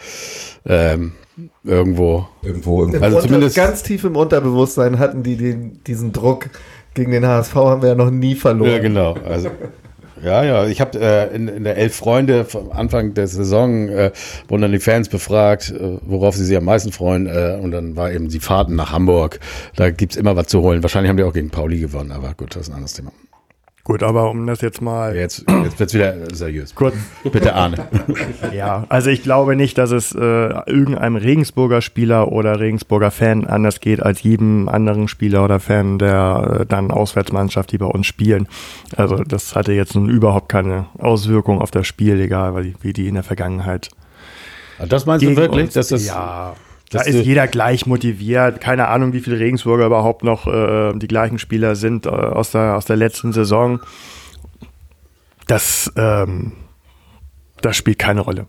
ähm, 0.66 1.14
irgendwo. 1.64 2.28
Irgendwo, 2.44 2.82
irgendwo. 2.82 3.04
Also 3.04 3.18
Unter, 3.18 3.28
zumindest- 3.28 3.56
ganz 3.56 3.82
tief 3.82 4.04
im 4.04 4.16
Unterbewusstsein 4.16 5.00
hatten 5.00 5.24
die 5.24 5.36
den, 5.36 5.84
diesen 5.86 6.12
Druck 6.14 6.50
gegen 6.94 7.12
den 7.12 7.26
HSV 7.26 7.56
haben 7.56 7.82
wir 7.82 7.90
ja 7.90 7.96
noch 7.96 8.12
nie 8.12 8.36
verloren. 8.36 8.70
Ja, 8.72 8.78
genau. 8.80 9.16
Also, 9.26 9.50
ja, 10.24 10.44
ja. 10.44 10.68
Ich 10.68 10.82
habe 10.82 11.00
äh, 11.00 11.36
in, 11.36 11.48
in 11.48 11.64
der 11.64 11.78
Elf 11.78 11.96
Freunde 11.96 12.46
vom 12.46 12.72
Anfang 12.72 13.14
der 13.14 13.28
Saison 13.28 13.90
äh, 13.90 14.12
wurden 14.48 14.62
dann 14.62 14.72
die 14.72 14.80
Fans 14.80 15.10
befragt, 15.10 15.72
äh, 15.72 15.98
worauf 16.02 16.36
sie 16.36 16.46
sich 16.46 16.58
am 16.58 16.66
meisten 16.66 16.92
freuen. 16.92 17.28
Äh, 17.28 17.60
und 17.62 17.72
dann 17.72 17.96
war 17.96 18.12
eben 18.12 18.30
die 18.30 18.40
Fahrten 18.40 18.76
nach 18.76 18.92
Hamburg. 18.92 19.40
Da 19.76 19.92
gibt's 19.92 20.16
immer 20.16 20.36
was 20.36 20.48
zu 20.48 20.62
holen. 20.62 20.84
Wahrscheinlich 20.84 21.10
haben 21.10 21.18
die 21.18 21.24
auch 21.24 21.34
gegen 21.34 21.50
Pauli 21.50 21.80
gewonnen, 21.80 22.12
aber 22.12 22.34
gut, 22.36 22.56
das 22.56 22.64
ist 22.64 22.70
ein 22.70 22.76
anderes 22.76 22.94
Thema. 22.94 23.12
Gut, 23.86 24.02
aber 24.02 24.30
um 24.30 24.48
das 24.48 24.62
jetzt 24.62 24.82
mal 24.82 25.14
Jetzt, 25.14 25.44
jetzt 25.66 25.78
wird's 25.78 25.94
wieder 25.94 26.34
seriös. 26.34 26.74
kurz 26.74 26.96
Bitte 27.30 27.54
Arne. 27.54 27.86
Ja, 28.54 28.86
also 28.88 29.10
ich 29.10 29.24
glaube 29.24 29.58
nicht, 29.58 29.78
dass 29.78 29.92
es 29.92 30.14
äh, 30.16 30.20
irgendeinem 30.20 31.18
Regensburger 31.18 31.82
Spieler 31.82 32.32
oder 32.32 32.62
Regensburger 32.62 33.12
Fan 33.12 33.46
anders 33.46 33.82
geht 33.82 34.02
als 34.02 34.24
jedem 34.24 34.70
anderen 34.70 35.10
Spieler 35.10 35.44
oder 35.44 35.60
Fan 35.60 36.00
der 36.00 36.60
äh, 36.62 36.66
dann 36.66 36.92
Auswärtsmannschaft, 36.92 37.74
die 37.74 37.78
bei 37.78 37.86
uns 37.88 38.08
spielen. 38.08 38.48
Also 38.96 39.18
das 39.18 39.54
hatte 39.54 39.74
jetzt 39.74 39.96
nun 39.96 40.08
überhaupt 40.10 40.48
keine 40.48 40.86
Auswirkung 40.98 41.60
auf 41.60 41.72
das 41.72 41.86
Spiel, 41.86 42.22
egal 42.22 42.74
wie 42.82 42.94
die 42.94 43.08
in 43.10 43.16
der 43.16 43.24
Vergangenheit. 43.24 43.90
Das 44.88 45.06
meinst 45.06 45.26
du 45.26 45.36
wirklich? 45.36 45.66
uns- 45.66 45.74
Dass 45.74 45.90
das, 45.90 46.06
ja, 46.06 46.54
da 46.94 47.02
ist 47.02 47.26
jeder 47.26 47.48
gleich 47.48 47.86
motiviert. 47.86 48.62
Keine 48.62 48.88
Ahnung, 48.88 49.14
wie 49.14 49.20
viele 49.20 49.40
Regensburger 49.40 49.86
überhaupt 49.86 50.24
noch 50.24 50.48
äh, 50.48 50.94
die 50.94 51.08
gleichen 51.08 51.40
Spieler 51.40 51.76
sind 51.76 52.06
äh, 52.06 52.10
aus, 52.10 52.52
der, 52.52 52.76
aus 52.76 52.86
der 52.86 52.96
letzten 52.96 53.34
Saison. 53.34 53.80
Das, 55.48 55.92
ähm, 55.98 56.54
das 57.62 57.76
spielt 57.76 58.00
keine 58.00 58.22
Rolle. 58.22 58.48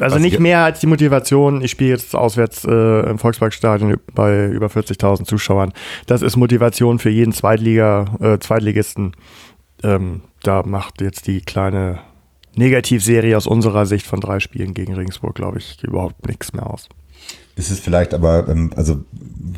Also 0.00 0.16
Was 0.16 0.22
nicht 0.22 0.38
mehr 0.38 0.60
als 0.64 0.78
die 0.80 0.86
Motivation, 0.86 1.62
ich 1.62 1.72
spiele 1.72 1.90
jetzt 1.90 2.14
auswärts 2.14 2.64
äh, 2.64 3.10
im 3.10 3.18
Volksparkstadion 3.18 3.96
bei 4.14 4.46
über 4.46 4.68
40.000 4.68 5.24
Zuschauern. 5.24 5.72
Das 6.06 6.22
ist 6.22 6.36
Motivation 6.36 7.00
für 7.00 7.10
jeden 7.10 7.32
Zweitliga, 7.32 8.04
äh, 8.20 8.38
Zweitligisten. 8.38 9.16
Ähm, 9.82 10.22
da 10.42 10.62
macht 10.62 11.00
jetzt 11.00 11.26
die 11.26 11.40
kleine 11.40 12.00
Negativserie 12.54 13.36
aus 13.36 13.46
unserer 13.46 13.86
Sicht 13.86 14.06
von 14.06 14.20
drei 14.20 14.38
Spielen 14.38 14.74
gegen 14.74 14.94
Regensburg, 14.94 15.34
glaube 15.34 15.58
ich, 15.58 15.82
überhaupt 15.82 16.26
nichts 16.26 16.52
mehr 16.52 16.68
aus. 16.68 16.88
Ist 17.58 17.72
es 17.72 17.80
vielleicht 17.80 18.14
aber, 18.14 18.48
ähm, 18.48 18.70
also 18.76 19.00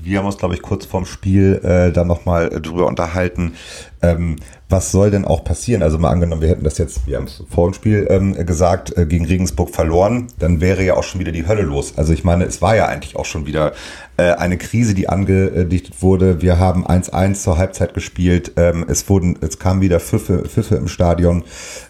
wir 0.03 0.19
haben 0.19 0.27
uns, 0.27 0.39
glaube 0.39 0.55
ich, 0.55 0.63
kurz 0.63 0.87
vorm 0.87 1.05
Spiel 1.05 1.61
äh, 1.63 1.93
dann 1.93 2.07
nochmal 2.07 2.49
drüber 2.49 2.87
unterhalten, 2.87 3.53
ähm, 4.01 4.37
was 4.71 4.91
soll 4.91 5.11
denn 5.11 5.27
auch 5.27 5.45
passieren? 5.45 5.83
Also 5.83 5.99
mal 5.99 6.09
angenommen, 6.09 6.41
wir 6.41 6.49
hätten 6.49 6.65
das 6.65 6.79
jetzt, 6.79 7.07
wir 7.07 7.19
haben 7.19 7.25
es 7.25 7.43
vor 7.51 7.69
dem 7.69 7.75
Spiel 7.75 8.07
ähm, 8.09 8.35
gesagt, 8.47 8.97
äh, 8.97 9.05
gegen 9.05 9.27
Regensburg 9.27 9.69
verloren, 9.69 10.29
dann 10.39 10.63
wäre 10.63 10.83
ja 10.83 10.95
auch 10.95 11.03
schon 11.03 11.21
wieder 11.21 11.33
die 11.33 11.47
Hölle 11.47 11.63
los. 11.63 11.99
Also 11.99 12.15
ich 12.15 12.25
meine, 12.25 12.45
es 12.45 12.63
war 12.63 12.75
ja 12.75 12.87
eigentlich 12.87 13.17
auch 13.17 13.27
schon 13.27 13.45
wieder 13.45 13.73
äh, 14.17 14.33
eine 14.33 14.57
Krise, 14.57 14.95
die 14.95 15.09
angedichtet 15.09 16.01
wurde. 16.01 16.41
Wir 16.41 16.59
haben 16.59 16.87
1-1 16.87 17.35
zur 17.35 17.59
Halbzeit 17.59 17.93
gespielt, 17.93 18.53
ähm, 18.57 18.87
es 18.89 19.09
wurden, 19.11 19.37
es 19.43 19.59
kamen 19.59 19.83
wieder 19.83 20.01
Pfiffe, 20.01 20.45
Pfiffe 20.49 20.77
im 20.77 20.89
Stadion. 20.89 21.45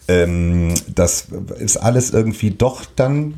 Ähm, 0.08 0.74
das 0.92 1.28
ist 1.60 1.76
alles 1.76 2.10
irgendwie 2.10 2.50
doch 2.50 2.84
dann 2.96 3.34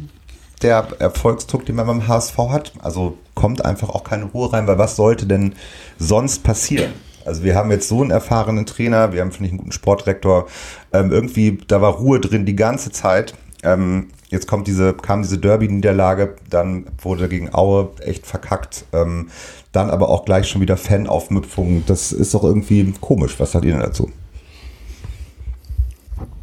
der 0.62 0.88
Erfolgsdruck, 0.98 1.66
den 1.66 1.76
man 1.76 1.86
beim 1.86 2.08
HSV 2.08 2.38
hat. 2.38 2.72
Also 2.82 3.18
kommt 3.34 3.64
einfach 3.64 3.88
auch 3.88 4.04
keine 4.04 4.24
Ruhe 4.24 4.52
rein, 4.52 4.66
weil 4.66 4.78
was 4.78 4.96
sollte 4.96 5.26
denn 5.26 5.54
sonst 5.98 6.42
passieren? 6.42 6.92
Also 7.24 7.44
wir 7.44 7.54
haben 7.54 7.70
jetzt 7.70 7.88
so 7.88 8.00
einen 8.00 8.10
erfahrenen 8.10 8.66
Trainer, 8.66 9.12
wir 9.12 9.20
haben, 9.20 9.32
finde 9.32 9.46
ich, 9.46 9.52
einen 9.52 9.58
guten 9.58 9.72
Sportdirektor. 9.72 10.46
Ähm, 10.92 11.12
irgendwie, 11.12 11.58
da 11.68 11.80
war 11.80 11.94
Ruhe 11.94 12.20
drin 12.20 12.46
die 12.46 12.56
ganze 12.56 12.90
Zeit. 12.90 13.34
Ähm, 13.62 14.08
jetzt 14.28 14.48
kommt 14.48 14.66
diese, 14.66 14.92
kam 14.94 15.22
diese 15.22 15.38
Derby-Niederlage, 15.38 16.34
dann 16.50 16.86
wurde 17.00 17.28
gegen 17.28 17.54
Aue 17.54 17.90
echt 18.00 18.26
verkackt. 18.26 18.84
Ähm, 18.92 19.28
dann 19.70 19.90
aber 19.90 20.08
auch 20.08 20.24
gleich 20.24 20.48
schon 20.48 20.60
wieder 20.60 20.76
Fanaufmüpfung. 20.76 21.84
Das 21.86 22.12
ist 22.12 22.34
doch 22.34 22.44
irgendwie 22.44 22.92
komisch. 23.00 23.38
Was 23.38 23.52
sagt 23.52 23.64
ihr 23.64 23.72
denn 23.72 23.82
dazu? 23.82 24.10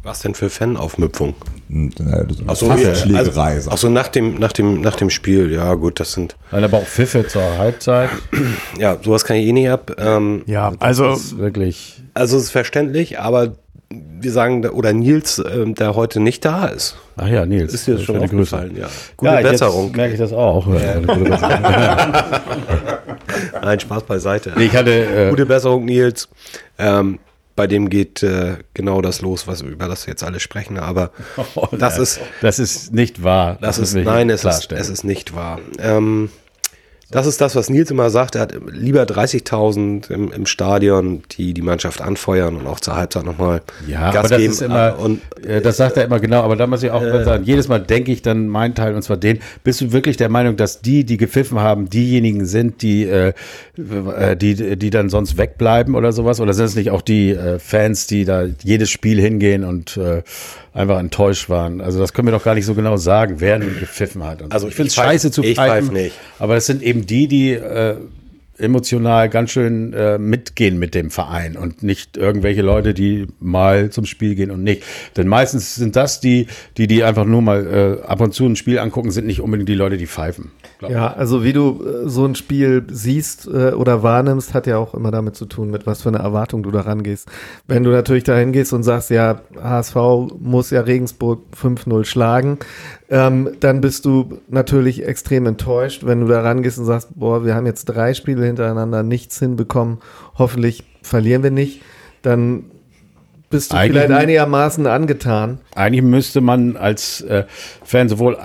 Was 0.02 0.20
denn 0.20 0.34
für 0.34 0.48
Fanaufmüpfung? 0.48 1.34
Und, 1.68 2.00
äh, 2.00 2.24
das 2.26 2.38
Ach 2.46 2.56
so, 2.56 2.66
Fassschlägerei, 2.66 3.60
also, 3.68 3.90
nach 3.90 4.08
dem, 4.08 4.38
nach 4.38 4.52
dem, 4.52 4.80
nach 4.80 4.96
dem 4.96 5.10
Spiel, 5.10 5.52
ja 5.52 5.74
gut, 5.74 6.00
das 6.00 6.12
sind, 6.12 6.36
Nein, 6.50 6.64
aber 6.64 6.78
auch 6.78 6.86
Pfiffe 6.86 7.26
zur 7.26 7.58
Halbzeit. 7.58 8.08
ja, 8.78 8.96
sowas 9.02 9.24
kann 9.24 9.36
ich 9.36 9.46
eh 9.46 9.52
nicht 9.52 9.68
ab. 9.68 9.92
Ähm, 9.98 10.42
Ja, 10.46 10.72
also 10.78 11.10
Das 11.10 11.20
ist 11.20 11.38
wirklich. 11.38 12.02
also 12.14 12.38
es 12.38 12.44
ist 12.44 12.50
verständlich, 12.50 13.20
aber 13.20 13.56
wir 13.92 14.30
sagen, 14.32 14.64
oder 14.66 14.92
Nils, 14.92 15.42
ähm, 15.52 15.74
der 15.74 15.94
heute 15.96 16.20
nicht 16.20 16.44
da 16.44 16.66
ist. 16.66 16.96
Ach 17.16 17.26
ja, 17.28 17.44
Nils. 17.44 17.74
Ist 17.74 17.86
dir 17.86 17.94
das 17.96 18.04
schon 18.04 18.18
aufgefallen? 18.18 18.76
Ja. 18.76 18.88
Gute 19.16 19.32
ja, 19.32 19.40
Besserung. 19.42 19.86
Jetzt 19.88 19.96
merke 19.96 20.12
ich 20.14 20.20
das 20.20 20.32
auch. 20.32 20.66
Nein, 23.62 23.80
Spaß 23.80 24.02
beiseite. 24.04 24.52
Nee, 24.56 24.66
ich 24.66 24.76
hatte. 24.76 24.92
Äh, 24.92 25.30
Gute 25.30 25.46
Besserung, 25.46 25.84
Nils. 25.84 26.28
Ähm, 26.78 27.18
bei 27.60 27.66
dem 27.66 27.90
geht 27.90 28.22
äh, 28.22 28.56
genau 28.72 29.02
das 29.02 29.20
los, 29.20 29.46
was 29.46 29.60
über 29.60 29.86
das 29.86 30.06
wir 30.06 30.12
jetzt 30.12 30.24
alle 30.24 30.40
sprechen. 30.40 30.78
Aber 30.78 31.10
das 31.72 31.98
ist, 31.98 32.18
Das 32.40 32.58
ist 32.58 32.94
nicht 32.94 33.22
wahr. 33.22 33.58
das 33.60 33.76
ist, 33.76 33.92
will 33.92 34.00
ich 34.00 34.06
nein, 34.06 34.30
es 34.30 34.46
ist, 34.46 34.72
es 34.72 34.88
ist 34.88 35.04
nicht 35.04 35.34
wahr. 35.34 35.60
Ähm, 35.78 36.30
das 37.10 37.26
ist 37.26 37.40
das, 37.40 37.56
was 37.56 37.70
Nils 37.70 37.90
immer 37.90 38.08
sagt. 38.10 38.36
Er 38.36 38.42
hat 38.42 38.54
lieber 38.70 39.02
30.000 39.02 40.10
im, 40.10 40.30
im 40.30 40.46
Stadion, 40.46 41.22
die 41.32 41.54
die 41.54 41.62
Mannschaft 41.62 42.00
anfeuern 42.00 42.56
und 42.56 42.66
auch 42.66 42.78
zur 42.78 42.96
Halbzeit 42.96 43.24
nochmal 43.24 43.62
Ja, 43.88 44.12
Gas 44.12 44.16
aber 44.18 44.28
das 44.28 44.38
geben. 44.38 44.52
ist 44.52 44.62
immer, 44.62 44.98
und 44.98 45.20
äh, 45.44 45.60
das 45.60 45.76
sagt 45.76 45.96
er 45.96 46.04
immer 46.04 46.20
genau, 46.20 46.42
aber 46.42 46.54
da 46.56 46.66
muss 46.66 46.82
ich 46.82 46.90
auch 46.90 47.02
sagen, 47.02 47.44
jedes 47.44 47.66
Mal 47.68 47.80
denke 47.80 48.12
ich 48.12 48.22
dann 48.22 48.46
meinen 48.46 48.74
Teil 48.74 48.94
und 48.94 49.02
zwar 49.02 49.16
den, 49.16 49.40
bist 49.64 49.80
du 49.80 49.92
wirklich 49.92 50.16
der 50.18 50.28
Meinung, 50.28 50.56
dass 50.56 50.80
die, 50.82 51.04
die 51.04 51.16
gepfiffen 51.16 51.58
haben, 51.58 51.90
diejenigen 51.90 52.46
sind, 52.46 52.82
die, 52.82 53.04
äh, 53.04 53.32
äh, 53.76 54.36
die, 54.36 54.76
die 54.76 54.90
dann 54.90 55.08
sonst 55.08 55.36
wegbleiben 55.36 55.94
oder 55.96 56.12
sowas? 56.12 56.40
Oder 56.40 56.52
sind 56.52 56.66
es 56.66 56.76
nicht 56.76 56.90
auch 56.90 57.02
die 57.02 57.30
äh, 57.30 57.58
Fans, 57.58 58.06
die 58.06 58.24
da 58.24 58.44
jedes 58.62 58.90
Spiel 58.90 59.20
hingehen 59.20 59.64
und 59.64 59.96
äh, 59.96 60.22
einfach 60.72 60.98
enttäuscht 60.98 61.48
waren? 61.48 61.80
Also 61.80 61.98
das 61.98 62.12
können 62.12 62.28
wir 62.28 62.32
doch 62.32 62.44
gar 62.44 62.54
nicht 62.54 62.66
so 62.66 62.74
genau 62.74 62.96
sagen, 62.96 63.36
wer 63.38 63.58
nun 63.58 63.78
gepfiffen 63.78 64.24
hat. 64.24 64.42
Und 64.42 64.52
Also 64.52 64.66
so. 64.66 64.68
ich 64.70 64.74
finde 64.76 64.88
es 64.88 64.94
ich 64.96 65.02
scheiße 65.02 65.30
zu 65.30 65.42
ich 65.42 65.56
pfeifen, 65.56 65.88
pfeif 65.88 65.92
nicht. 65.92 66.14
aber 66.38 66.54
das 66.54 66.66
sind 66.66 66.82
eben 66.82 67.06
die, 67.06 67.26
die 67.28 67.52
äh, 67.52 67.96
emotional 68.60 69.28
ganz 69.28 69.50
schön 69.50 69.92
äh, 69.92 70.18
mitgehen 70.18 70.78
mit 70.78 70.94
dem 70.94 71.10
Verein 71.10 71.56
und 71.56 71.82
nicht 71.82 72.16
irgendwelche 72.16 72.62
Leute, 72.62 72.94
die 72.94 73.26
mal 73.40 73.90
zum 73.90 74.04
Spiel 74.04 74.34
gehen 74.34 74.50
und 74.50 74.62
nicht. 74.62 74.82
Denn 75.16 75.28
meistens 75.28 75.74
sind 75.74 75.96
das 75.96 76.20
die, 76.20 76.46
die, 76.76 76.86
die 76.86 77.02
einfach 77.04 77.24
nur 77.24 77.42
mal 77.42 78.00
äh, 78.02 78.06
ab 78.06 78.20
und 78.20 78.34
zu 78.34 78.46
ein 78.46 78.56
Spiel 78.56 78.78
angucken, 78.78 79.10
sind 79.10 79.26
nicht 79.26 79.40
unbedingt 79.40 79.68
die 79.68 79.74
Leute, 79.74 79.96
die 79.96 80.06
pfeifen. 80.06 80.50
Ja, 80.88 81.12
also 81.12 81.44
wie 81.44 81.52
du 81.52 81.82
äh, 81.84 82.08
so 82.08 82.24
ein 82.24 82.34
Spiel 82.34 82.84
siehst 82.90 83.46
äh, 83.46 83.72
oder 83.72 84.02
wahrnimmst, 84.02 84.54
hat 84.54 84.66
ja 84.66 84.78
auch 84.78 84.94
immer 84.94 85.10
damit 85.10 85.36
zu 85.36 85.46
tun, 85.46 85.70
mit 85.70 85.86
was 85.86 86.02
für 86.02 86.08
eine 86.08 86.18
Erwartung 86.18 86.62
du 86.62 86.70
da 86.70 86.82
rangehst. 86.82 87.28
Wenn 87.66 87.84
du 87.84 87.90
natürlich 87.90 88.24
dahin 88.24 88.52
gehst 88.52 88.72
und 88.72 88.82
sagst, 88.82 89.10
ja, 89.10 89.40
HSV 89.60 89.96
muss 90.38 90.70
ja 90.70 90.80
Regensburg 90.80 91.42
5-0 91.60 92.04
schlagen, 92.04 92.58
ähm, 93.10 93.50
dann 93.60 93.80
bist 93.80 94.04
du 94.04 94.38
natürlich 94.48 95.04
extrem 95.06 95.46
enttäuscht, 95.46 96.04
wenn 96.06 96.20
du 96.20 96.28
da 96.28 96.40
rangehst 96.42 96.78
und 96.78 96.84
sagst, 96.84 97.08
boah, 97.14 97.44
wir 97.44 97.54
haben 97.54 97.66
jetzt 97.66 97.84
drei 97.86 98.14
Spiele 98.14 98.46
hintereinander 98.46 99.02
nichts 99.02 99.38
hinbekommen, 99.38 99.98
hoffentlich 100.38 100.84
verlieren 101.02 101.42
wir 101.42 101.50
nicht, 101.50 101.82
dann 102.22 102.64
bist 103.50 103.72
du 103.72 103.76
Eigentlich- 103.76 104.02
vielleicht 104.02 104.12
einigermaßen 104.20 104.86
angetan. 104.86 105.58
Eigentlich 105.74 106.04
müsste 106.04 106.40
man 106.40 106.76
als 106.76 107.20
äh, 107.22 107.44
Fan 107.84 108.08
sowohl, 108.08 108.38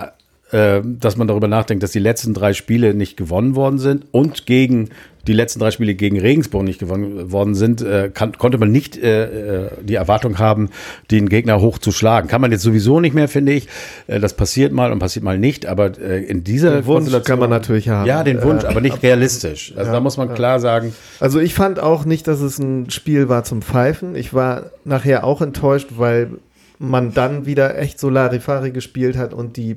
äh, 0.52 0.80
dass 0.84 1.16
man 1.16 1.28
darüber 1.28 1.48
nachdenkt, 1.48 1.82
dass 1.82 1.92
die 1.92 1.98
letzten 1.98 2.34
drei 2.34 2.52
Spiele 2.52 2.94
nicht 2.94 3.16
gewonnen 3.16 3.56
worden 3.56 3.78
sind 3.78 4.06
und 4.12 4.46
gegen 4.46 4.90
die 5.26 5.32
letzten 5.32 5.58
drei 5.58 5.70
Spiele 5.70 5.94
gegen 5.94 6.20
Regensburg 6.20 6.62
nicht 6.64 6.78
gewonnen 6.78 7.32
worden 7.32 7.54
sind, 7.54 7.82
äh, 7.82 8.10
kann, 8.12 8.38
konnte 8.38 8.58
man 8.58 8.70
nicht 8.70 8.96
äh, 8.96 9.64
äh, 9.64 9.70
die 9.82 9.94
Erwartung 9.94 10.38
haben, 10.38 10.70
den 11.10 11.28
Gegner 11.28 11.60
hoch 11.60 11.78
zu 11.78 11.90
schlagen. 11.92 12.28
Kann 12.28 12.40
man 12.40 12.52
jetzt 12.52 12.62
sowieso 12.62 13.00
nicht 13.00 13.14
mehr, 13.14 13.28
finde 13.28 13.52
ich. 13.52 13.68
Äh, 14.06 14.20
das 14.20 14.34
passiert 14.34 14.72
mal 14.72 14.92
und 14.92 14.98
passiert 15.00 15.24
mal 15.24 15.38
nicht, 15.38 15.66
aber 15.66 15.98
äh, 15.98 16.22
in 16.22 16.44
dieser 16.44 16.76
Den 16.76 16.86
Wunsch 16.86 17.10
kann 17.24 17.38
man 17.38 17.50
natürlich 17.50 17.88
haben. 17.88 18.06
Ja, 18.06 18.22
den 18.22 18.42
Wunsch, 18.42 18.64
aber 18.64 18.80
nicht 18.80 19.02
realistisch. 19.02 19.74
Also 19.76 19.90
da 19.90 20.00
muss 20.00 20.16
man 20.16 20.32
klar 20.32 20.60
sagen, 20.60 20.94
Also 21.18 21.40
ich 21.40 21.54
fand 21.54 21.80
auch 21.80 22.04
nicht, 22.04 22.28
dass 22.28 22.40
es 22.40 22.58
ein 22.58 22.90
Spiel 22.90 23.28
war 23.28 23.44
zum 23.44 23.62
Pfeifen. 23.62 24.14
Ich 24.14 24.32
war 24.32 24.70
nachher 24.84 25.24
auch 25.24 25.42
enttäuscht, 25.42 25.88
weil 25.96 26.30
man 26.78 27.14
dann 27.14 27.46
wieder 27.46 27.78
echt 27.78 27.98
so 27.98 28.10
Larifari 28.10 28.70
gespielt 28.70 29.16
hat 29.16 29.32
und 29.32 29.56
die 29.56 29.76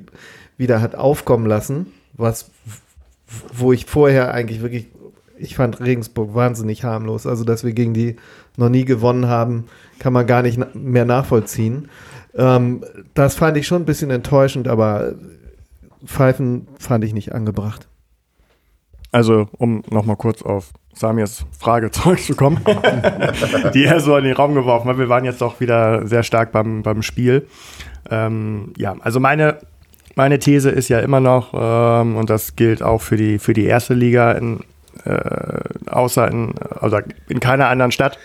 wieder 0.60 0.80
hat 0.80 0.94
aufkommen 0.94 1.46
lassen, 1.46 1.86
was 2.12 2.50
wo 3.52 3.72
ich 3.72 3.86
vorher 3.86 4.32
eigentlich 4.32 4.62
wirklich 4.62 4.86
ich 5.40 5.56
fand 5.56 5.80
Regensburg 5.80 6.34
wahnsinnig 6.34 6.84
harmlos. 6.84 7.26
Also, 7.26 7.44
dass 7.44 7.64
wir 7.64 7.72
gegen 7.72 7.94
die 7.94 8.16
noch 8.56 8.68
nie 8.68 8.84
gewonnen 8.84 9.26
haben, 9.26 9.64
kann 9.98 10.12
man 10.12 10.26
gar 10.26 10.42
nicht 10.42 10.60
mehr 10.74 11.06
nachvollziehen. 11.06 11.88
Ähm, 12.34 12.84
das 13.14 13.36
fand 13.36 13.56
ich 13.56 13.66
schon 13.66 13.82
ein 13.82 13.86
bisschen 13.86 14.10
enttäuschend, 14.10 14.68
aber 14.68 15.14
Pfeifen 16.04 16.68
fand 16.78 17.04
ich 17.04 17.14
nicht 17.14 17.32
angebracht. 17.34 17.88
Also, 19.12 19.48
um 19.56 19.82
nochmal 19.90 20.16
kurz 20.16 20.42
auf 20.42 20.72
Samirs 20.92 21.44
Frage 21.58 21.90
zurückzukommen, 21.90 22.60
die 23.74 23.84
er 23.84 24.00
so 24.00 24.16
in 24.16 24.24
den 24.24 24.34
Raum 24.34 24.54
geworfen 24.54 24.88
hat. 24.88 24.98
Wir 24.98 25.08
waren 25.08 25.24
jetzt 25.24 25.40
doch 25.40 25.60
wieder 25.60 26.06
sehr 26.06 26.22
stark 26.22 26.52
beim, 26.52 26.82
beim 26.82 27.02
Spiel. 27.02 27.46
Ähm, 28.10 28.72
ja, 28.76 28.96
also 29.00 29.20
meine, 29.20 29.58
meine 30.20 30.38
These 30.38 30.68
ist 30.68 30.90
ja 30.90 30.98
immer 30.98 31.20
noch, 31.20 31.54
ähm, 31.54 32.16
und 32.16 32.28
das 32.28 32.54
gilt 32.54 32.82
auch 32.82 33.00
für 33.00 33.16
die, 33.16 33.38
für 33.38 33.54
die 33.54 33.64
erste 33.64 33.94
Liga, 33.94 34.32
in, 34.32 34.60
äh, 35.06 35.60
außer 35.86 36.30
in, 36.30 36.52
also 36.78 36.98
in 37.30 37.40
keiner 37.40 37.68
anderen 37.68 37.90
Stadt, 37.90 38.18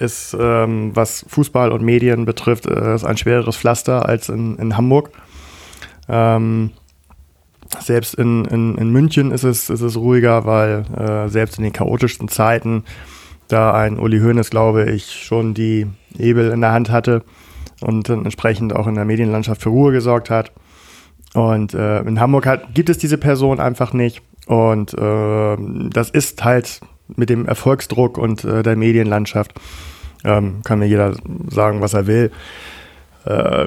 ist, 0.00 0.36
ähm, 0.38 0.90
was 0.94 1.24
Fußball 1.28 1.70
und 1.70 1.84
Medien 1.84 2.24
betrifft, 2.24 2.66
äh, 2.66 2.98
ein 3.04 3.16
schwereres 3.16 3.56
Pflaster 3.56 4.08
als 4.08 4.28
in, 4.28 4.56
in 4.56 4.76
Hamburg. 4.76 5.10
Ähm, 6.08 6.72
selbst 7.78 8.16
in, 8.16 8.44
in, 8.46 8.74
in 8.74 8.90
München 8.90 9.30
ist 9.30 9.44
es, 9.44 9.70
ist 9.70 9.82
es 9.82 9.96
ruhiger, 9.96 10.44
weil 10.44 10.86
äh, 10.96 11.28
selbst 11.28 11.56
in 11.56 11.62
den 11.62 11.72
chaotischsten 11.72 12.26
Zeiten 12.26 12.82
da 13.46 13.72
ein 13.74 14.00
Uli 14.00 14.18
Hoeneß, 14.18 14.50
glaube 14.50 14.90
ich, 14.90 15.12
schon 15.12 15.54
die 15.54 15.86
Ebel 16.18 16.50
in 16.50 16.62
der 16.62 16.72
Hand 16.72 16.90
hatte 16.90 17.22
und 17.80 18.08
entsprechend 18.08 18.74
auch 18.74 18.88
in 18.88 18.96
der 18.96 19.04
Medienlandschaft 19.04 19.62
für 19.62 19.68
Ruhe 19.68 19.92
gesorgt 19.92 20.30
hat. 20.30 20.50
Und 21.34 21.74
äh, 21.74 22.00
in 22.00 22.20
Hamburg 22.20 22.46
hat, 22.46 22.74
gibt 22.74 22.88
es 22.88 22.98
diese 22.98 23.18
Person 23.18 23.60
einfach 23.60 23.92
nicht. 23.92 24.22
Und 24.46 24.94
äh, 24.94 25.56
das 25.90 26.10
ist 26.10 26.42
halt 26.44 26.80
mit 27.16 27.30
dem 27.30 27.46
Erfolgsdruck 27.46 28.18
und 28.18 28.44
äh, 28.44 28.62
der 28.62 28.76
Medienlandschaft, 28.76 29.52
ähm, 30.24 30.62
kann 30.64 30.78
mir 30.78 30.86
jeder 30.86 31.14
sagen, 31.48 31.80
was 31.80 31.94
er 31.94 32.06
will. 32.06 32.30
Äh, 33.24 33.66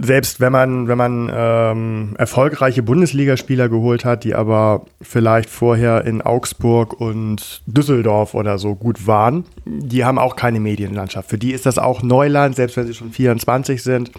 selbst 0.00 0.40
wenn 0.40 0.52
man, 0.52 0.88
wenn 0.88 0.96
man 0.96 1.30
ähm, 1.34 2.14
erfolgreiche 2.18 2.82
Bundesligaspieler 2.82 3.68
geholt 3.68 4.04
hat, 4.04 4.24
die 4.24 4.34
aber 4.34 4.86
vielleicht 5.00 5.50
vorher 5.50 6.04
in 6.04 6.22
Augsburg 6.22 6.98
und 7.00 7.62
Düsseldorf 7.66 8.34
oder 8.34 8.58
so 8.58 8.74
gut 8.74 9.06
waren, 9.06 9.44
die 9.66 10.04
haben 10.04 10.18
auch 10.18 10.36
keine 10.36 10.60
Medienlandschaft. 10.60 11.28
Für 11.28 11.38
die 11.38 11.52
ist 11.52 11.66
das 11.66 11.78
auch 11.78 12.02
Neuland, 12.02 12.56
selbst 12.56 12.76
wenn 12.76 12.86
sie 12.86 12.94
schon 12.94 13.10
24 13.10 13.82
sind, 13.82 14.12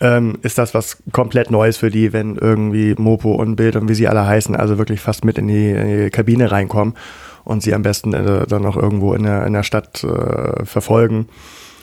ähm, 0.00 0.38
ist 0.42 0.58
das 0.58 0.74
was 0.74 1.02
komplett 1.12 1.50
Neues 1.50 1.76
für 1.76 1.90
die, 1.90 2.12
wenn 2.12 2.36
irgendwie 2.36 2.94
Mopo 2.96 3.34
und 3.34 3.56
Bild 3.56 3.76
und 3.76 3.88
wie 3.88 3.94
sie 3.94 4.08
alle 4.08 4.26
heißen, 4.26 4.56
also 4.56 4.78
wirklich 4.78 5.00
fast 5.00 5.24
mit 5.24 5.38
in 5.38 5.46
die, 5.46 5.70
in 5.70 6.04
die 6.04 6.10
Kabine 6.10 6.50
reinkommen 6.50 6.94
und 7.44 7.62
sie 7.62 7.74
am 7.74 7.82
besten 7.82 8.12
äh, 8.12 8.46
dann 8.46 8.62
noch 8.62 8.76
irgendwo 8.76 9.14
in 9.14 9.22
der, 9.22 9.46
in 9.46 9.52
der 9.52 9.62
Stadt 9.62 10.02
äh, 10.02 10.64
verfolgen. 10.64 11.28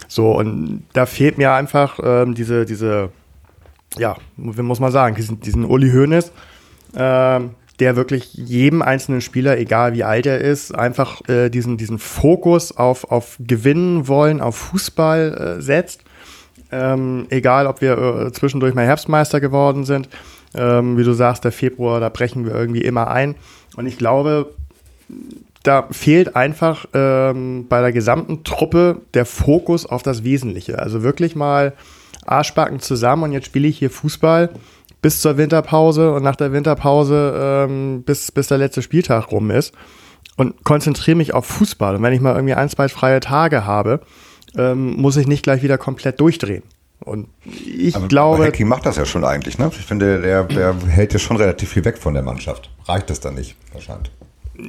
So, 0.10 0.32
und 0.32 0.84
da 0.94 1.06
fehlt 1.06 1.38
mir 1.38 1.54
einfach 1.54 2.00
ähm, 2.04 2.34
diese, 2.34 2.66
diese, 2.66 3.12
ja, 3.98 4.18
wie 4.38 4.62
muss 4.64 4.80
man 4.80 4.92
sagen, 4.92 5.16
diesen, 5.16 5.40
diesen 5.40 5.66
Uli 5.66 5.92
Hoeneß, 5.92 6.32
ähm, 6.98 7.52
der 7.80 7.96
wirklich 7.96 8.34
jedem 8.34 8.82
einzelnen 8.82 9.22
Spieler, 9.22 9.60
egal 9.60 9.94
wie 9.94 10.04
alt 10.04 10.26
er 10.26 10.42
ist, 10.42 10.74
einfach 10.74 11.22
äh, 11.30 11.50
diesen, 11.50 11.78
diesen 11.78 12.00
Fokus 12.00 12.76
auf, 12.76 13.12
auf 13.12 13.38
Gewinnen 13.40 14.08
wollen, 14.08 14.42
auf 14.42 14.58
Fußball 14.58 15.58
äh, 15.60 15.62
setzt. 15.62 16.04
Ähm, 16.72 17.28
egal, 17.30 17.68
ob 17.68 17.82
wir 17.82 17.98
äh, 17.98 18.32
zwischendurch 18.32 18.74
mal 18.74 18.86
Herbstmeister 18.86 19.40
geworden 19.40 19.86
sind. 19.86 20.10
Ähm, 20.56 20.98
wie 20.98 21.04
du 21.04 21.14
sagst, 21.14 21.44
der 21.46 21.52
Februar, 21.52 22.00
da 22.00 22.10
brechen 22.10 22.46
wir 22.46 22.56
irgendwie 22.56 22.82
immer 22.82 23.10
ein. 23.10 23.36
Und 23.76 23.86
ich 23.86 24.00
glaube, 24.00 24.52
da 25.64 25.88
fehlt 25.92 26.36
einfach 26.36 26.86
ähm, 26.94 27.68
bei 27.68 27.82
der 27.82 27.92
gesamten 27.92 28.44
Truppe 28.44 29.02
der 29.14 29.26
Fokus 29.26 29.86
auf 29.86 30.04
das 30.04 30.24
Wesentliche. 30.24 30.80
Also 30.80 31.04
wirklich 31.04 31.36
mal 31.36 31.74
Arschbacken 32.26 32.80
zusammen 32.80 33.24
und 33.24 33.32
jetzt 33.34 33.48
spiele 33.48 33.68
ich 33.68 33.78
hier 33.78 33.90
Fußball 33.90 34.50
bis 35.02 35.22
zur 35.22 35.38
Winterpause 35.38 36.14
und 36.14 36.24
nach 36.24 36.36
der 36.36 36.52
Winterpause 36.52 37.68
ähm, 37.68 38.04
bis, 38.04 38.32
bis 38.32 38.48
der 38.48 38.58
letzte 38.58 38.82
Spieltag 38.82 39.32
rum 39.32 39.52
ist 39.52 39.74
und 40.38 40.64
konzentriere 40.64 41.18
mich 41.18 41.34
auf 41.34 41.46
Fußball. 41.46 41.96
Und 41.96 42.04
wenn 42.04 42.14
ich 42.14 42.22
mal 42.22 42.36
irgendwie 42.36 42.54
ein, 42.54 42.70
zwei 42.70 42.88
freie 42.88 43.20
Tage 43.20 43.66
habe, 43.66 44.02
ähm, 44.58 44.96
muss 44.96 45.18
ich 45.18 45.28
nicht 45.28 45.44
gleich 45.44 45.64
wieder 45.64 45.78
komplett 45.78 46.20
durchdrehen. 46.20 46.64
Und 47.02 47.30
ich 47.46 47.96
Aber 47.96 48.08
glaube. 48.08 48.46
Hacking 48.46 48.68
macht 48.68 48.86
das 48.86 48.98
ja 48.98 49.06
schon 49.06 49.24
eigentlich, 49.24 49.58
ne? 49.58 49.72
Ich 49.72 49.86
finde, 49.86 50.22
der, 50.22 50.44
der 50.44 50.76
hält 50.88 51.14
ja 51.14 51.20
schon 51.20 51.38
relativ 51.38 51.70
viel 51.70 51.86
weg 51.86 51.98
von 51.98 52.14
der 52.14 52.24
Mannschaft. 52.24 52.70
Reicht 52.86 53.10
das 53.10 53.22
dann 53.22 53.36
nicht, 53.36 53.56
wahrscheinlich 53.72 54.12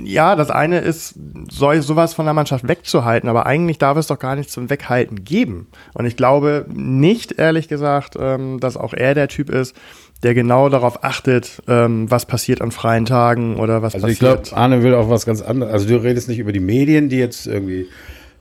ja, 0.05 0.36
das 0.36 0.51
eine 0.51 0.78
ist, 0.78 1.14
soll 1.51 1.82
sowas 1.82 2.14
von 2.14 2.24
der 2.24 2.34
Mannschaft 2.34 2.66
wegzuhalten, 2.66 3.28
aber 3.28 3.47
eigentlich 3.47 3.78
darf 3.78 3.97
es 3.97 4.07
doch 4.07 4.18
gar 4.18 4.36
nicht 4.36 4.51
zum 4.51 4.70
Weghalten 4.70 5.24
geben. 5.24 5.68
Und 5.95 6.07
ich 6.07 6.16
glaube 6.16 6.66
nicht, 6.72 7.32
ehrlich 7.32 7.68
gesagt, 7.68 8.16
ähm, 8.18 8.61
dass 8.61 8.76
auch 8.76 8.93
er 8.95 9.14
der 9.14 9.28
Typ 9.28 9.51
ist, 9.51 9.74
der 10.22 10.34
genau 10.34 10.68
darauf 10.68 11.03
achtet, 11.03 11.62
ähm, 11.66 12.11
was 12.11 12.26
passiert 12.26 12.61
an 12.61 12.72
freien 12.72 13.07
Tagen 13.07 13.57
oder 13.57 13.82
was 13.82 13.95
also 13.95 14.07
passiert. 14.07 14.22
Also 14.22 14.43
ich 14.43 14.49
glaube, 14.51 14.61
Arne 14.61 14.82
will 14.82 14.95
auch 14.95 15.09
was 15.09 15.24
ganz 15.24 15.41
anderes. 15.41 15.72
Also 15.72 15.88
du 15.88 15.97
redest 15.97 16.28
nicht 16.28 16.38
über 16.38 16.53
die 16.53 16.61
Medien, 16.61 17.09
die 17.09 17.18
jetzt 17.18 17.47
irgendwie 17.47 17.88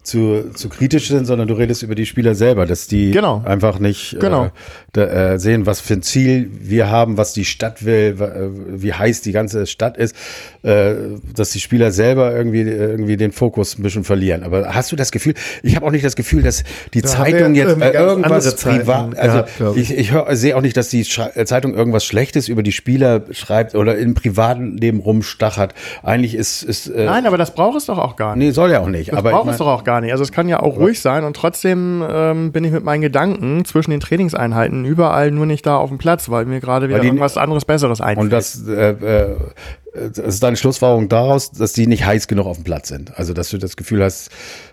zu, 0.10 0.52
zu 0.54 0.70
kritisch 0.70 1.08
sind, 1.08 1.26
sondern 1.26 1.48
du 1.48 1.54
redest 1.54 1.84
über 1.84 1.96
die 1.96 2.06
Spieler 2.06 2.36
selber, 2.36 2.66
dass 2.66 2.88
die 2.88 3.12
genau. 3.12 3.42
einfach 3.46 3.80
nicht 3.80 4.18
genau. 4.20 4.46
äh, 4.46 4.50
da, 4.94 5.04
äh, 5.04 5.40
sehen, 5.40 5.66
was 5.66 5.80
für 5.80 5.94
ein 5.94 6.02
Ziel 6.02 6.50
wir 6.60 6.90
haben, 6.90 7.18
was 7.18 7.34
die 7.34 7.46
Stadt 7.46 7.86
will, 7.86 8.18
äh, 8.20 8.82
wie 8.82 8.94
heiß 8.94 9.22
die 9.22 9.32
ganze 9.32 9.68
Stadt 9.68 9.98
ist, 9.98 10.16
äh, 10.64 10.96
dass 11.36 11.52
die 11.52 11.60
Spieler 11.60 11.92
selber 11.92 12.36
irgendwie, 12.36 12.62
irgendwie 12.62 13.18
den 13.18 13.32
Fokus 13.32 13.78
ein 13.78 13.84
bisschen 13.84 14.04
verlieren. 14.04 14.44
Aber 14.44 14.74
hast 14.74 14.92
du 14.92 14.96
das 14.96 15.12
Gefühl, 15.12 15.36
ich 15.64 15.76
habe 15.76 15.86
auch 15.86 15.92
nicht 15.92 16.04
das 16.04 16.16
Gefühl, 16.16 16.42
dass 16.42 16.64
die 16.94 17.02
da 17.02 17.08
Zeitung 17.08 17.56
jetzt 17.56 17.80
äh, 17.80 17.92
irgendwas 17.92 18.56
privat, 18.56 19.18
also 19.18 19.44
gehabt, 19.58 19.78
ich, 19.78 19.96
ich 19.96 20.12
sehe 20.32 20.58
auch 20.58 20.62
nicht, 20.62 20.76
dass 20.76 20.90
die 20.90 21.06
Sch 21.06 21.20
äh, 21.36 21.46
Zeitung 21.46 21.76
irgendwas 21.76 22.04
Schlechtes 22.04 22.48
über 22.48 22.64
die 22.64 22.72
Spieler 22.72 23.22
schreibt 23.32 23.76
oder 23.76 23.98
im 23.98 24.16
privaten 24.16 24.78
Leben 24.78 25.00
rumstachert. 25.00 25.76
Eigentlich 26.02 26.34
ist, 26.34 26.64
ist 26.64 26.88
äh, 26.88 27.06
Nein, 27.06 27.28
aber 27.28 27.38
das 27.38 27.54
braucht 27.54 27.78
es 27.78 27.86
doch 27.86 28.00
auch 28.00 28.16
gar 28.16 28.36
nicht. 28.36 28.48
Nee, 28.48 28.52
soll 28.52 28.72
ja 28.72 28.80
auch 28.80 28.88
nicht. 28.88 29.12
Das 29.12 29.20
aber 29.20 29.32
braucht 29.32 29.52
es 29.52 29.58
doch 29.58 29.68
auch 29.68 29.84
gar 29.84 29.99
nicht. 29.99 29.99
Also 30.12 30.24
es 30.24 30.32
kann 30.32 30.48
ja 30.48 30.62
auch 30.62 30.76
ja. 30.76 30.82
ruhig 30.82 31.02
sein 31.02 31.24
und 31.24 31.36
trotzdem 31.36 32.04
ähm, 32.08 32.52
bin 32.52 32.64
ich 32.64 32.72
mit 32.72 32.84
meinen 32.84 33.02
Gedanken 33.02 33.66
zwischen 33.66 33.92
den 33.92 34.00
Trainingseinheiten 34.00 34.86
überall 34.86 35.32
nur 35.32 35.46
nicht 35.46 35.66
da 35.66 35.78
auf 35.78 35.90
dem 35.90 35.98
Platz, 35.98 36.30
weil 36.30 36.46
mir 36.46 36.60
gerade 36.60 36.90
wieder 36.90 37.00
die, 37.00 37.08
irgendwas 37.08 37.38
anderes 37.38 37.66
Besseres 37.66 38.02
einfällt. 38.02 38.26
Und 38.26 38.30
das, 38.32 38.68
äh, 38.68 38.92
äh, 38.92 39.36
das 39.94 40.18
ist 40.18 40.44
deine 40.44 40.56
Schlussfolgerung 40.56 41.10
daraus, 41.10 41.52
dass 41.52 41.74
die 41.74 41.88
nicht 41.88 42.06
heiß 42.06 42.28
genug 42.28 42.46
auf 42.46 42.58
dem 42.58 42.64
Platz 42.64 42.88
sind. 42.88 43.18
Also 43.18 43.34
dass 43.34 43.50
du 43.50 43.58
das 43.58 43.76
Gefühl 43.76 44.04
hast, 44.04 44.30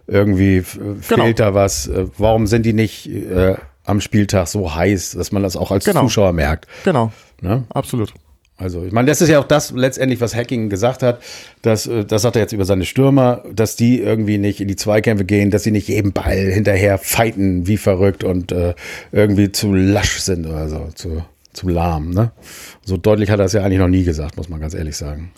irgendwie 0.07 0.63
genau. 1.09 1.25
fehlt 1.25 1.41
da 1.41 1.55
was. 1.55 1.89
Äh, 1.89 2.07
warum 2.19 2.47
sind 2.47 2.65
die 2.65 2.73
nicht 2.73 3.09
äh, 3.09 3.57
am 3.85 4.01
Spieltag 4.01 4.49
so 4.49 4.75
heiß, 4.75 5.13
dass 5.13 5.33
man 5.33 5.43
das 5.43 5.57
auch 5.57 5.71
als 5.71 5.85
genau. 5.85 6.03
Zuschauer 6.03 6.33
merkt? 6.33 6.67
Genau. 6.85 7.13
Ne? 7.41 7.65
Absolut. 7.71 8.13
Also, 8.59 8.85
ich 8.85 8.93
meine, 8.93 9.09
das 9.09 9.21
ist 9.21 9.29
ja 9.29 9.39
auch 9.39 9.45
das 9.45 9.73
letztendlich, 9.73 10.21
was 10.21 10.35
Hacking 10.35 10.71
gesagt 10.71 11.03
hat. 11.03 11.21
Dass, 11.61 11.87
äh, 11.87 12.05
das 12.05 12.23
sagt 12.23 12.37
er 12.37 12.43
jetzt 12.43 12.53
über 12.53 12.65
seine 12.65 12.87
Stürmer, 12.87 13.43
dass 13.53 13.77
die 13.77 14.01
irgendwie 14.01 14.39
nicht 14.39 14.61
in 14.61 14.69
die 14.69 14.77
Zweikämpfe 14.77 15.25
gehen, 15.25 15.51
dass 15.51 15.63
sie 15.63 15.71
nicht 15.71 15.89
jedem 15.89 16.13
Ball 16.13 16.37
hinterher 16.37 16.97
fighten 16.99 17.67
wie 17.67 17.77
verrückt 17.77 18.25
und 18.25 18.53
äh, 18.53 18.75
irgendwie 19.13 19.53
zu 19.53 19.75
lasch 19.75 20.21
sind 20.21 20.47
oder 20.47 20.69
so, 20.69 20.89
zu, 20.95 21.23
zu 21.53 21.69
lahm. 21.69 22.11
Ne? 22.11 22.33
So 22.85 22.97
deutlich 22.97 23.31
hat 23.31 23.41
er 23.41 23.47
es 23.47 23.53
ja 23.53 23.63
eigentlich 23.63 23.81
noch 23.81 23.89
nie 23.89 24.05
gesagt, 24.05 24.39
muss 24.39 24.49
man 24.49 24.61
ganz 24.61 24.73
ehrlich 24.73 24.97
sagen. 24.97 25.33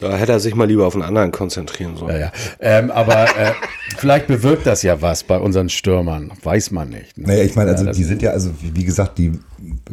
Da 0.00 0.16
hätte 0.16 0.32
er 0.32 0.40
sich 0.40 0.54
mal 0.54 0.66
lieber 0.66 0.86
auf 0.86 0.94
einen 0.94 1.04
anderen 1.04 1.30
konzentrieren 1.30 1.96
sollen. 1.96 2.14
Ja, 2.14 2.20
ja. 2.20 2.32
Ähm, 2.60 2.90
aber 2.90 3.24
äh, 3.24 3.52
vielleicht 3.98 4.26
bewirkt 4.26 4.66
das 4.66 4.82
ja 4.82 5.02
was 5.02 5.22
bei 5.22 5.38
unseren 5.38 5.68
Stürmern. 5.68 6.32
Weiß 6.42 6.70
man 6.70 6.88
nicht. 6.88 7.18
Ne? 7.18 7.28
Naja, 7.28 7.44
ich 7.44 7.54
meine, 7.54 7.70
also 7.72 7.84
die 7.84 8.04
sind 8.04 8.22
ja, 8.22 8.30
also 8.30 8.50
wie 8.60 8.84
gesagt, 8.84 9.18
die 9.18 9.32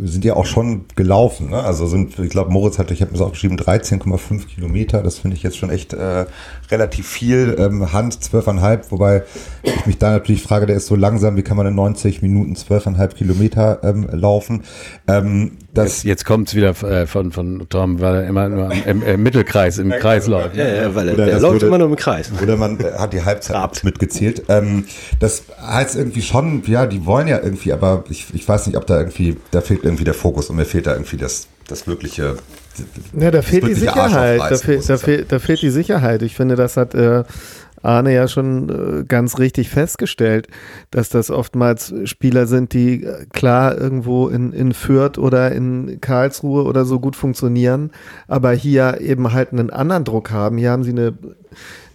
sind 0.01 0.25
ja 0.25 0.35
auch 0.35 0.45
schon 0.45 0.85
gelaufen. 0.95 1.51
Ne? 1.51 1.63
Also 1.63 1.85
sind, 1.85 2.17
ich 2.17 2.29
glaube, 2.29 2.51
Moritz 2.51 2.79
hatte, 2.79 2.93
ich 2.93 3.01
habe 3.01 3.11
mir 3.11 3.17
so 3.17 3.25
aufgeschrieben, 3.25 3.57
13,5 3.57 4.47
Kilometer. 4.47 5.03
Das 5.03 5.19
finde 5.19 5.37
ich 5.37 5.43
jetzt 5.43 5.57
schon 5.57 5.69
echt 5.69 5.93
äh, 5.93 6.25
relativ 6.71 7.07
viel. 7.07 7.55
Ähm, 7.59 7.93
Hand 7.93 8.15
12,5, 8.15 8.85
wobei 8.89 9.23
ich 9.63 9.85
mich 9.85 9.97
da 9.97 10.11
natürlich 10.11 10.43
frage, 10.43 10.65
der 10.65 10.77
ist 10.77 10.87
so 10.87 10.95
langsam, 10.95 11.35
wie 11.35 11.43
kann 11.43 11.57
man 11.57 11.67
in 11.67 11.75
90 11.75 12.21
Minuten 12.21 12.53
12,5 12.53 13.13
Kilometer 13.13 13.79
ähm, 13.83 14.09
laufen? 14.11 14.63
Ähm, 15.07 15.57
das 15.73 16.03
jetzt 16.03 16.21
jetzt 16.21 16.25
kommt 16.25 16.49
es 16.49 16.55
wieder 16.55 16.69
äh, 16.83 17.07
von, 17.07 17.31
von 17.31 17.65
Tom, 17.69 17.99
weil 17.99 18.15
er 18.15 18.27
immer 18.27 18.47
nur 18.47 18.71
im, 18.85 19.01
im 19.01 19.23
Mittelkreis, 19.23 19.79
im 19.79 19.89
Kreis 20.01 20.27
läuft. 20.27 20.55
Ja, 20.55 20.67
ja, 20.67 20.95
weil 20.95 21.09
er, 21.09 21.15
der 21.15 21.39
läuft 21.39 21.53
würde, 21.53 21.67
immer 21.67 21.77
nur 21.77 21.87
im 21.87 21.95
Kreis. 21.95 22.31
Oder 22.41 22.57
man 22.57 22.79
äh, 22.79 22.93
hat 22.97 23.13
die 23.13 23.23
Halbzeit 23.23 23.83
mitgezählt. 23.83 24.43
Ähm, 24.49 24.85
das 25.19 25.43
heißt 25.61 25.95
irgendwie 25.95 26.21
schon, 26.21 26.63
ja, 26.65 26.85
die 26.85 27.05
wollen 27.05 27.27
ja 27.27 27.39
irgendwie, 27.41 27.73
aber 27.73 28.03
ich, 28.09 28.27
ich 28.33 28.47
weiß 28.47 28.67
nicht, 28.67 28.77
ob 28.77 28.87
da 28.87 28.97
irgendwie, 28.97 29.37
da 29.51 29.61
fehlt 29.61 29.83
irgendwie 29.83 30.03
der 30.03 30.13
Fokus 30.13 30.49
und 30.49 30.55
mir 30.55 30.65
fehlt 30.65 30.87
da 30.87 30.93
irgendwie 30.93 31.17
das, 31.17 31.47
das 31.67 31.87
wirkliche. 31.87 32.37
Ja, 33.17 33.31
da 33.31 33.41
fehlt 33.41 33.67
die 33.67 33.73
Sicherheit. 33.73 34.39
Da, 34.39 34.57
fehl, 34.57 34.81
da, 34.85 34.97
fehl, 34.97 35.25
da 35.27 35.39
fehlt 35.39 35.61
die 35.61 35.69
Sicherheit. 35.69 36.21
Ich 36.21 36.35
finde, 36.35 36.55
das 36.55 36.77
hat 36.77 36.95
äh, 36.95 37.23
Arne 37.83 38.13
ja 38.13 38.27
schon 38.27 38.69
äh, 38.69 39.03
ganz 39.03 39.39
richtig 39.39 39.69
festgestellt, 39.69 40.47
dass 40.91 41.09
das 41.09 41.31
oftmals 41.31 41.93
Spieler 42.05 42.47
sind, 42.47 42.73
die 42.73 43.03
äh, 43.03 43.25
klar 43.31 43.77
irgendwo 43.77 44.27
in, 44.27 44.53
in 44.53 44.73
Fürth 44.73 45.17
oder 45.17 45.51
in 45.51 45.99
Karlsruhe 46.01 46.63
oder 46.63 46.85
so 46.85 46.99
gut 46.99 47.15
funktionieren, 47.15 47.91
aber 48.27 48.51
hier 48.51 49.01
eben 49.01 49.33
halt 49.33 49.51
einen 49.51 49.69
anderen 49.69 50.03
Druck 50.03 50.31
haben. 50.31 50.57
Hier 50.57 50.71
haben 50.71 50.83
sie 50.83 50.91
eine 50.91 51.13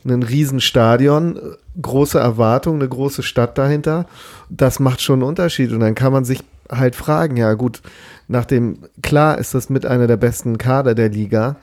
ein 0.09 0.23
Riesenstadion, 0.23 1.39
große 1.81 2.19
Erwartung, 2.19 2.77
eine 2.77 2.89
große 2.89 3.23
Stadt 3.23 3.59
dahinter. 3.59 4.07
Das 4.49 4.79
macht 4.79 5.01
schon 5.01 5.21
einen 5.21 5.29
Unterschied. 5.29 5.73
Und 5.73 5.81
dann 5.81 5.95
kann 5.95 6.13
man 6.13 6.25
sich 6.25 6.45
halt 6.71 6.95
fragen, 6.95 7.37
ja 7.37 7.55
gut, 7.55 7.83
nach 8.29 8.45
dem, 8.45 8.79
klar 9.03 9.39
ist 9.39 9.55
das 9.55 9.71
mit 9.71 9.87
einer 9.87 10.07
der 10.07 10.17
besten 10.17 10.59
Kader 10.59 10.95
der 10.95 11.09
Liga, 11.09 11.57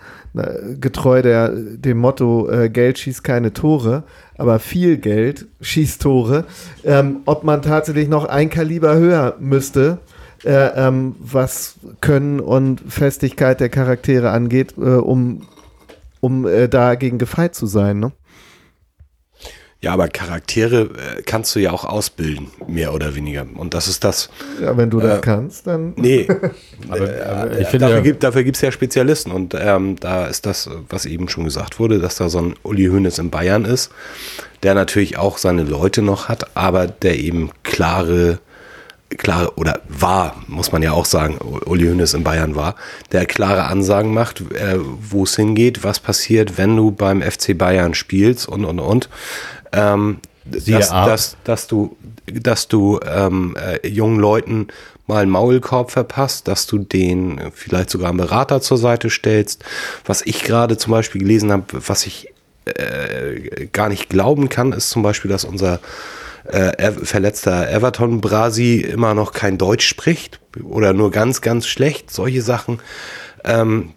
getreu 0.80 1.22
der, 1.22 1.50
dem 1.50 1.98
Motto, 2.00 2.50
äh, 2.50 2.70
Geld 2.70 2.98
schießt 2.98 3.24
keine 3.24 3.54
Tore, 3.54 4.04
aber 4.38 4.60
viel 4.60 4.98
Geld 4.98 5.46
schießt 5.62 6.02
Tore, 6.02 6.46
ähm, 6.84 7.18
ob 7.26 7.44
man 7.44 7.62
tatsächlich 7.62 8.08
noch 8.08 8.26
ein 8.26 8.50
Kaliber 8.50 8.96
höher 8.96 9.36
müsste, 9.40 10.00
äh, 10.44 10.88
ähm, 10.88 11.16
was 11.20 11.76
Können 12.02 12.40
und 12.40 12.82
Festigkeit 12.88 13.60
der 13.60 13.70
Charaktere 13.70 14.32
angeht, 14.32 14.74
äh, 14.78 14.82
um, 14.82 15.42
um 16.20 16.48
äh, 16.48 16.68
dagegen 16.68 17.20
gefeit 17.20 17.54
zu 17.54 17.68
sein. 17.68 18.00
Ne? 18.00 18.12
Ja, 19.84 19.92
aber 19.92 20.08
Charaktere 20.08 20.84
äh, 20.84 21.24
kannst 21.24 21.54
du 21.54 21.60
ja 21.60 21.72
auch 21.72 21.84
ausbilden, 21.84 22.48
mehr 22.68 22.94
oder 22.94 23.16
weniger. 23.16 23.46
Und 23.54 23.74
das 23.74 23.90
ist 23.90 24.06
das. 24.06 24.30
Ja, 24.62 24.78
wenn 24.78 24.90
du 24.90 25.02
das 25.02 25.18
äh, 25.18 25.22
kannst, 25.22 25.68
dann. 25.68 25.92
Nee. 25.98 26.26
aber, 26.90 27.10
aber 27.26 27.60
ich 27.60 27.68
finde, 27.68 27.88
dafür, 27.88 28.02
gibt, 28.02 28.24
dafür 28.24 28.46
gibt 28.46 28.56
es 28.56 28.62
ja 28.62 28.72
Spezialisten. 28.72 29.34
Und 29.34 29.54
ähm, 29.60 29.98
da 30.00 30.28
ist 30.28 30.46
das, 30.46 30.70
was 30.88 31.06
eben 31.06 31.28
schon 31.28 31.44
gesagt 31.44 31.82
wurde, 31.82 32.00
dass 32.00 32.16
da 32.16 32.30
so 32.30 32.40
ein 32.40 32.56
Uli 32.64 32.86
Hoeneß 32.86 33.20
in 33.20 33.30
Bayern 33.30 33.66
ist, 33.66 33.92
der 34.64 34.74
natürlich 34.74 35.18
auch 35.18 35.38
seine 35.38 35.64
Leute 35.64 36.02
noch 36.02 36.30
hat, 36.30 36.56
aber 36.56 36.88
der 36.88 37.20
eben 37.20 37.52
klare 37.64 38.40
klare, 39.18 39.54
oder 39.58 39.82
war, 39.90 40.44
muss 40.48 40.72
man 40.72 40.82
ja 40.82 40.94
auch 40.94 41.06
sagen, 41.06 41.38
Uli 41.66 41.88
Hoeneß 41.88 42.14
in 42.14 42.24
Bayern 42.24 42.56
war, 42.56 42.76
der 43.12 43.26
klare 43.26 43.66
Ansagen 43.66 44.14
macht, 44.14 44.42
äh, 44.54 44.78
wo 44.80 45.24
es 45.24 45.36
hingeht, 45.36 45.84
was 45.84 46.00
passiert, 46.00 46.58
wenn 46.58 46.76
du 46.78 46.92
beim 46.92 47.22
FC 47.22 47.56
Bayern 47.56 47.94
spielst 47.94 48.48
und, 48.48 48.66
und, 48.66 48.80
und 48.80 49.10
ähm, 49.74 50.20
dass, 50.46 50.90
dass, 50.90 51.38
dass, 51.44 51.68
du, 51.68 51.96
dass 52.26 52.68
du 52.68 53.00
ähm, 53.06 53.56
äh, 53.58 53.88
jungen 53.88 54.20
Leuten 54.20 54.68
mal 55.08 55.22
einen 55.22 55.32
Maulkorb 55.32 55.92
verpasst, 55.92 56.48
dass 56.48 56.68
du 56.68 56.78
den 56.78 57.42
vielleicht 57.54 57.90
sogar 57.90 58.10
einen 58.10 58.18
Berater 58.18 58.62
zur 58.62 58.78
Seite 58.78 59.10
stellst. 59.10 59.64
Was 60.06 60.22
ich 60.22 60.44
gerade 60.44 60.78
zum 60.78 60.92
Beispiel 60.92 61.22
gelesen 61.22 61.52
habe, 61.52 61.66
was 61.88 62.06
ich 62.06 62.30
äh, 62.66 63.68
gar 63.72 63.90
nicht 63.90 64.10
glauben 64.10 64.50
kann, 64.50 64.72
ist 64.72 64.90
zum 64.90 65.04
Beispiel, 65.04 65.30
dass 65.30 65.44
unser 65.44 65.80
äh, 66.46 66.92
verletzter 66.92 67.70
Everton 67.70 68.22
Brasi 68.22 68.78
immer 68.80 69.14
noch 69.14 69.34
kein 69.34 69.58
Deutsch 69.58 69.88
spricht 69.88 70.40
oder 70.62 70.94
nur 70.94 71.12
ganz, 71.12 71.42
ganz 71.42 71.68
schlecht. 71.68 72.12
Solche 72.12 72.42
Sachen. 72.42 72.80
Ähm, 73.44 73.92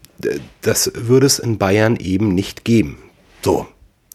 das 0.62 0.91
würde 0.95 1.27
es 1.27 1.39
in 1.39 1.59
Bayern 1.59 1.97
eben 1.97 2.35
nicht 2.35 2.64
geben. 2.64 2.99
So, 3.43 3.66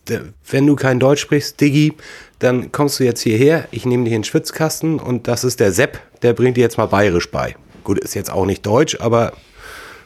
wenn 0.08 0.68
du 0.68 0.76
kein 0.76 1.00
Deutsch 1.00 1.22
sprichst, 1.22 1.60
Diggi, 1.62 1.94
dann 2.40 2.72
kommst 2.72 3.00
du 3.00 3.04
jetzt 3.04 3.22
hierher, 3.22 3.68
ich 3.72 3.86
nehme 3.86 4.04
dich 4.04 4.14
in 4.14 4.22
den 4.22 4.24
Schwitzkasten 4.26 5.00
und 5.00 5.28
das 5.28 5.44
ist 5.44 5.60
der 5.60 5.72
Sepp, 5.72 6.00
der 6.22 6.34
bringt 6.34 6.58
dir 6.58 6.62
jetzt 6.62 6.78
mal 6.78 6.88
bayerisch 6.88 7.30
bei. 7.30 7.56
Gut, 7.84 8.00
ist 8.00 8.16
jetzt 8.16 8.32
auch 8.32 8.46
nicht 8.46 8.66
Deutsch, 8.66 8.98
aber 9.00 9.34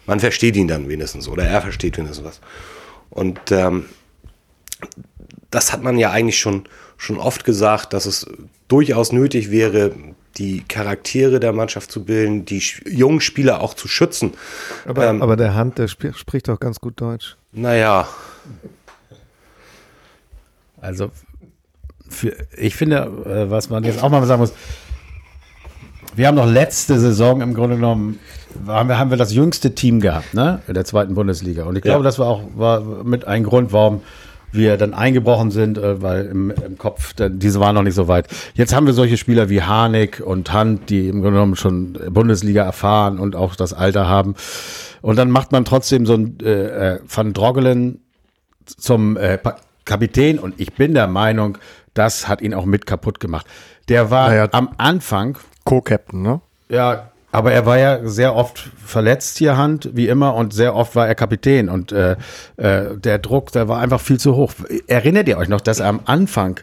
man 0.06 0.20
versteht 0.20 0.56
ihn 0.56 0.68
dann 0.68 0.88
wenigstens 0.88 1.28
oder 1.28 1.44
er 1.44 1.62
versteht 1.62 1.98
wenigstens 1.98 2.26
was. 2.26 2.42
Und 3.10 3.40
ähm, 3.52 3.86
das 5.50 5.72
hat 5.72 5.82
man 5.82 5.98
ja 5.98 6.12
eigentlich 6.12 6.40
schon, 6.40 6.66
schon 6.98 7.18
oft 7.18 7.46
gesagt, 7.46 7.94
dass 7.94 8.06
es 8.06 8.28
durchaus 8.68 9.12
nötig 9.12 9.52
wäre, 9.52 9.94
die 10.38 10.64
Charaktere 10.68 11.40
der 11.40 11.54
Mannschaft 11.54 11.92
zu 11.92 12.04
bilden, 12.04 12.44
die 12.44 12.62
jungen 12.86 13.22
Spieler 13.22 13.62
auch 13.62 13.74
zu 13.74 13.88
schützen. 13.88 14.34
Aber, 14.86 15.08
ähm, 15.08 15.22
aber 15.22 15.38
der 15.38 15.56
Hand, 15.56 15.78
der 15.78 15.86
sp 15.88 16.12
spricht 16.14 16.50
doch 16.50 16.60
ganz 16.60 16.80
gut 16.80 17.00
Deutsch. 17.00 17.38
Naja, 17.54 18.10
also 20.86 21.12
für, 22.08 22.36
ich 22.56 22.76
finde, 22.76 22.98
äh, 23.26 23.50
was 23.50 23.70
man 23.70 23.84
jetzt 23.84 24.02
auch 24.04 24.10
mal 24.10 24.26
sagen 24.26 24.42
muss, 24.42 24.54
wir 26.16 26.28
haben 26.28 26.36
noch 26.36 26.50
letzte 26.50 27.00
Saison 27.00 27.42
im 27.42 27.54
Grunde 27.54 27.76
genommen, 27.76 28.20
haben 28.68 28.88
wir, 28.88 28.98
haben 28.98 29.10
wir 29.10 29.18
das 29.18 29.34
jüngste 29.34 29.76
Team 29.76 30.00
gehabt, 30.00 30.34
ne? 30.34 30.62
In 30.68 30.76
der 30.76 30.86
zweiten 30.86 31.14
Bundesliga. 31.14 31.66
Und 31.66 31.76
ich 31.76 31.82
glaube, 31.82 32.00
ja. 32.00 32.04
das 32.04 32.20
war 32.20 32.28
auch 32.28 32.44
war 32.56 32.82
mit 33.04 33.26
ein 33.26 33.44
Grund, 33.44 33.74
warum 33.74 34.02
wir 34.52 34.78
dann 34.78 34.94
eingebrochen 34.94 35.52
sind, 35.52 35.78
äh, 35.78 36.02
weil 36.02 36.28
im, 36.28 36.52
im 36.52 36.78
Kopf, 36.78 37.14
diese 37.18 37.60
waren 37.60 37.76
noch 37.76 37.84
nicht 37.84 37.96
so 37.96 38.08
weit. 38.08 38.28
Jetzt 38.54 38.74
haben 38.74 38.86
wir 38.86 38.94
solche 38.94 39.18
Spieler 39.18 39.50
wie 39.50 39.62
Harnik 39.64 40.22
und 40.26 40.54
Hand, 40.54 40.90
die 40.90 41.10
im 41.10 41.22
Grunde 41.22 41.32
genommen 41.32 41.58
schon 41.58 41.98
Bundesliga 42.10 42.64
erfahren 42.64 43.20
und 43.20 43.36
auch 43.36 43.56
das 43.56 43.74
Alter 43.74 44.08
haben. 44.08 44.36
Und 45.02 45.18
dann 45.18 45.30
macht 45.30 45.52
man 45.52 45.66
trotzdem 45.66 46.06
so 46.06 46.14
ein 46.14 46.38
äh, 46.42 46.94
äh 46.94 47.00
Van 47.14 47.34
Drogelen 47.34 48.00
zum 48.66 49.18
äh, 49.18 49.38
Kapitän 49.86 50.40
und 50.40 50.60
ich 50.60 50.74
bin 50.74 50.94
der 50.94 51.08
Meinung, 51.08 51.58
das 51.94 52.28
hat 52.28 52.42
ihn 52.42 52.54
auch 52.54 52.66
mit 52.66 52.86
kaputt 52.86 53.20
gemacht. 53.20 53.46
Der 53.88 54.12
war 54.12 54.30
naja, 54.30 54.48
am 54.52 54.70
Anfang 54.78 55.38
Co-Captain, 55.64 56.22
ne? 56.22 56.42
Ja, 56.70 57.12
aber 57.32 57.52
er 57.52 57.66
war 57.66 57.78
ja 57.78 58.00
sehr 58.08 58.34
oft 58.34 58.70
verletzt 58.78 59.38
hier 59.38 59.58
Hand, 59.58 59.90
wie 59.94 60.08
immer, 60.08 60.36
und 60.36 60.54
sehr 60.54 60.74
oft 60.74 60.96
war 60.96 61.08
er 61.08 61.16
Kapitän 61.16 61.70
und 61.70 61.92
äh, 61.92 62.16
äh, 62.58 62.98
der 62.98 63.20
Druck, 63.20 63.52
der 63.52 63.68
war 63.68 63.80
einfach 63.80 64.00
viel 64.00 64.20
zu 64.20 64.36
hoch. 64.36 64.54
Erinnert 64.88 65.28
ihr 65.28 65.38
euch 65.38 65.50
noch, 65.50 65.62
dass 65.62 65.82
er 65.82 65.88
am 65.88 66.00
Anfang 66.06 66.62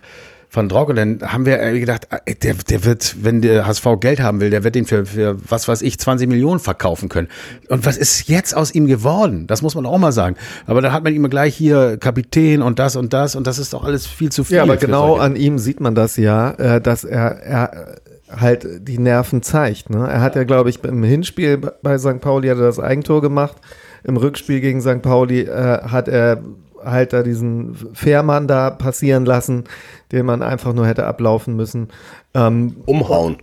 von 0.52 0.68
Drogelen 0.68 1.20
haben 1.22 1.46
wir 1.46 1.56
gedacht, 1.72 2.08
äh, 2.26 2.34
der, 2.34 2.52
der 2.52 2.84
wird, 2.84 3.16
wenn 3.22 3.40
der 3.40 3.66
HSV 3.66 3.86
Geld 4.00 4.20
haben 4.20 4.42
will, 4.42 4.50
der 4.50 4.62
wird 4.64 4.74
den 4.74 4.84
für, 4.84 5.06
für 5.06 5.38
was 5.48 5.66
weiß 5.66 5.80
ich, 5.80 5.98
20 5.98 6.28
Millionen 6.28 6.60
verkaufen 6.60 7.08
können. 7.08 7.28
Und 7.70 7.86
was 7.86 7.96
ist 7.96 8.28
jetzt 8.28 8.54
aus 8.54 8.74
ihm 8.74 8.86
geworden? 8.86 9.46
Das 9.46 9.62
muss 9.62 9.74
man 9.74 9.86
auch 9.86 9.96
mal 9.96 10.12
sagen. 10.12 10.36
Aber 10.66 10.82
da 10.82 10.92
hat 10.92 11.04
man 11.04 11.14
immer 11.14 11.30
gleich 11.30 11.56
hier 11.56 11.96
Kapitän 11.96 12.60
und 12.60 12.78
das 12.78 12.96
und 12.96 13.14
das 13.14 13.34
und 13.34 13.46
das 13.46 13.58
ist 13.58 13.72
doch 13.72 13.82
alles 13.82 14.06
viel 14.06 14.30
zu 14.30 14.44
viel. 14.44 14.58
Ja, 14.58 14.64
aber 14.64 14.76
genau 14.76 15.16
an 15.16 15.36
ihm 15.36 15.58
sieht 15.58 15.80
man 15.80 15.94
das 15.94 16.18
ja, 16.18 16.50
äh, 16.50 16.82
dass 16.82 17.04
er, 17.04 17.42
er 17.42 17.96
halt 18.30 18.86
die 18.86 18.98
Nerven 18.98 19.40
zeigt. 19.40 19.88
Ne? 19.88 20.06
Er 20.06 20.20
hat 20.20 20.36
ja, 20.36 20.44
glaube 20.44 20.68
ich, 20.68 20.84
im 20.84 21.02
Hinspiel 21.02 21.56
bei 21.56 21.96
St. 21.96 22.20
Pauli 22.20 22.48
hat 22.48 22.58
er 22.58 22.64
das 22.64 22.78
Eigentor 22.78 23.22
gemacht. 23.22 23.56
Im 24.04 24.18
Rückspiel 24.18 24.60
gegen 24.60 24.82
St. 24.82 25.00
Pauli 25.00 25.44
äh, 25.44 25.78
hat 25.84 26.08
er 26.08 26.42
halt 26.84 27.12
da 27.12 27.22
diesen 27.22 27.74
Fährmann 27.94 28.46
da 28.46 28.70
passieren 28.70 29.24
lassen, 29.24 29.64
den 30.10 30.26
man 30.26 30.42
einfach 30.42 30.72
nur 30.72 30.86
hätte 30.86 31.06
ablaufen 31.06 31.56
müssen. 31.56 31.88
Ähm, 32.34 32.76
Umhauen. 32.86 33.36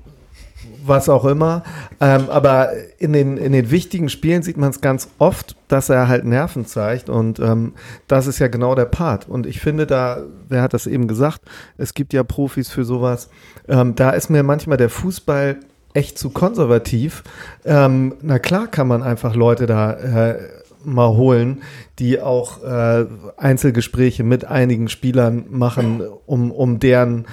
Was 0.85 1.09
auch 1.09 1.25
immer. 1.25 1.63
Ähm, 1.99 2.29
aber 2.29 2.69
in 2.97 3.13
den, 3.13 3.37
in 3.37 3.51
den 3.51 3.69
wichtigen 3.69 4.09
Spielen 4.09 4.43
sieht 4.43 4.57
man 4.57 4.69
es 4.69 4.81
ganz 4.81 5.09
oft, 5.19 5.55
dass 5.67 5.89
er 5.89 6.07
halt 6.07 6.25
Nerven 6.25 6.65
zeigt. 6.65 7.09
Und 7.09 7.39
ähm, 7.39 7.73
das 8.07 8.27
ist 8.27 8.39
ja 8.39 8.47
genau 8.47 8.75
der 8.75 8.85
Part. 8.85 9.27
Und 9.27 9.45
ich 9.45 9.59
finde 9.59 9.85
da, 9.85 10.23
wer 10.47 10.61
hat 10.61 10.73
das 10.73 10.87
eben 10.87 11.07
gesagt, 11.07 11.41
es 11.77 11.93
gibt 11.93 12.13
ja 12.13 12.23
Profis 12.23 12.69
für 12.69 12.85
sowas. 12.85 13.29
Ähm, 13.67 13.95
da 13.95 14.11
ist 14.11 14.29
mir 14.29 14.41
manchmal 14.41 14.77
der 14.77 14.89
Fußball 14.89 15.57
echt 15.93 16.17
zu 16.17 16.29
konservativ. 16.29 17.23
Ähm, 17.65 18.15
na 18.21 18.39
klar 18.39 18.67
kann 18.67 18.87
man 18.87 19.03
einfach 19.03 19.35
Leute 19.35 19.65
da 19.65 19.93
äh, 19.93 20.39
mal 20.83 21.09
holen, 21.09 21.61
die 21.99 22.21
auch 22.21 22.63
äh, 22.63 23.05
Einzelgespräche 23.37 24.23
mit 24.23 24.45
einigen 24.45 24.87
Spielern 24.87 25.45
machen, 25.49 26.01
um, 26.25 26.51
um 26.51 26.79
deren 26.79 27.25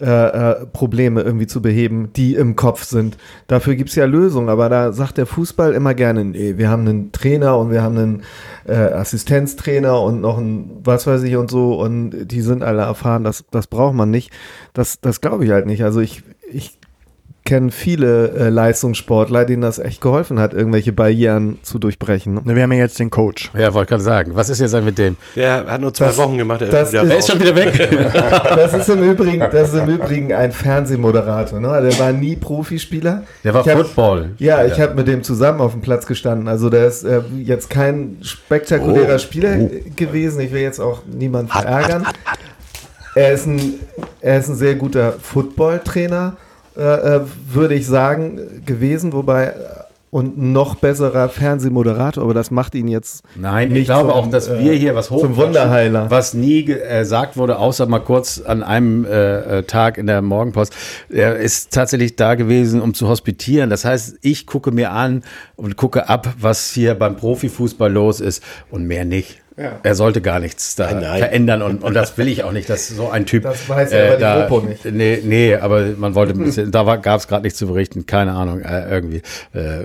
äh, 0.00 0.06
äh, 0.06 0.66
Probleme 0.66 1.22
irgendwie 1.22 1.46
zu 1.46 1.62
beheben, 1.62 2.10
die 2.14 2.34
im 2.34 2.56
Kopf 2.56 2.82
sind. 2.82 3.16
Dafür 3.46 3.76
gibt's 3.76 3.94
ja 3.94 4.06
Lösungen, 4.06 4.48
aber 4.48 4.68
da 4.68 4.92
sagt 4.92 5.18
der 5.18 5.26
Fußball 5.26 5.72
immer 5.72 5.94
gerne, 5.94 6.24
nee, 6.24 6.58
wir 6.58 6.68
haben 6.68 6.86
einen 6.86 7.12
Trainer 7.12 7.56
und 7.58 7.70
wir 7.70 7.80
haben 7.80 7.96
einen 7.96 8.22
äh, 8.66 8.74
Assistenztrainer 8.74 10.02
und 10.02 10.20
noch 10.20 10.36
ein 10.36 10.80
was 10.82 11.06
weiß 11.06 11.22
ich 11.22 11.36
und 11.36 11.48
so 11.48 11.80
und 11.80 12.26
die 12.26 12.40
sind 12.40 12.64
alle 12.64 12.82
erfahren, 12.82 13.22
das, 13.22 13.44
das 13.52 13.68
braucht 13.68 13.94
man 13.94 14.10
nicht. 14.10 14.32
Das, 14.72 15.00
das 15.00 15.20
glaube 15.20 15.44
ich 15.44 15.52
halt 15.52 15.66
nicht. 15.66 15.84
Also 15.84 16.00
ich, 16.00 16.24
ich 16.52 16.76
kennen 17.44 17.70
viele 17.70 18.30
äh, 18.30 18.48
Leistungssportler, 18.48 19.44
denen 19.44 19.60
das 19.60 19.78
echt 19.78 20.00
geholfen 20.00 20.40
hat, 20.40 20.54
irgendwelche 20.54 20.92
Barrieren 20.92 21.58
zu 21.62 21.78
durchbrechen. 21.78 22.40
Ne? 22.42 22.56
Wir 22.56 22.62
haben 22.62 22.72
ja 22.72 22.78
jetzt 22.78 22.98
den 22.98 23.10
Coach. 23.10 23.50
Ja, 23.52 23.74
wollte 23.74 23.90
gerade 23.90 24.02
sagen. 24.02 24.32
Was 24.34 24.48
ist 24.48 24.60
jetzt 24.60 24.74
mit 24.82 24.96
dem? 24.96 25.16
Der 25.36 25.66
hat 25.66 25.80
nur 25.80 25.92
zwei 25.92 26.06
das, 26.06 26.16
Wochen 26.16 26.38
gemacht. 26.38 26.62
Er 26.62 26.68
das 26.68 26.94
ist, 26.94 27.02
ist 27.02 27.30
schon 27.30 27.40
wieder 27.40 27.54
weg. 27.54 27.72
das, 28.56 28.72
ist 28.72 28.88
im 28.88 29.02
Übrigen, 29.02 29.40
das 29.40 29.74
ist 29.74 29.78
im 29.78 29.88
Übrigen 29.90 30.32
ein 30.32 30.52
Fernsehmoderator. 30.52 31.60
Ne? 31.60 31.68
Der 31.82 31.98
war 31.98 32.12
nie 32.12 32.34
Profispieler. 32.34 33.24
Der 33.44 33.52
war 33.52 33.66
ich 33.66 33.72
Football. 33.72 34.22
Hab, 34.22 34.40
ja, 34.40 34.64
ich 34.64 34.80
habe 34.80 34.94
mit 34.94 35.06
dem 35.06 35.22
zusammen 35.22 35.60
auf 35.60 35.72
dem 35.72 35.82
Platz 35.82 36.06
gestanden. 36.06 36.48
Also 36.48 36.70
der 36.70 36.86
ist 36.86 37.04
äh, 37.04 37.20
jetzt 37.36 37.68
kein 37.68 38.16
spektakulärer 38.22 39.16
oh. 39.16 39.18
Spieler 39.18 39.58
oh. 39.58 39.70
gewesen. 39.96 40.40
Ich 40.40 40.50
will 40.50 40.62
jetzt 40.62 40.80
auch 40.80 41.02
niemanden 41.04 41.50
verärgern. 41.50 42.06
Er 43.14 43.32
ist 43.32 43.46
ein, 43.46 43.74
er 44.22 44.38
ist 44.38 44.48
ein 44.48 44.56
sehr 44.56 44.76
guter 44.76 45.12
Football-Trainer 45.12 46.38
äh, 46.76 47.16
äh, 47.16 47.20
würde 47.52 47.74
ich 47.74 47.86
sagen, 47.86 48.62
gewesen, 48.66 49.12
wobei 49.12 49.46
äh, 49.46 49.52
und 50.14 50.38
noch 50.38 50.76
besserer 50.76 51.28
Fernsehmoderator, 51.28 52.22
aber 52.22 52.34
das 52.34 52.52
macht 52.52 52.76
ihn 52.76 52.86
jetzt. 52.86 53.24
Nein, 53.34 53.70
nicht 53.70 53.80
ich 53.80 53.84
glaube 53.86 54.10
zum, 54.10 54.18
auch, 54.18 54.30
dass 54.30 54.48
wir 54.48 54.72
hier 54.72 54.94
was 54.94 55.10
hoch 55.10 55.22
zum 55.22 55.36
Wunderheiler, 55.36 56.08
was 56.08 56.34
nie 56.34 56.64
gesagt 56.64 57.36
wurde, 57.36 57.58
außer 57.58 57.86
mal 57.86 57.98
kurz 57.98 58.40
an 58.40 58.62
einem 58.62 59.04
äh, 59.04 59.64
Tag 59.64 59.98
in 59.98 60.06
der 60.06 60.22
Morgenpost. 60.22 60.72
Er 61.08 61.36
ist 61.36 61.72
tatsächlich 61.72 62.14
da 62.14 62.36
gewesen, 62.36 62.80
um 62.80 62.94
zu 62.94 63.08
hospitieren. 63.08 63.70
Das 63.70 63.84
heißt, 63.84 64.18
ich 64.22 64.46
gucke 64.46 64.70
mir 64.70 64.92
an 64.92 65.24
und 65.56 65.76
gucke 65.76 66.08
ab, 66.08 66.34
was 66.38 66.70
hier 66.70 66.94
beim 66.94 67.16
Profifußball 67.16 67.92
los 67.92 68.20
ist 68.20 68.40
und 68.70 68.86
mehr 68.86 69.04
nicht. 69.04 69.43
Ja. 69.56 69.78
Er 69.82 69.94
sollte 69.94 70.20
gar 70.20 70.40
nichts 70.40 70.74
da 70.74 70.90
nein, 70.90 71.00
nein. 71.02 71.18
verändern 71.20 71.62
und, 71.62 71.84
und 71.84 71.94
das 71.94 72.18
will 72.18 72.26
ich 72.26 72.42
auch 72.42 72.50
nicht, 72.50 72.68
dass 72.68 72.88
so 72.88 73.10
ein 73.10 73.24
Typ. 73.24 73.44
Das 73.44 73.68
weiß 73.68 73.92
ja 73.92 73.98
äh, 73.98 74.08
aber 74.08 74.16
da, 74.16 74.34
die 74.34 74.52
Mopo 74.52 74.66
nicht. 74.66 74.84
Nee, 74.84 75.20
nee, 75.22 75.54
aber 75.54 75.90
man 75.96 76.16
wollte 76.16 76.32
ein 76.32 76.42
bisschen, 76.42 76.72
da 76.72 76.96
gab 76.96 77.20
es 77.20 77.28
gerade 77.28 77.44
nichts 77.44 77.58
zu 77.58 77.68
berichten, 77.68 78.04
keine 78.06 78.32
Ahnung, 78.32 78.62
äh, 78.62 78.90
irgendwie. 78.90 79.22
Äh, 79.52 79.84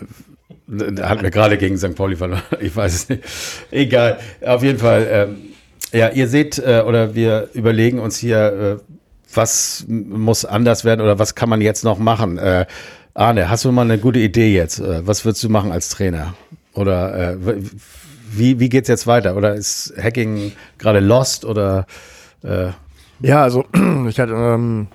hat 1.02 1.22
mir 1.22 1.32
gerade 1.32 1.58
gegen 1.58 1.78
St. 1.78 1.96
Pauli 1.96 2.16
verloren, 2.16 2.42
ich 2.60 2.76
weiß 2.76 2.94
es 2.94 3.10
nicht. 3.10 3.24
Egal, 3.70 4.20
auf 4.42 4.64
jeden 4.64 4.80
Fall. 4.80 5.08
Ähm, 5.12 5.38
ja, 5.92 6.10
ihr 6.10 6.28
seht, 6.28 6.58
äh, 6.60 6.84
oder 6.86 7.14
wir 7.14 7.50
überlegen 7.54 8.00
uns 8.00 8.18
hier, 8.18 8.80
äh, 8.80 8.94
was 9.34 9.86
muss 9.88 10.46
anders 10.46 10.84
werden 10.84 11.02
oder 11.02 11.20
was 11.20 11.36
kann 11.36 11.50
man 11.50 11.62
jetzt 11.62 11.84
noch 11.84 12.00
machen? 12.00 12.40
Äh, 12.40 12.66
Arne, 13.14 13.50
hast 13.50 13.66
du 13.66 13.72
mal 13.72 13.84
eine 13.84 14.00
gute 14.00 14.20
Idee 14.20 14.54
jetzt? 14.56 14.80
Äh, 14.80 15.06
was 15.06 15.26
würdest 15.26 15.44
du 15.44 15.50
machen 15.50 15.72
als 15.72 15.90
Trainer? 15.90 16.34
Oder 16.74 17.34
äh, 17.34 17.38
wie, 18.32 18.60
wie 18.60 18.70
geht 18.70 18.84
es 18.84 18.88
jetzt 18.88 19.08
weiter? 19.08 19.36
Oder 19.36 19.56
ist 19.56 19.94
Hacking 20.02 20.52
gerade 20.78 21.00
lost 21.00 21.46
oder 21.46 21.86
äh? 22.44 22.70
Ja, 23.22 23.44
also 23.44 23.66
ich 24.08 24.20
hatte, 24.20 24.34
ähm, 24.34 24.88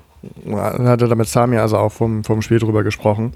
hatte 0.50 1.08
da 1.08 1.14
mit 1.14 1.28
Sami 1.28 1.58
also 1.58 1.76
auch 1.76 1.92
vom, 1.92 2.24
vom 2.24 2.42
Spiel 2.42 2.58
drüber 2.58 2.82
gesprochen. 2.82 3.32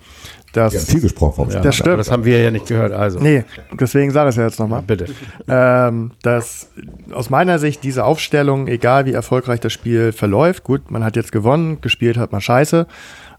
Dass, 0.55 0.72
ja, 0.72 0.80
viel 0.80 1.03
gesprochen 1.03 1.34
vom 1.34 1.51
Spiel. 1.51 1.61
das 1.61 1.76
stimmt. 1.76 1.99
Das 1.99 2.11
haben 2.11 2.24
wir 2.24 2.40
ja 2.40 2.51
nicht 2.51 2.66
gehört. 2.66 2.92
Also. 2.92 3.18
Nee, 3.18 3.44
deswegen 3.78 4.11
sage 4.12 4.30
ich 4.30 4.32
es 4.32 4.36
ja 4.38 4.44
jetzt 4.44 4.59
nochmal. 4.59 4.80
Bitte. 4.80 5.07
Ähm, 5.46 6.12
dass 6.22 6.70
aus 7.12 7.28
meiner 7.28 7.59
Sicht 7.59 7.84
diese 7.84 8.05
Aufstellung, 8.05 8.66
egal 8.66 9.05
wie 9.05 9.12
erfolgreich 9.12 9.61
das 9.61 9.74
Spiel 9.74 10.12
verläuft, 10.12 10.64
gut, 10.64 10.90
man 10.90 11.05
hat 11.05 11.16
jetzt 11.16 11.32
gewonnen, 11.32 11.82
gespielt 11.82 12.16
hat 12.16 12.32
man 12.32 12.40
scheiße, 12.40 12.86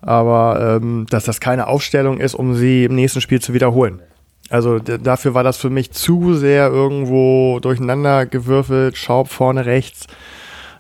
aber 0.02 0.78
ähm, 0.82 1.08
dass 1.10 1.24
das 1.24 1.40
keine 1.40 1.66
Aufstellung 1.66 2.20
ist, 2.20 2.36
um 2.36 2.54
sie 2.54 2.86
im 2.86 2.94
nächsten 2.94 3.22
Spiel 3.22 3.42
zu 3.42 3.56
wiederholen. 3.56 4.02
Also 4.50 4.80
dafür 4.80 5.34
war 5.34 5.44
das 5.44 5.58
für 5.58 5.70
mich 5.70 5.92
zu 5.92 6.36
sehr 6.36 6.70
irgendwo 6.70 7.60
durcheinander 7.60 8.26
gewürfelt, 8.26 8.98
Schaub 8.98 9.30
vorne 9.30 9.66
rechts, 9.66 10.08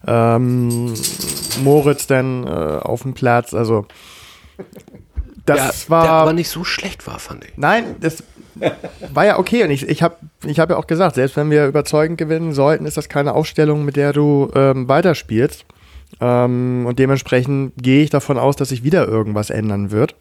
ähm, 0.07 0.93
Moritz 1.63 2.07
dann 2.07 2.47
äh, 2.47 2.49
auf 2.49 3.03
dem 3.03 3.13
Platz, 3.13 3.53
also 3.53 3.85
das 5.45 5.85
der, 5.85 5.89
war. 5.89 6.03
Der 6.03 6.11
aber 6.11 6.33
nicht 6.33 6.49
so 6.49 6.63
schlecht 6.63 7.05
war, 7.05 7.19
fand 7.19 7.45
ich. 7.45 7.51
Nein, 7.57 7.95
das 7.99 8.23
war 9.13 9.25
ja 9.25 9.39
okay. 9.39 9.63
Und 9.63 9.71
ich, 9.71 9.87
ich 9.87 10.01
habe 10.01 10.15
ich 10.45 10.59
hab 10.59 10.69
ja 10.69 10.77
auch 10.77 10.87
gesagt, 10.87 11.15
selbst 11.15 11.37
wenn 11.37 11.49
wir 11.49 11.67
überzeugend 11.67 12.17
gewinnen 12.17 12.53
sollten, 12.53 12.85
ist 12.85 12.97
das 12.97 13.09
keine 13.09 13.33
Aufstellung, 13.33 13.85
mit 13.85 13.95
der 13.95 14.13
du 14.13 14.51
ähm, 14.55 14.87
weiterspielst. 14.87 15.65
Ähm, 16.19 16.85
und 16.87 16.99
dementsprechend 16.99 17.73
gehe 17.77 18.03
ich 18.03 18.09
davon 18.09 18.37
aus, 18.37 18.55
dass 18.55 18.69
sich 18.69 18.83
wieder 18.83 19.07
irgendwas 19.07 19.49
ändern 19.49 19.91
wird. 19.91 20.15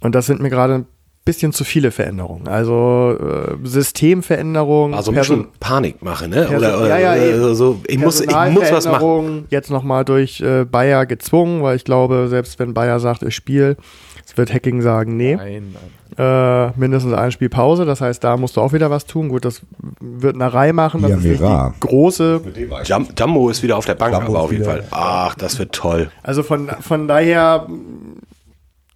Und 0.00 0.14
das 0.14 0.26
sind 0.26 0.40
mir 0.40 0.50
gerade 0.50 0.86
bisschen 1.26 1.52
zu 1.52 1.64
viele 1.64 1.90
Veränderungen. 1.90 2.48
Also 2.48 3.18
äh, 3.20 3.56
Systemveränderungen. 3.62 4.94
Also 4.94 5.10
ein 5.10 5.18
bisschen 5.18 5.48
Panik 5.60 6.02
mache, 6.02 6.28
ne? 6.28 6.46
Perso 6.46 6.56
oder, 6.56 6.78
oder, 6.78 6.98
ja, 6.98 7.16
ja, 7.16 7.54
so, 7.54 7.80
ich 7.86 7.98
muss, 7.98 8.20
ich 8.20 8.30
muss 8.30 8.72
was 8.72 8.86
machen. 8.86 9.44
Jetzt 9.50 9.70
nochmal 9.70 10.04
durch 10.06 10.40
äh, 10.40 10.64
Bayer 10.64 11.04
gezwungen, 11.04 11.62
weil 11.62 11.76
ich 11.76 11.84
glaube, 11.84 12.28
selbst 12.28 12.58
wenn 12.58 12.72
Bayer 12.72 13.00
sagt, 13.00 13.24
ich 13.24 13.34
spiele, 13.34 13.76
es 14.24 14.36
wird 14.36 14.54
Hacking 14.54 14.80
sagen, 14.80 15.16
nee. 15.16 15.34
Nein, 15.36 15.74
nein. 15.74 15.92
Äh, 16.16 16.72
mindestens 16.78 17.12
ein 17.12 17.32
Spiel 17.32 17.48
Pause, 17.48 17.84
das 17.84 18.00
heißt, 18.00 18.22
da 18.22 18.36
musst 18.36 18.56
du 18.56 18.60
auch 18.60 18.72
wieder 18.72 18.90
was 18.90 19.04
tun. 19.04 19.28
Gut, 19.28 19.44
das 19.44 19.62
wird 20.00 20.36
eine 20.36 20.52
Reihe 20.52 20.72
machen. 20.72 21.02
Das 21.02 21.10
ja, 21.10 21.16
ist 21.16 21.40
die 21.40 21.80
große. 21.80 22.40
Jum 22.84 23.08
Jumbo 23.18 23.50
ist 23.50 23.64
wieder 23.64 23.76
auf 23.76 23.84
der 23.84 23.96
Bank, 23.96 24.14
Jumbo 24.14 24.28
aber 24.28 24.42
auf 24.42 24.52
jeden 24.52 24.64
Fall. 24.64 24.84
Ach, 24.92 25.34
das 25.34 25.58
wird 25.58 25.72
toll. 25.72 26.10
Also 26.22 26.44
von, 26.44 26.68
von 26.80 27.08
daher 27.08 27.66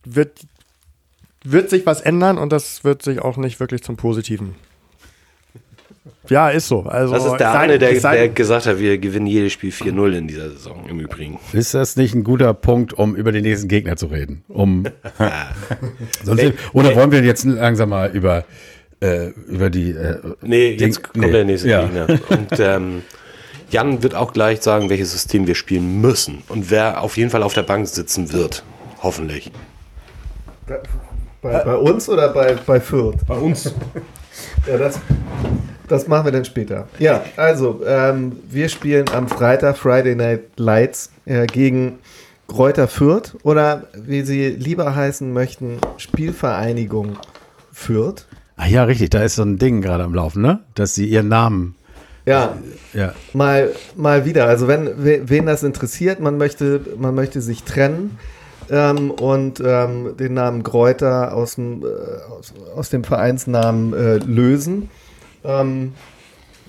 wird 0.05 0.41
wird 1.45 1.71
sich 1.71 1.87
was 1.87 2.01
ändern 2.01 2.39
und 2.39 2.53
das 2.53 2.85
wird 2.85 3.03
sich 3.03 3.21
auch 3.21 3.37
nicht 3.37 3.61
wirklich 3.61 3.83
zum 3.83 3.97
Positiven. 3.97 4.55
Ja, 6.29 6.49
ist 6.49 6.69
so. 6.69 6.83
Also, 6.83 7.13
das 7.15 7.25
ist 7.25 7.37
der 7.39 7.59
eine, 7.59 7.79
der, 7.79 7.93
der 7.93 8.29
gesagt 8.29 8.67
hat, 8.67 8.79
wir 8.79 8.99
gewinnen 8.99 9.27
jedes 9.27 9.53
Spiel 9.53 9.71
4-0 9.71 10.17
in 10.17 10.29
dieser 10.29 10.51
Saison 10.51 10.87
im 10.89 11.01
Übrigen. 11.01 11.41
Ist 11.53 11.75
das 11.75 11.97
nicht 11.97 12.15
ein 12.15 12.23
guter 12.23 12.55
Punkt, 12.55 12.93
um 12.93 13.17
über 13.17 13.33
den 13.33 13.43
nächsten 13.43 13.69
Gegner 13.69 13.97
zu 13.97 14.07
reden? 14.07 14.45
Um, 14.49 14.85
sonst, 16.25 16.53
oder 16.73 16.95
wollen 16.95 17.11
wir 17.11 17.23
jetzt 17.25 17.45
langsam 17.45 17.89
mal 17.89 18.11
über, 18.11 18.45
äh, 19.01 19.31
über 19.49 19.71
die. 19.71 19.91
Äh, 19.91 20.19
nee, 20.43 20.73
jetzt 20.73 21.03
kommt 21.03 21.17
nee. 21.17 21.33
der 21.33 21.45
nächste 21.45 21.69
ja. 21.69 21.83
Gegner. 21.83 22.07
Und 22.29 22.61
ähm, 22.61 23.03
Jan 23.71 24.03
wird 24.03 24.15
auch 24.15 24.33
gleich 24.33 24.63
sagen, 24.63 24.89
welches 24.89 25.13
System 25.13 25.47
wir 25.47 25.57
spielen 25.57 26.01
müssen 26.01 26.43
und 26.49 26.71
wer 26.71 27.03
auf 27.03 27.17
jeden 27.17 27.31
Fall 27.31 27.43
auf 27.43 27.55
der 27.55 27.63
Bank 27.63 27.89
sitzen 27.89 28.33
wird. 28.33 28.63
Hoffentlich. 29.03 29.51
Bei, 31.43 31.65
bei 31.65 31.77
uns 31.77 32.09
oder 32.09 32.29
bei, 32.29 32.57
bei 32.67 32.81
Fürth? 32.81 33.17
Bei 33.27 33.37
uns. 33.37 33.75
ja, 34.67 34.77
das, 34.77 35.01
das 35.89 36.07
machen 36.07 36.27
wir 36.27 36.33
dann 36.33 36.45
später. 36.45 36.87
Ja, 36.99 37.25
also, 37.37 37.81
ähm, 37.87 38.37
wir 38.49 38.69
spielen 38.69 39.09
am 39.15 39.27
Freitag 39.29 39.79
Friday 39.79 40.15
Night 40.15 40.43
Lights 40.57 41.11
äh, 41.25 41.47
gegen 41.47 41.99
Kräuter 42.47 42.89
Fürth 42.89 43.37
oder 43.43 43.85
wie 43.95 44.23
sie 44.23 44.49
lieber 44.49 44.95
heißen 44.95 45.33
möchten, 45.33 45.79
Spielvereinigung 45.97 47.17
Fürth. 47.73 48.27
Ach 48.57 48.67
ja, 48.67 48.85
richtig, 48.85 49.11
da 49.11 49.23
ist 49.23 49.37
so 49.37 49.43
ein 49.43 49.59
Ding 49.59 49.81
gerade 49.81 50.05
am 50.05 50.15
Laufen, 50.15 50.43
ne? 50.43 50.61
Dass 50.75 50.95
sie 50.95 51.07
ihren 51.07 51.29
Namen 51.29 51.77
ja, 52.27 52.59
ja. 52.93 53.15
Mal, 53.33 53.73
mal 53.97 54.25
wieder. 54.25 54.47
Also 54.47 54.69
wenn 54.69 54.91
wen 54.97 55.47
das 55.47 55.63
interessiert, 55.63 56.21
man 56.21 56.37
möchte, 56.37 56.81
man 56.99 57.15
möchte 57.15 57.41
sich 57.41 57.65
trennen 57.65 58.19
ähm, 58.71 59.11
und 59.11 59.61
ähm, 59.65 60.17
den 60.17 60.35
Namen 60.35 60.63
Kräuter 60.63 61.35
aus 61.35 61.57
dem, 61.57 61.83
äh, 61.83 61.87
aus, 62.33 62.55
aus, 62.77 62.91
dem 62.91 63.05
Vereinsnamen 63.05 63.93
äh, 63.93 64.17
lösen. 64.19 64.89
Ähm, 65.45 65.93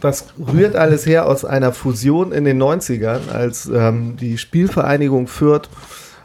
das 0.01 0.33
rührt 0.39 0.75
alles 0.75 1.05
her 1.05 1.27
aus 1.27 1.45
einer 1.45 1.71
Fusion 1.73 2.31
in 2.31 2.43
den 2.43 2.61
90ern, 2.61 3.31
als 3.31 3.69
ähm, 3.71 4.17
die 4.19 4.39
Spielvereinigung 4.39 5.27
Fürth 5.27 5.69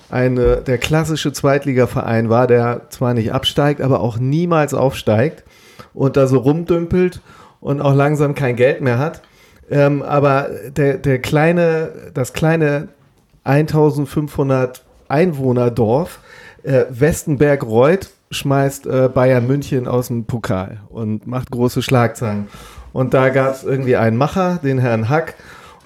eine, 0.09 0.59
der 0.59 0.79
klassische 0.79 1.33
Zweitligaverein 1.33 2.31
war, 2.31 2.47
der 2.47 2.89
zwar 2.89 3.13
nicht 3.13 3.33
absteigt, 3.33 3.83
aber 3.83 4.01
auch 4.01 4.19
niemals 4.19 4.73
aufsteigt 4.73 5.45
und 5.93 6.17
da 6.17 6.27
so 6.27 6.39
rumdümpelt 6.39 7.21
und 7.61 7.83
auch 7.83 7.95
langsam 7.95 8.35
kein 8.35 8.57
Geld 8.57 8.81
mehr 8.81 8.99
hat. 8.99 9.23
Ähm, 9.69 10.03
aber 10.03 10.49
der, 10.71 10.97
der 10.97 11.19
kleine, 11.19 11.91
das 12.15 12.33
kleine 12.33 12.89
1500 13.45 14.86
Einwohnerdorf. 15.09 16.21
Äh, 16.63 16.85
Westenberg-Reuth 16.91 18.11
schmeißt 18.31 18.87
äh, 18.87 19.09
Bayern 19.13 19.47
München 19.47 19.87
aus 19.87 20.09
dem 20.09 20.25
Pokal 20.25 20.81
und 20.89 21.27
macht 21.27 21.51
große 21.51 21.83
Schlagzeilen. 21.83 22.49
Und 22.93 23.15
da 23.15 23.29
gab 23.29 23.55
es 23.55 23.63
irgendwie 23.63 23.97
einen 23.97 24.17
Macher, 24.17 24.59
den 24.63 24.79
Herrn 24.79 25.09
Hack. 25.09 25.35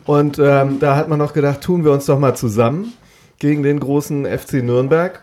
Und 0.04 0.38
ähm, 0.38 0.78
da 0.80 0.96
hat 0.96 1.08
man 1.08 1.18
noch 1.18 1.32
gedacht, 1.32 1.60
tun 1.60 1.84
wir 1.84 1.92
uns 1.92 2.06
doch 2.06 2.18
mal 2.18 2.34
zusammen 2.34 2.92
gegen 3.38 3.62
den 3.62 3.80
großen 3.80 4.26
FC 4.26 4.62
Nürnberg. 4.62 5.22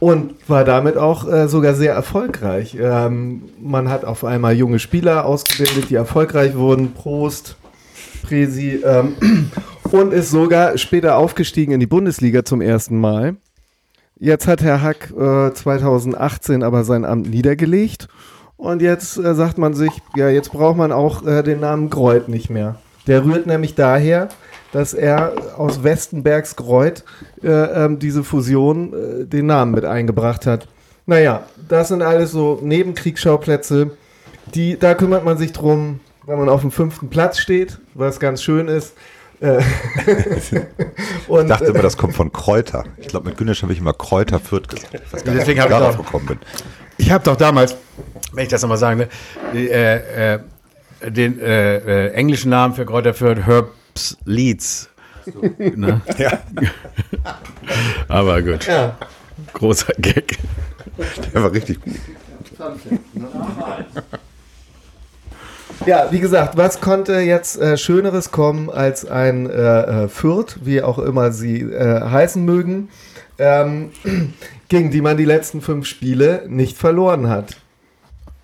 Und 0.00 0.34
war 0.48 0.64
damit 0.64 0.96
auch 0.96 1.28
äh, 1.28 1.48
sogar 1.48 1.74
sehr 1.74 1.92
erfolgreich. 1.92 2.76
Ähm, 2.80 3.48
man 3.60 3.90
hat 3.90 4.04
auf 4.04 4.24
einmal 4.24 4.54
junge 4.54 4.78
Spieler 4.78 5.26
ausgebildet, 5.26 5.90
die 5.90 5.96
erfolgreich 5.96 6.54
wurden. 6.54 6.92
Prost, 6.92 7.56
Presi. 8.22 8.80
Ähm, 8.84 9.16
und 9.92 10.12
ist 10.12 10.30
sogar 10.30 10.76
später 10.78 11.16
aufgestiegen 11.16 11.72
in 11.72 11.80
die 11.80 11.86
Bundesliga 11.86 12.44
zum 12.44 12.60
ersten 12.60 13.00
Mal. 13.00 13.36
Jetzt 14.18 14.46
hat 14.46 14.62
Herr 14.62 14.82
Hack 14.82 15.12
äh, 15.12 15.52
2018 15.52 16.62
aber 16.62 16.84
sein 16.84 17.04
Amt 17.04 17.30
niedergelegt 17.30 18.08
und 18.56 18.82
jetzt 18.82 19.16
äh, 19.16 19.34
sagt 19.34 19.58
man 19.58 19.74
sich, 19.74 19.92
ja, 20.16 20.28
jetzt 20.28 20.52
braucht 20.52 20.76
man 20.76 20.92
auch 20.92 21.24
äh, 21.26 21.42
den 21.42 21.60
Namen 21.60 21.90
Greuth 21.90 22.28
nicht 22.28 22.50
mehr. 22.50 22.76
Der 23.06 23.24
rührt 23.24 23.46
nämlich 23.46 23.74
daher, 23.74 24.28
dass 24.72 24.92
er 24.92 25.32
aus 25.56 25.82
Westenbergs 25.82 26.56
Greuth 26.56 27.04
äh, 27.42 27.48
ähm, 27.48 27.98
diese 27.98 28.24
Fusion 28.24 28.92
äh, 28.92 29.24
den 29.24 29.46
Namen 29.46 29.72
mit 29.72 29.84
eingebracht 29.84 30.46
hat. 30.46 30.68
Naja, 31.06 31.44
das 31.68 31.88
sind 31.88 32.02
alles 32.02 32.32
so 32.32 32.58
Nebenkriegsschauplätze, 32.62 33.92
die, 34.54 34.78
da 34.78 34.94
kümmert 34.94 35.24
man 35.24 35.38
sich 35.38 35.52
drum, 35.52 36.00
wenn 36.26 36.38
man 36.38 36.48
auf 36.48 36.60
dem 36.60 36.70
fünften 36.70 37.08
Platz 37.08 37.38
steht, 37.38 37.78
was 37.94 38.20
ganz 38.20 38.42
schön 38.42 38.68
ist. 38.68 38.94
Äh, 39.40 39.58
und, 41.28 41.42
ich 41.42 41.48
dachte 41.48 41.66
immer, 41.66 41.82
das 41.82 41.96
kommt 41.96 42.14
von 42.14 42.32
Kräuter. 42.32 42.84
Ich 42.96 43.08
glaube, 43.08 43.28
mit 43.28 43.38
Günnisch 43.38 43.62
habe 43.62 43.72
ich 43.72 43.78
immer 43.78 43.92
Kräuter 43.92 44.40
Fürth 44.40 44.68
gesagt. 44.68 44.94
Ich 44.94 45.12
weiß 45.12 45.24
gar 45.24 45.32
nicht, 45.32 45.42
Deswegen 45.42 45.60
habe 45.60 45.72
ich 45.72 45.78
darauf 45.78 45.96
gekommen 45.96 46.26
bin. 46.26 46.38
Ich 46.96 47.10
habe 47.10 47.22
doch 47.22 47.36
damals, 47.36 47.76
wenn 48.32 48.42
ich 48.42 48.48
das 48.48 48.62
nochmal 48.62 48.78
sagen, 48.78 48.98
ne, 48.98 49.08
äh, 49.54 50.34
äh, 50.34 50.40
den 51.06 51.40
äh, 51.40 51.76
äh, 51.76 52.12
englischen 52.12 52.50
Namen 52.50 52.74
für 52.74 52.84
Kräuter 52.84 53.14
Fürth, 53.14 53.46
Herbs 53.46 54.16
Leeds. 54.24 54.90
So. 55.24 55.42
Ne? 55.58 56.00
Ja. 56.18 56.40
Aber 58.08 58.42
gut. 58.42 58.66
Ja. 58.66 58.96
Großer 59.52 59.92
Gag. 59.98 60.38
Der 61.32 61.42
war 61.42 61.52
richtig 61.52 61.80
gut. 61.80 61.94
Ja, 65.86 66.08
wie 66.10 66.20
gesagt, 66.20 66.56
was 66.56 66.80
konnte 66.80 67.20
jetzt 67.20 67.60
äh, 67.60 67.76
Schöneres 67.76 68.30
kommen 68.30 68.68
als 68.68 69.08
ein 69.08 69.48
äh, 69.48 70.04
äh, 70.04 70.08
Fürth, 70.08 70.58
wie 70.62 70.82
auch 70.82 70.98
immer 70.98 71.32
sie 71.32 71.60
äh, 71.60 72.00
heißen 72.00 72.44
mögen, 72.44 72.88
ähm, 73.38 73.90
gegen 74.68 74.90
die 74.90 75.00
man 75.00 75.16
die 75.16 75.24
letzten 75.24 75.60
fünf 75.60 75.86
Spiele 75.86 76.44
nicht 76.48 76.76
verloren 76.76 77.28
hat. 77.28 77.56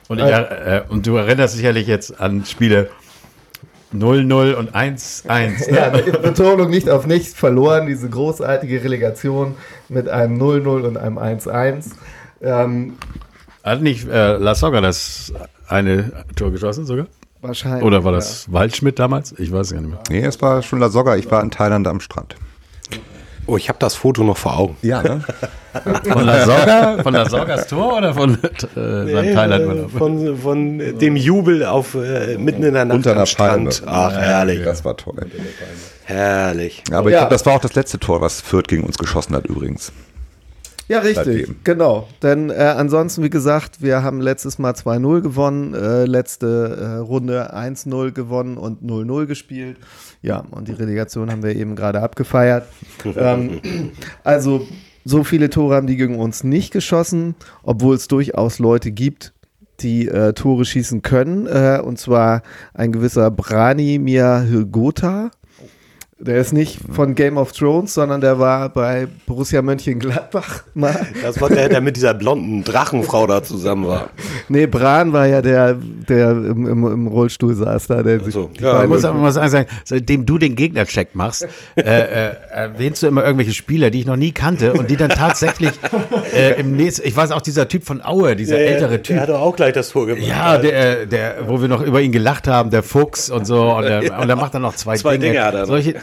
Und, 0.09 0.19
ich, 0.19 0.25
äh, 0.25 0.83
und 0.89 1.07
du 1.07 1.17
erinnerst 1.17 1.57
sicherlich 1.57 1.87
jetzt 1.87 2.21
an 2.21 2.45
Spiele 2.45 2.91
0-0 3.95 4.55
und 4.55 4.75
1-1. 4.75 5.71
Ja, 5.75 5.89
Betonung 5.89 6.71
nicht 6.71 6.91
auf 6.91 7.07
nichts 7.07 7.35
verloren, 7.35 7.87
diese 7.87 8.09
großartige 8.09 8.83
Relegation 8.83 9.57
mit 9.89 10.09
einem 10.09 10.41
0-0 10.41 10.83
und 10.83 10.97
einem 10.97 11.19
1-1. 11.19 11.93
Ähm, 12.43 12.99
Hat 13.63 13.83
nicht 13.83 14.09
äh, 14.09 14.37
La 14.37 14.55
Soga 14.55 14.81
das 14.81 15.33
eine 15.69 16.25
Tor 16.37 16.51
geschossen 16.51 16.85
sogar? 16.87 17.07
Wahrscheinlich. 17.45 17.85
Oder 17.85 18.03
war 18.05 18.13
das 18.13 18.51
Waldschmidt 18.53 18.99
damals? 18.99 19.35
Ich 19.39 19.53
weiß 19.53 19.73
gar 19.73 19.81
nicht 19.81 19.91
mehr. 19.91 20.01
Nee, 20.11 20.25
es 20.27 20.41
war 20.43 20.63
schon 20.63 20.81
La 20.81 20.89
Soga. 20.89 21.17
Ich 21.17 21.31
war 21.31 21.43
in 21.43 21.51
Thailand 21.51 21.87
am 21.87 22.01
Strand. 22.01 22.35
Oh, 23.47 23.59
ich 23.59 23.69
habe 23.69 23.79
das 23.79 23.95
Foto 23.95 24.25
noch 24.25 24.39
vor 24.39 24.57
Augen. 24.59 24.77
Ja, 24.81 25.03
ne? 25.03 25.21
Von 26.11 26.25
La 26.25 26.45
Soga? 26.47 27.03
Von 27.03 27.13
La 27.13 27.29
Sogas 27.29 27.67
Tor 27.67 27.99
oder 27.99 28.15
von 28.15 28.39
äh, 28.43 29.13
seinem 29.13 29.35
Thailand-Urlaub? 29.35 29.91
Von, 29.91 30.39
von 30.39 30.79
dem 30.99 31.15
Jubel 31.17 31.67
auf 31.67 31.95
äh, 31.95 32.39
mitten 32.39 32.63
in 32.63 32.73
der 32.73 32.87
Nacht 32.87 32.97
Unter 32.97 33.11
einer 33.11 33.21
am 33.21 33.27
Strand. 33.27 33.83
Ach, 33.85 34.13
herrlich. 34.17 34.63
Das 34.65 34.83
war 34.87 34.97
toll. 34.97 35.27
Herrlich. 36.05 36.85
Aber 36.91 37.09
ich 37.09 37.13
Ja. 37.15 37.21
glaube, 37.21 37.35
das 37.35 37.45
war 37.45 37.55
auch 37.55 37.61
das 37.61 37.75
letzte 37.75 37.99
Tor, 37.99 38.23
was 38.23 38.41
Fürth 38.41 38.69
gegen 38.69 38.85
uns 38.85 38.97
geschossen 38.97 39.35
hat 39.37 39.47
übrigens. 39.47 39.93
Ja, 40.89 40.99
richtig, 40.99 41.25
Seitdem. 41.25 41.57
genau. 41.65 42.09
Denn 42.23 42.51
äh, 42.51 42.75
ansonsten, 42.77 43.23
wie 43.23 43.31
gesagt, 43.31 43.81
wir 43.81 44.03
haben 44.03 44.21
letztes 44.21 44.59
Mal 44.59 44.73
2-0 44.73 45.23
gewonnen, 45.23 45.75
äh, 45.75 46.05
letzte 46.05 46.77
äh, 46.79 46.97
Runde 46.99 47.55
1-0 47.55 48.13
gewonnen 48.13 48.59
und 48.59 48.83
0-0 48.83 49.27
gespielt. 49.27 49.79
Ja, 50.21 50.45
und 50.51 50.69
die 50.69 50.73
Relegation 50.73 51.31
haben 51.31 51.43
wir 51.43 51.57
eben 51.57 51.75
gerade 51.75 52.03
abgefeiert. 52.03 52.67
ähm, 53.17 53.61
also, 54.25 54.67
so 55.05 55.25
viele 55.25 55.51
Tore 55.51 55.77
haben 55.77 55.87
die 55.87 55.97
gegen 55.97 56.19
uns 56.19 56.45
nicht 56.45 56.73
geschossen, 56.73 57.35
obwohl 57.63 57.95
es 57.95 58.09
durchaus 58.09 58.59
Leute 58.59 58.91
gibt, 58.91 59.33
die 59.81 60.09
äh, 60.09 60.33
Tore 60.35 60.65
schießen 60.65 61.03
können. 61.03 61.47
Äh, 61.47 61.81
und 61.83 61.99
zwar 61.99 62.43
ein 62.75 62.93
gewisser 62.93 63.31
Branimir 63.31 64.41
Hilgota. 64.41 65.31
Der 66.21 66.37
ist 66.37 66.53
nicht 66.53 66.79
von 66.93 67.17
Game 67.17 67.37
of 67.37 67.51
Thrones, 67.51 67.93
sondern 67.95 68.21
der 68.21 68.39
war 68.39 68.69
bei 68.69 69.09
Borussia 69.27 69.63
Mönchengladbach 69.63 70.63
mal. 70.75 71.07
Das 71.23 71.41
war 71.41 71.49
der, 71.49 71.69
der 71.69 71.81
mit 71.81 71.97
dieser 71.97 72.15
blonden 72.15 72.63
Drachenfrau 72.63 73.27
da 73.27 73.43
zusammen 73.43 73.89
war. 73.89 74.11
Nee, 74.49 74.67
Bran 74.69 75.13
war 75.13 75.27
ja 75.27 75.43
der, 75.43 75.75
der 75.75 76.31
im, 76.31 76.69
im, 76.69 76.87
im 76.87 77.07
Rollstuhl 77.09 77.55
saß 77.55 77.89
da. 77.89 78.05
Der 78.05 78.21
sich 78.21 78.33
so. 78.33 78.49
die 78.57 78.63
Ja, 78.63 78.85
Ich 78.85 78.89
muss 78.89 79.05
aber 79.05 79.19
mal 79.19 79.33
sagen, 79.33 79.67
seitdem 79.85 80.25
du 80.25 80.39
den 80.39 80.55
Gegnercheck 80.55 81.17
machst, 81.17 81.49
äh, 81.75 81.81
äh, 81.83 82.37
erwähnst 82.49 83.03
du 83.03 83.09
immer 83.09 83.25
irgendwelche 83.25 83.53
Spieler, 83.53 83.91
die 83.91 84.01
ich 84.01 84.07
noch 84.07 84.17
nie 84.17 84.31
kannte 84.31 84.73
und 84.75 84.91
die 84.91 84.97
dann 84.97 85.11
tatsächlich 85.11 85.73
äh, 86.33 86.61
im 86.61 86.77
nächsten, 86.77 87.09
ich 87.09 87.17
weiß 87.17 87.33
auch 87.33 87.43
dieser 87.43 87.67
Typ 87.67 87.85
von 87.85 88.01
Aue, 88.05 88.37
dieser 88.37 88.59
ältere 88.59 89.03
Typ. 89.03 89.17
Der 89.17 89.21
hat 89.23 89.29
doch 89.31 89.41
auch 89.41 89.57
gleich 89.57 89.73
das 89.73 89.89
Tor 89.89 90.07
gemacht. 90.07 90.25
Ja, 90.25 90.59
der, 90.59 91.01
äh, 91.03 91.07
der, 91.09 91.49
wo 91.49 91.61
wir 91.61 91.67
noch 91.67 91.83
über 91.83 92.01
ihn 92.01 92.13
gelacht 92.13 92.47
haben, 92.47 92.71
der 92.71 92.85
Fuchs 92.85 93.31
und 93.31 93.47
so, 93.47 93.73
und 93.73 93.83
der, 93.83 94.19
und 94.21 94.29
der 94.29 94.37
macht 94.37 94.55
dann 94.55 94.63
noch 94.63 94.77
zwei, 94.77 94.97
Zwei 94.97 95.17
Dinge. 95.17 95.33
Dinge 95.33 95.45
hat 95.45 95.55
er 95.55 95.61
noch. 95.63 95.67
Solche, 95.67 95.95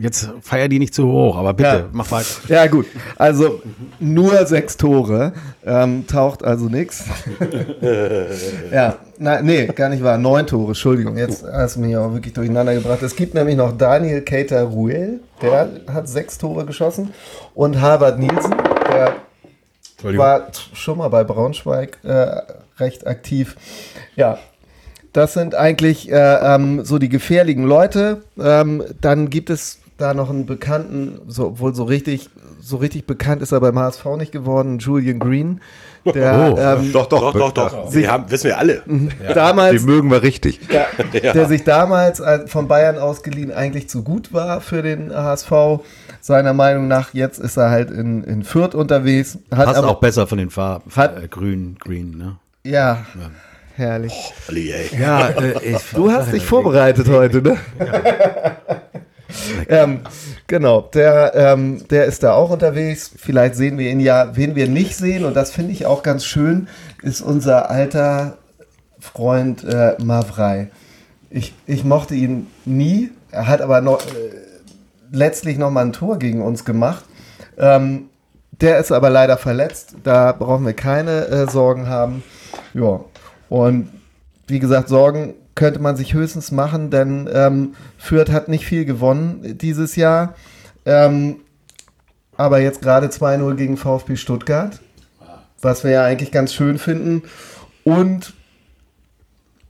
jetzt 0.00 0.28
feier 0.42 0.68
die 0.68 0.78
nicht 0.78 0.94
zu 0.94 1.06
hoch, 1.06 1.36
aber 1.36 1.52
bitte, 1.54 1.68
Ja. 1.68 1.88
mach 1.92 2.10
weiter. 2.10 2.26
Ja, 2.48 2.66
gut. 2.66 2.86
Also 3.16 3.60
nur 4.00 4.46
sechs 4.46 4.76
Tore. 4.76 5.32
Ähm, 5.64 6.06
taucht 6.06 6.44
also 6.44 6.66
nichts. 6.66 7.04
ja, 8.72 8.96
na, 9.18 9.40
nee, 9.42 9.66
gar 9.66 9.88
nicht 9.88 10.02
wahr. 10.02 10.18
Neun 10.18 10.46
Tore, 10.46 10.68
Entschuldigung. 10.68 11.16
Jetzt 11.16 11.44
hast 11.44 11.76
du 11.76 11.80
mich 11.80 11.96
auch 11.96 12.12
wirklich 12.12 12.34
durcheinander 12.34 12.74
gebracht. 12.74 13.02
Es 13.02 13.16
gibt 13.16 13.34
nämlich 13.34 13.56
noch 13.56 13.76
Daniel 13.76 14.22
Keita 14.22 14.62
Ruel, 14.62 15.20
der 15.40 15.70
hat 15.92 16.08
sechs 16.08 16.38
Tore 16.38 16.64
geschossen. 16.64 17.12
Und 17.54 17.80
Harvard 17.80 18.18
Nielsen, 18.18 18.54
der 18.90 19.14
war 20.18 20.48
schon 20.74 20.98
mal 20.98 21.08
bei 21.08 21.24
Braunschweig 21.24 21.98
äh, 22.02 22.42
recht 22.78 23.06
aktiv. 23.06 23.56
Ja, 24.16 24.38
das 25.14 25.32
sind 25.32 25.54
eigentlich 25.54 26.12
äh, 26.12 26.54
ähm, 26.54 26.84
so 26.84 26.98
die 26.98 27.08
gefährlichen 27.08 27.64
Leute. 27.64 28.22
Ähm, 28.38 28.82
dann 29.00 29.30
gibt 29.30 29.48
es 29.48 29.78
da 29.96 30.12
noch 30.12 30.28
einen 30.28 30.44
bekannten, 30.44 31.20
so, 31.28 31.46
obwohl 31.46 31.74
so 31.74 31.84
richtig, 31.84 32.28
so 32.60 32.76
richtig 32.78 33.06
bekannt 33.06 33.40
ist 33.40 33.52
er 33.52 33.60
beim 33.60 33.78
HSV 33.78 34.04
nicht 34.18 34.32
geworden, 34.32 34.78
Julian 34.80 35.20
Green, 35.20 35.60
der 36.04 36.52
Oh. 36.52 36.58
ähm, 36.58 36.92
Doch, 36.92 37.06
Doch, 37.06 37.32
doch, 37.32 37.52
doch. 37.52 37.90
Sie 37.90 38.08
haben, 38.08 38.28
wissen 38.30 38.48
wir 38.48 38.58
alle. 38.58 38.82
damals 39.34 39.76
Den 39.76 39.84
mögen 39.86 40.10
wir 40.10 40.22
richtig. 40.22 40.60
der, 40.68 41.32
der 41.32 41.46
sich 41.46 41.62
damals 41.64 42.18
äh, 42.20 42.46
von 42.48 42.66
Bayern 42.68 42.98
ausgeliehen 42.98 43.52
eigentlich 43.52 43.88
zu 43.88 44.02
gut 44.02 44.32
war 44.32 44.60
für 44.60 44.82
den 44.82 45.14
HSV. 45.14 45.52
Seiner 46.20 46.54
Meinung 46.54 46.88
nach, 46.88 47.14
jetzt 47.14 47.38
ist 47.38 47.56
er 47.56 47.70
halt 47.70 47.90
in, 47.90 48.24
in 48.24 48.42
Fürth 48.42 48.74
unterwegs. 48.74 49.38
Hat 49.54 49.66
Passt 49.66 49.78
aber, 49.78 49.88
auch 49.90 50.00
besser 50.00 50.26
von 50.26 50.38
den 50.38 50.50
Farben. 50.50 50.90
Hat- 50.96 51.22
äh, 51.22 51.28
grün, 51.28 51.76
green, 51.78 52.16
ne? 52.18 52.36
Ja, 52.64 53.04
herrlich. 53.76 54.32
Olli, 54.48 54.72
ey. 54.72 54.90
Ja, 54.98 55.30
äh, 55.30 55.78
Du 55.94 56.10
hast 56.10 56.32
dich 56.32 56.44
vorbereitet 56.44 57.08
heute, 57.08 57.42
ne? 57.42 57.56
ähm, 59.68 60.00
genau, 60.46 60.82
der, 60.82 61.32
ähm, 61.34 61.86
der 61.88 62.04
ist 62.06 62.22
da 62.22 62.34
auch 62.34 62.50
unterwegs. 62.50 63.10
Vielleicht 63.16 63.56
sehen 63.56 63.78
wir 63.78 63.90
ihn 63.90 64.00
ja, 64.00 64.36
wen 64.36 64.54
wir 64.54 64.68
nicht 64.68 64.96
sehen, 64.96 65.24
und 65.24 65.34
das 65.34 65.50
finde 65.50 65.72
ich 65.72 65.86
auch 65.86 66.02
ganz 66.02 66.24
schön, 66.24 66.68
ist 67.02 67.20
unser 67.20 67.70
alter 67.70 68.38
Freund 68.98 69.64
äh, 69.64 69.96
Mavrei. 70.02 70.70
Ich, 71.30 71.52
ich 71.66 71.84
mochte 71.84 72.14
ihn 72.14 72.46
nie. 72.64 73.10
Er 73.30 73.48
hat 73.48 73.60
aber 73.60 73.80
noch, 73.80 74.00
äh, 74.06 74.30
letztlich 75.10 75.58
noch 75.58 75.70
mal 75.70 75.84
ein 75.84 75.92
Tor 75.92 76.18
gegen 76.18 76.42
uns 76.42 76.64
gemacht. 76.64 77.04
Ähm, 77.58 78.04
der 78.60 78.78
ist 78.78 78.92
aber 78.92 79.10
leider 79.10 79.36
verletzt. 79.36 79.96
Da 80.04 80.32
brauchen 80.32 80.64
wir 80.64 80.74
keine 80.74 81.26
äh, 81.26 81.50
Sorgen 81.50 81.88
haben. 81.88 82.22
Ja. 82.72 83.00
Und 83.54 83.88
wie 84.48 84.58
gesagt, 84.58 84.88
Sorgen 84.88 85.34
könnte 85.54 85.78
man 85.78 85.94
sich 85.94 86.12
höchstens 86.12 86.50
machen, 86.50 86.90
denn 86.90 87.30
ähm, 87.32 87.74
Fürth 87.98 88.32
hat 88.32 88.48
nicht 88.48 88.66
viel 88.66 88.84
gewonnen 88.84 89.56
dieses 89.58 89.94
Jahr. 89.94 90.34
Ähm, 90.84 91.36
aber 92.36 92.58
jetzt 92.58 92.82
gerade 92.82 93.06
2-0 93.06 93.54
gegen 93.54 93.76
VfB 93.76 94.16
Stuttgart, 94.16 94.80
was 95.62 95.84
wir 95.84 95.92
ja 95.92 96.02
eigentlich 96.02 96.32
ganz 96.32 96.52
schön 96.52 96.78
finden. 96.78 97.22
Und 97.84 98.34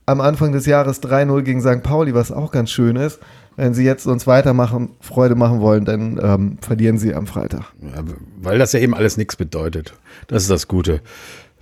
am 0.07 0.19
Anfang 0.19 0.51
des 0.51 0.65
Jahres 0.65 1.03
3-0 1.03 1.43
gegen 1.43 1.61
St. 1.61 1.83
Pauli, 1.83 2.15
was 2.15 2.31
auch 2.31 2.51
ganz 2.51 2.71
schön 2.71 2.95
ist. 2.95 3.19
Wenn 3.55 3.75
sie 3.75 3.85
jetzt 3.85 4.07
uns 4.07 4.25
weitermachen, 4.25 4.95
Freude 4.99 5.35
machen 5.35 5.61
wollen, 5.61 5.85
dann 5.85 6.19
ähm, 6.23 6.57
verlieren 6.59 6.97
sie 6.97 7.13
am 7.13 7.27
Freitag. 7.27 7.71
Ja, 7.83 8.03
weil 8.41 8.57
das 8.57 8.73
ja 8.73 8.79
eben 8.79 8.95
alles 8.95 9.15
nichts 9.15 9.35
bedeutet. 9.35 9.93
Das 10.25 10.41
ist 10.41 10.49
das 10.49 10.67
Gute. 10.67 11.01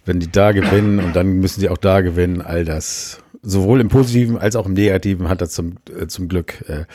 Wenn 0.06 0.20
die 0.20 0.32
da 0.32 0.52
gewinnen 0.52 1.00
und 1.00 1.16
dann 1.16 1.28
müssen 1.40 1.62
sie 1.62 1.70
auch 1.70 1.78
da 1.78 2.02
gewinnen, 2.02 2.42
all 2.42 2.66
das, 2.66 3.20
sowohl 3.42 3.80
im 3.82 3.88
Positiven 3.90 4.38
als 4.38 4.56
auch 4.56 4.66
im 4.66 4.74
Negativen, 4.74 5.30
hat 5.30 5.42
das 5.42 5.52
zum, 5.52 5.76
äh, 5.98 6.08
zum 6.08 6.28
Glück 6.28 6.64
äh, 6.68 6.86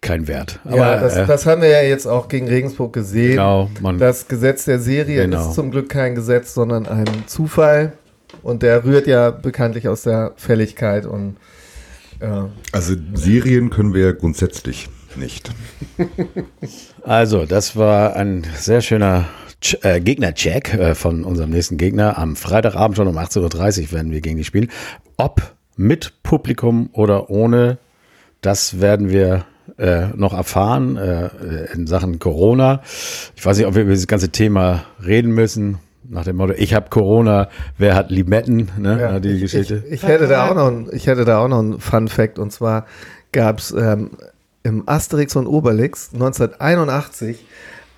keinen 0.00 0.26
Wert. 0.26 0.58
Aber 0.64 0.76
ja, 0.76 1.00
das, 1.00 1.16
äh, 1.16 1.26
das 1.26 1.46
haben 1.46 1.62
wir 1.62 1.68
ja 1.68 1.82
jetzt 1.82 2.06
auch 2.06 2.28
gegen 2.28 2.48
Regensburg 2.48 2.92
gesehen. 2.92 3.32
Genau, 3.32 3.70
man- 3.80 3.98
das 3.98 4.26
Gesetz 4.26 4.64
der 4.64 4.80
Serie 4.80 5.22
Genau. 5.22 5.48
ist 5.48 5.54
zum 5.54 5.70
Glück 5.70 5.88
kein 5.88 6.14
Gesetz, 6.16 6.54
sondern 6.54 6.86
ein 6.86 7.06
Zufall. 7.26 7.92
Und 8.42 8.62
der 8.62 8.84
rührt 8.84 9.06
ja 9.06 9.30
bekanntlich 9.30 9.88
aus 9.88 10.02
der 10.02 10.32
Fälligkeit 10.36 11.06
und 11.06 11.36
ja. 12.20 12.48
Also 12.72 12.94
Serien 13.14 13.70
können 13.70 13.94
wir 13.94 14.12
grundsätzlich 14.14 14.88
nicht. 15.16 15.50
Also, 17.04 17.46
das 17.46 17.76
war 17.76 18.14
ein 18.16 18.46
sehr 18.56 18.80
schöner 18.80 19.24
Ch 19.48 19.51
äh, 19.82 20.00
Gegner-Check 20.00 20.74
äh, 20.74 20.94
von 20.94 21.24
unserem 21.24 21.50
nächsten 21.50 21.76
Gegner. 21.76 22.18
Am 22.18 22.36
Freitagabend 22.36 22.96
schon 22.96 23.08
um 23.08 23.18
18.30 23.18 23.82
Uhr 23.84 23.92
werden 23.92 24.12
wir 24.12 24.20
gegen 24.20 24.36
die 24.36 24.44
spielen. 24.44 24.70
Ob 25.16 25.54
mit 25.76 26.12
Publikum 26.22 26.90
oder 26.92 27.30
ohne, 27.30 27.78
das 28.40 28.80
werden 28.80 29.10
wir 29.10 29.44
äh, 29.78 30.06
noch 30.16 30.34
erfahren 30.34 30.96
äh, 30.96 31.30
in 31.72 31.86
Sachen 31.86 32.18
Corona. 32.18 32.82
Ich 33.36 33.44
weiß 33.44 33.56
nicht, 33.58 33.66
ob 33.66 33.74
wir 33.74 33.82
über 33.82 33.92
dieses 33.92 34.06
ganze 34.08 34.30
Thema 34.30 34.84
reden 35.04 35.32
müssen. 35.32 35.78
Nach 36.08 36.24
dem 36.24 36.36
Motto, 36.36 36.52
ich 36.56 36.74
habe 36.74 36.90
Corona, 36.90 37.48
wer 37.78 37.94
hat 37.94 38.10
Limetten, 38.10 38.68
ne? 38.76 39.00
Ja, 39.00 39.20
die 39.20 39.30
ich, 39.30 39.40
Geschichte. 39.42 39.84
Ich, 39.86 39.94
ich, 39.94 40.02
hätte 40.02 40.26
da 40.26 40.50
auch 40.50 40.54
noch, 40.54 40.66
ein- 40.66 40.88
ich 40.92 41.06
hätte 41.06 41.24
da 41.24 41.38
auch 41.38 41.48
noch 41.48 41.60
einen 41.60 41.78
Fun 41.80 42.08
Fact 42.08 42.38
und 42.40 42.52
zwar 42.52 42.86
gab 43.30 43.60
es 43.60 43.70
ähm, 43.70 44.10
im 44.64 44.82
Asterix 44.88 45.36
und 45.36 45.46
Obelix 45.46 46.10
1981 46.12 47.38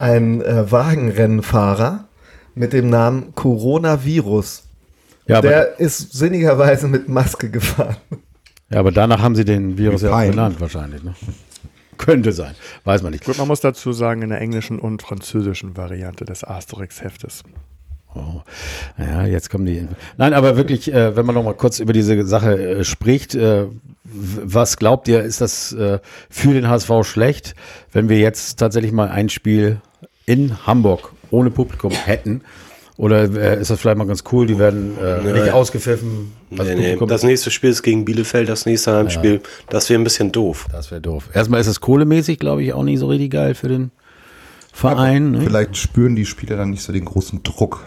einen 0.04 0.42
äh, 0.42 0.70
Wagenrennenfahrer 0.70 2.04
mit 2.54 2.74
dem 2.74 2.90
Namen 2.90 3.34
Coronavirus. 3.34 4.64
ja, 5.26 5.40
Der 5.40 5.80
ist 5.80 6.12
sinnigerweise 6.12 6.88
mit 6.88 7.08
Maske 7.08 7.48
gefahren. 7.48 7.96
ja, 8.68 8.80
aber 8.80 8.92
danach 8.92 9.20
haben 9.22 9.34
sie 9.34 9.46
den 9.46 9.78
Virus 9.78 10.02
ja 10.02 10.14
auch 10.14 10.20
benannt 10.20 10.60
wahrscheinlich. 10.60 11.02
Ne? 11.02 11.14
Könnte 11.96 12.32
sein, 12.32 12.54
weiß 12.84 13.02
man 13.02 13.12
nicht. 13.12 13.24
Gut, 13.24 13.38
man 13.38 13.48
muss 13.48 13.60
dazu 13.60 13.92
sagen, 13.92 14.20
in 14.20 14.28
der 14.28 14.42
englischen 14.42 14.78
und 14.78 15.00
französischen 15.00 15.74
Variante 15.76 16.26
des 16.26 16.44
Asterix-Heftes. 16.44 17.42
Oh. 18.14 18.42
Ja, 18.98 19.24
jetzt 19.24 19.48
kommen 19.50 19.64
die. 19.64 19.88
Nein, 20.18 20.34
aber 20.34 20.56
wirklich, 20.56 20.92
äh, 20.92 21.16
wenn 21.16 21.24
man 21.26 21.34
noch 21.34 21.42
mal 21.42 21.54
kurz 21.54 21.80
über 21.80 21.92
diese 21.92 22.24
Sache 22.26 22.58
äh, 22.58 22.84
spricht, 22.84 23.34
äh, 23.34 23.66
was 24.04 24.76
glaubt 24.76 25.08
ihr, 25.08 25.22
ist 25.22 25.40
das 25.40 25.72
äh, 25.72 25.98
für 26.30 26.52
den 26.52 26.68
HSV 26.68 26.90
schlecht, 27.02 27.54
wenn 27.92 28.08
wir 28.08 28.18
jetzt 28.18 28.58
tatsächlich 28.58 28.92
mal 28.92 29.08
ein 29.08 29.28
Spiel 29.30 29.80
in 30.26 30.66
Hamburg 30.66 31.12
ohne 31.30 31.50
Publikum 31.50 31.90
hätten 31.92 32.42
Oder 32.96 33.24
äh, 33.34 33.60
ist 33.60 33.70
das 33.70 33.80
vielleicht 33.80 33.98
mal 33.98 34.06
ganz 34.06 34.22
cool, 34.30 34.46
die 34.46 34.56
werden 34.58 34.96
äh, 35.02 35.20
Nee. 35.22 35.32
nicht 35.32 35.52
ausgepfiffen? 35.52 36.32
als 36.56 36.68
Nee, 36.68 36.96
nee. 36.96 37.06
Das 37.06 37.24
nächste 37.24 37.50
Spiel 37.50 37.70
ist 37.70 37.82
gegen 37.82 38.04
Bielefeld, 38.04 38.48
das 38.48 38.66
nächste 38.66 38.92
Heimspiel. 38.94 39.40
Das 39.68 39.90
wäre 39.90 40.00
ein 40.00 40.04
bisschen 40.04 40.30
doof. 40.30 40.66
Das 40.70 40.90
wäre 40.92 41.00
doof. 41.00 41.28
Erstmal 41.34 41.60
ist 41.60 41.66
es 41.66 41.80
kohlemäßig, 41.80 42.38
glaube 42.38 42.62
ich, 42.62 42.72
auch 42.72 42.84
nicht 42.84 43.00
so 43.00 43.08
richtig 43.08 43.32
geil 43.32 43.54
für 43.54 43.66
den 43.68 43.90
Verein. 44.72 45.32
ne? 45.32 45.40
Vielleicht 45.40 45.76
spüren 45.76 46.14
die 46.14 46.24
Spieler 46.26 46.56
dann 46.56 46.70
nicht 46.70 46.82
so 46.82 46.92
den 46.92 47.04
großen 47.04 47.42
Druck. 47.42 47.84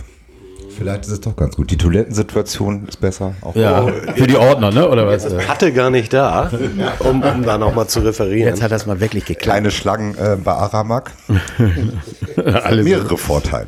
Vielleicht 0.78 1.06
ist 1.06 1.12
es 1.12 1.22
doch 1.22 1.36
ganz 1.36 1.56
gut. 1.56 1.72
Die 1.72 1.78
Toilettensituation 1.78 2.88
ist 2.88 3.02
besser. 3.02 3.34
Auch 3.42 3.56
Ja, 3.56 3.88
für 4.16 4.28
die 4.28 4.36
Ordner, 4.38 4.72
ne? 4.72 4.88
Oder 4.90 5.08
was? 5.08 5.26
Äh, 5.26 5.40
Hatte 5.48 5.74
gar 5.74 5.90
nicht 5.90 6.14
da, 6.14 6.52
um, 7.00 7.24
um 7.24 7.44
da 7.44 7.58
nochmal 7.58 7.88
zu 7.88 8.00
referieren. 8.02 8.50
Jetzt 8.50 8.62
hat 8.62 8.72
das 8.72 8.86
mal 8.86 9.00
wirklich 9.00 9.26
geklappt. 9.26 9.44
kleine 9.44 9.72
Schlangen 9.72 10.16
äh, 10.18 10.38
bei 10.44 10.54
Aramak. 10.54 11.12
Alles 12.64 12.86
Mehrere 12.86 13.18
Vorteile. 13.18 13.68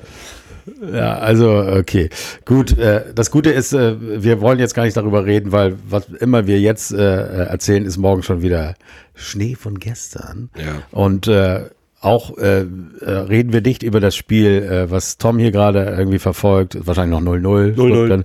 Ja, 0.94 1.18
also 1.18 1.50
okay, 1.80 2.10
gut. 2.46 2.78
Äh, 2.78 3.06
das 3.16 3.32
Gute 3.32 3.50
ist, 3.50 3.74
äh, 3.74 3.96
wir 4.22 4.40
wollen 4.40 4.60
jetzt 4.60 4.76
gar 4.76 4.84
nicht 4.84 4.96
darüber 4.96 5.26
reden, 5.26 5.52
weil 5.52 5.78
was 5.90 6.08
immer 6.20 6.46
wir 6.48 6.60
jetzt 6.60 6.92
äh, 6.94 7.46
erzählen, 7.46 7.86
ist 7.86 7.98
morgen 7.98 8.22
schon 8.24 8.42
wieder 8.42 8.76
Schnee 9.16 9.56
von 9.56 9.80
gestern. 9.80 10.50
Ja. 10.56 10.84
Und 10.92 11.28
äh, 11.28 11.66
auch 12.02 12.38
äh, 12.38 12.62
äh, 12.62 12.66
reden 13.12 13.52
wir 13.52 13.62
nicht 13.62 13.84
über 13.84 14.00
das 14.00 14.16
Spiel, 14.16 14.64
äh, 14.64 14.90
was 14.90 15.18
Tom 15.18 15.38
hier 15.38 15.52
gerade 15.52 15.84
irgendwie 15.98 16.20
verfolgt, 16.20 16.78
wahrscheinlich 16.88 17.20
noch 17.20 17.26
0-0. 17.34 17.76
0-0. 17.76 18.24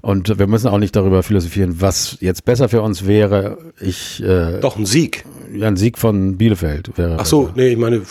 Und 0.00 0.38
wir 0.38 0.46
müssen 0.46 0.68
auch 0.68 0.78
nicht 0.78 0.94
darüber 0.94 1.22
philosophieren, 1.24 1.80
was 1.80 2.18
jetzt 2.20 2.44
besser 2.44 2.68
für 2.68 2.82
uns 2.82 3.06
wäre. 3.06 3.58
Ich, 3.80 4.22
äh, 4.22 4.60
Doch, 4.60 4.76
ein 4.76 4.86
Sieg. 4.86 5.24
ja, 5.52 5.66
ein 5.66 5.76
Sieg 5.76 5.98
von 5.98 6.36
Bielefeld 6.36 6.96
wäre. 6.96 7.16
Ach 7.18 7.26
so, 7.26 7.50
nee, 7.56 7.68
ich 7.70 7.78
meine, 7.78 8.02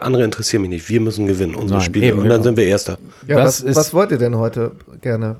andere 0.00 0.24
interessieren 0.24 0.62
mich 0.62 0.70
nicht. 0.70 0.88
Wir 0.88 1.00
müssen 1.00 1.26
gewinnen, 1.26 1.54
unsere 1.54 1.78
Nein, 1.78 1.86
Spiele. 1.86 2.06
eben, 2.06 2.18
und 2.18 2.24
dann 2.24 2.32
genau. 2.38 2.42
sind 2.44 2.56
wir 2.56 2.64
Erster. 2.66 2.98
Ja, 3.28 3.36
was, 3.36 3.60
ist- 3.60 3.76
was 3.76 3.94
wollt 3.94 4.10
ihr 4.10 4.18
denn 4.18 4.36
heute 4.36 4.72
gerne? 5.00 5.36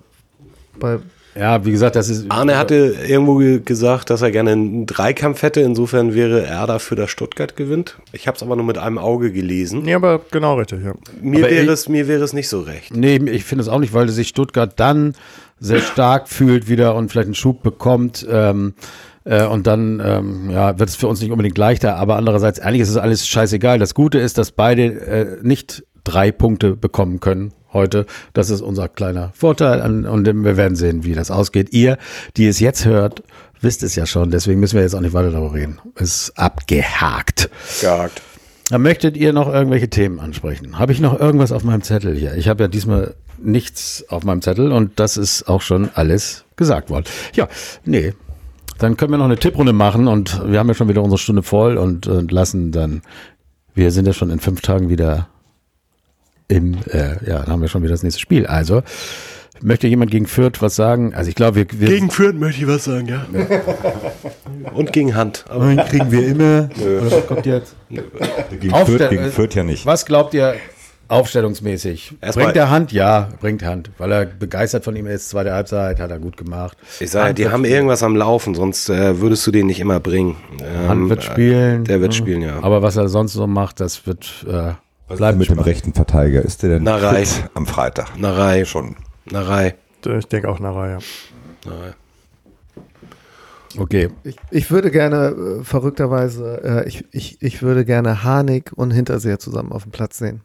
Bei, 0.78 0.98
Ja, 1.38 1.64
wie 1.64 1.70
gesagt, 1.70 1.94
das 1.96 2.08
ist. 2.08 2.26
Arne 2.30 2.58
hatte 2.58 2.94
irgendwo 3.06 3.36
ge- 3.36 3.60
gesagt, 3.64 4.10
dass 4.10 4.22
er 4.22 4.30
gerne 4.30 4.52
einen 4.52 4.86
Dreikampf 4.86 5.42
hätte. 5.42 5.60
Insofern 5.60 6.14
wäre 6.14 6.44
er 6.44 6.66
dafür, 6.66 6.96
dass 6.96 7.10
Stuttgart 7.10 7.54
gewinnt. 7.56 7.96
Ich 8.12 8.26
habe 8.26 8.36
es 8.36 8.42
aber 8.42 8.56
nur 8.56 8.64
mit 8.64 8.78
einem 8.78 8.98
Auge 8.98 9.30
gelesen. 9.32 9.86
Ja, 9.86 9.96
aber 9.96 10.20
genau 10.30 10.56
richtig, 10.56 10.84
ja. 10.84 10.94
Mir 11.20 11.44
Aber 11.44 11.50
wäre, 11.52 11.64
ich- 11.64 11.70
es, 11.70 11.88
mir 11.88 12.08
wäre 12.08 12.24
es 12.24 12.32
nicht 12.32 12.48
so 12.48 12.60
recht. 12.60 12.96
Nee, 12.96 13.16
ich 13.30 13.44
finde 13.44 13.62
es 13.62 13.68
auch 13.68 13.78
nicht, 13.78 13.94
weil 13.94 14.08
sich 14.08 14.28
Stuttgart 14.28 14.72
dann 14.80 15.14
sehr 15.60 15.80
stark 15.80 16.28
fühlt 16.28 16.68
wieder 16.68 16.94
und 16.94 17.10
vielleicht 17.10 17.26
einen 17.26 17.34
Schub 17.34 17.62
bekommt. 17.62 18.26
Ähm, 18.30 18.74
äh, 19.24 19.44
und 19.46 19.66
dann 19.66 20.00
ähm, 20.04 20.50
ja, 20.50 20.78
wird 20.78 20.88
es 20.88 20.96
für 20.96 21.06
uns 21.08 21.20
nicht 21.20 21.30
unbedingt 21.30 21.58
leichter. 21.58 21.96
Aber 21.96 22.16
andererseits, 22.16 22.60
eigentlich 22.60 22.82
ist 22.82 22.90
es 22.90 22.96
alles 22.96 23.26
scheißegal. 23.28 23.78
Das 23.78 23.94
Gute 23.94 24.18
ist, 24.18 24.38
dass 24.38 24.52
beide 24.52 24.82
äh, 24.84 25.36
nicht 25.42 25.84
drei 26.04 26.32
Punkte 26.32 26.74
bekommen 26.76 27.20
können 27.20 27.52
heute. 27.72 28.06
Das 28.32 28.50
ist 28.50 28.60
unser 28.60 28.88
kleiner 28.88 29.30
Vorteil. 29.34 29.80
Und 30.06 30.26
wir 30.26 30.56
werden 30.56 30.76
sehen, 30.76 31.04
wie 31.04 31.14
das 31.14 31.30
ausgeht. 31.30 31.72
Ihr, 31.72 31.98
die 32.36 32.46
es 32.46 32.60
jetzt 32.60 32.84
hört, 32.84 33.22
wisst 33.60 33.82
es 33.82 33.94
ja 33.96 34.06
schon. 34.06 34.30
Deswegen 34.30 34.60
müssen 34.60 34.76
wir 34.76 34.82
jetzt 34.82 34.94
auch 34.94 35.00
nicht 35.00 35.14
weiter 35.14 35.30
darüber 35.30 35.54
reden. 35.54 35.78
Ist 35.96 36.32
abgehakt. 36.36 37.50
Gehakt. 37.80 38.22
Dann 38.70 38.82
möchtet 38.82 39.16
ihr 39.16 39.32
noch 39.32 39.52
irgendwelche 39.52 39.88
Themen 39.88 40.20
ansprechen? 40.20 40.78
Habe 40.78 40.92
ich 40.92 41.00
noch 41.00 41.18
irgendwas 41.18 41.52
auf 41.52 41.64
meinem 41.64 41.82
Zettel 41.82 42.14
hier? 42.14 42.34
Ich 42.34 42.48
habe 42.48 42.64
ja 42.64 42.68
diesmal 42.68 43.14
nichts 43.38 44.04
auf 44.08 44.24
meinem 44.24 44.42
Zettel 44.42 44.72
und 44.72 45.00
das 45.00 45.16
ist 45.16 45.48
auch 45.48 45.62
schon 45.62 45.88
alles 45.94 46.44
gesagt 46.56 46.90
worden. 46.90 47.04
Ja, 47.34 47.48
nee. 47.84 48.12
Dann 48.78 48.96
können 48.96 49.12
wir 49.12 49.18
noch 49.18 49.24
eine 49.24 49.38
Tipprunde 49.38 49.72
machen 49.72 50.06
und 50.06 50.42
wir 50.44 50.58
haben 50.58 50.68
ja 50.68 50.74
schon 50.74 50.88
wieder 50.88 51.02
unsere 51.02 51.18
Stunde 51.18 51.42
voll 51.42 51.78
und, 51.78 52.06
und 52.06 52.30
lassen 52.30 52.70
dann, 52.70 53.02
wir 53.74 53.90
sind 53.90 54.06
ja 54.06 54.12
schon 54.12 54.30
in 54.30 54.38
fünf 54.38 54.60
Tagen 54.60 54.88
wieder 54.88 55.28
im, 56.48 56.78
äh, 56.90 57.10
ja, 57.28 57.40
dann 57.40 57.48
haben 57.48 57.60
wir 57.62 57.68
schon 57.68 57.82
wieder 57.82 57.92
das 57.92 58.02
nächste 58.02 58.20
Spiel. 58.20 58.46
Also, 58.46 58.82
möchte 59.60 59.86
jemand 59.86 60.10
gegen 60.10 60.26
Fürth 60.26 60.60
was 60.60 60.76
sagen? 60.76 61.14
Also 61.14 61.28
ich 61.28 61.34
glaube, 61.34 61.56
wir, 61.56 61.66
wir 61.80 61.88
Gegen 61.88 62.10
Fürth 62.10 62.34
möchte 62.36 62.62
ich 62.62 62.68
was 62.68 62.84
sagen, 62.84 63.08
ja. 63.08 63.26
Und 64.72 64.92
gegen 64.92 65.14
Hand. 65.14 65.44
Aber 65.48 65.66
Den 65.66 65.78
kriegen 65.78 66.10
wir 66.10 66.26
immer. 66.26 66.68
Oder 66.80 67.10
was 67.10 67.26
kommt 67.26 67.46
jetzt? 67.46 67.74
Gegen 67.90 68.74
Fürth, 68.86 69.10
gegen 69.10 69.30
Fürth 69.30 69.54
ja 69.54 69.64
nicht. 69.64 69.84
Was 69.84 70.06
glaubt 70.06 70.32
ihr 70.34 70.54
aufstellungsmäßig? 71.08 72.14
Erstmal- 72.20 72.46
bringt 72.46 72.56
er 72.56 72.70
Hand? 72.70 72.92
Ja, 72.92 73.28
bringt 73.40 73.64
Hand. 73.64 73.90
Weil 73.98 74.12
er 74.12 74.26
begeistert 74.26 74.84
von 74.84 74.94
ihm 74.94 75.06
ist. 75.06 75.28
Zweite 75.30 75.52
Halbzeit 75.52 75.98
hat 76.00 76.10
er 76.10 76.18
gut 76.18 76.36
gemacht. 76.36 76.76
ich 77.00 77.10
sage, 77.10 77.34
die 77.34 77.48
haben 77.48 77.64
irgendwas 77.64 78.02
am 78.02 78.14
Laufen, 78.14 78.54
sonst 78.54 78.88
äh, 78.88 79.20
würdest 79.20 79.46
du 79.46 79.50
den 79.50 79.66
nicht 79.66 79.80
immer 79.80 80.00
bringen. 80.00 80.36
Ähm, 80.62 80.88
Hand 80.88 81.08
wird 81.10 81.24
spielen. 81.24 81.84
Der 81.84 82.00
wird 82.00 82.14
spielen, 82.14 82.42
ja. 82.42 82.58
Aber 82.62 82.82
was 82.82 82.96
er 82.96 83.08
sonst 83.08 83.32
so 83.32 83.46
macht, 83.46 83.80
das 83.80 84.06
wird 84.06 84.46
äh, 84.48 84.72
Denn 85.08 85.16
bleibt 85.16 85.38
mit 85.38 85.48
dem 85.48 85.54
spannend. 85.54 85.66
rechten 85.66 85.92
Verteidiger? 85.94 86.42
Ist 86.42 86.62
der 86.62 86.70
denn 86.70 86.82
Narei. 86.82 87.24
am 87.54 87.66
Freitag? 87.66 88.18
Narei. 88.18 88.64
Schon. 88.64 88.96
Narei. 89.30 89.74
Ich 90.04 90.26
denke 90.26 90.48
auch 90.48 90.60
nachher, 90.60 90.90
ja. 90.90 90.98
Narei. 91.70 91.94
Okay. 93.76 94.08
ich, 94.24 94.36
ich 94.50 94.70
würde 94.70 94.90
gerne, 94.90 95.60
äh, 95.60 95.64
verrückterweise, 95.64 96.62
äh, 96.64 96.88
ich, 96.88 97.04
ich, 97.12 97.42
ich 97.42 97.62
würde 97.62 97.84
gerne 97.84 98.22
Harnik 98.24 98.72
und 98.74 98.90
Hinterseher 98.90 99.38
zusammen 99.38 99.72
auf 99.72 99.82
dem 99.82 99.92
Platz 99.92 100.18
sehen. 100.18 100.40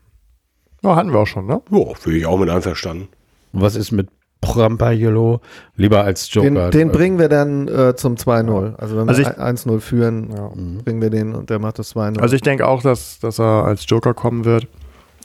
Ja, 0.81 0.95
hatten 0.95 1.11
wir 1.13 1.19
auch 1.19 1.27
schon, 1.27 1.45
ne? 1.45 1.61
Ja, 1.69 1.77
würde 2.03 2.17
ich 2.17 2.25
auch 2.25 2.37
mit 2.37 2.49
einverstanden. 2.49 3.07
Und 3.53 3.61
was 3.61 3.75
ist 3.75 3.91
mit 3.91 4.09
Prampajolo? 4.43 5.41
Lieber 5.75 6.03
als 6.03 6.31
Joker. 6.33 6.49
Den, 6.49 6.71
den 6.71 6.91
bringen 6.91 7.19
wir 7.19 7.29
dann 7.29 7.67
äh, 7.67 7.95
zum 7.95 8.15
2-0. 8.15 8.75
Also 8.75 8.97
wenn 8.97 9.09
Also 9.09 9.21
wir 9.23 9.31
ich- 9.31 9.37
1-0 9.37 9.79
führen, 9.79 10.29
Ja. 10.35 10.49
bringen 10.83 11.01
wir 11.01 11.09
den 11.09 11.33
und 11.33 11.49
der 11.49 11.59
macht 11.59 11.79
das 11.79 11.95
2-0. 11.95 12.19
Also 12.19 12.35
ich 12.35 12.41
denke 12.41 12.67
auch, 12.67 12.81
dass, 12.81 13.19
dass 13.19 13.39
er 13.39 13.65
als 13.65 13.85
Joker 13.87 14.13
kommen 14.13 14.45
wird. 14.45 14.67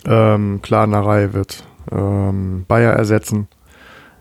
Ähm, 0.06 0.60
klar, 0.62 0.86
Narei 0.86 1.32
wird 1.34 1.64
ähm, 1.90 2.64
Bayer 2.68 2.92
ersetzen. 2.92 3.48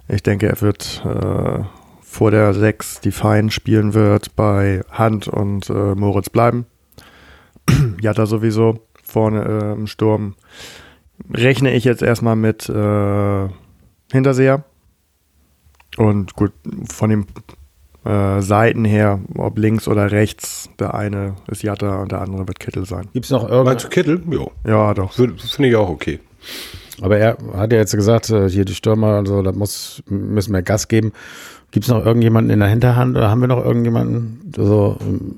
Ich 0.07 0.23
denke, 0.23 0.47
er 0.47 0.61
wird 0.61 1.03
äh, 1.05 1.63
vor 2.01 2.31
der 2.31 2.53
6 2.53 3.01
die 3.01 3.11
Fein 3.11 3.51
spielen 3.51 3.93
wird, 3.93 4.35
bei 4.35 4.81
Hand 4.91 5.27
und 5.27 5.69
äh, 5.69 5.93
Moritz 5.95 6.29
bleiben. 6.29 6.65
Jatta 8.01 8.25
sowieso 8.25 8.79
vorne 9.03 9.43
äh, 9.43 9.73
im 9.73 9.87
Sturm. 9.87 10.35
Rechne 11.33 11.73
ich 11.73 11.83
jetzt 11.83 12.01
erstmal 12.01 12.35
mit 12.35 12.69
äh, 12.69 13.47
Hinterseher. 14.11 14.63
Und 15.97 16.35
gut, 16.35 16.51
von 16.91 17.09
den 17.09 17.25
äh, 18.05 18.41
Seiten 18.41 18.85
her, 18.85 19.19
ob 19.35 19.57
links 19.57 19.87
oder 19.87 20.11
rechts, 20.11 20.69
der 20.79 20.93
eine 20.93 21.35
ist 21.47 21.63
Jatta 21.63 22.01
und 22.01 22.11
der 22.11 22.21
andere 22.21 22.47
wird 22.47 22.59
Kittel 22.59 22.85
sein. 22.85 23.07
Gibt's 23.13 23.29
noch 23.29 23.41
Meinst 23.43 23.53
irgendwas? 23.53 23.83
du 23.83 23.89
Kittel? 23.89 24.21
Ja. 24.29 24.47
Ja, 24.71 24.93
doch. 24.93 25.11
Finde 25.13 25.67
ich 25.67 25.75
auch 25.75 25.89
okay. 25.89 26.19
Aber 27.01 27.17
er 27.17 27.37
hat 27.55 27.71
ja 27.71 27.79
jetzt 27.79 27.95
gesagt, 27.95 28.29
äh, 28.29 28.49
hier 28.49 28.65
die 28.65 28.75
Stürmer 28.75 29.19
und 29.19 29.27
so, 29.27 29.41
da 29.41 29.51
muss, 29.51 30.01
müssen 30.07 30.53
wir 30.53 30.61
Gas 30.61 30.87
geben. 30.87 31.11
Gibt's 31.71 31.89
noch 31.89 32.05
irgendjemanden 32.05 32.51
in 32.51 32.59
der 32.59 32.69
Hinterhand 32.69 33.17
oder 33.17 33.29
haben 33.29 33.41
wir 33.41 33.47
noch 33.47 33.63
irgendjemanden, 33.63 34.51
so, 34.55 34.97
ähm, 35.01 35.35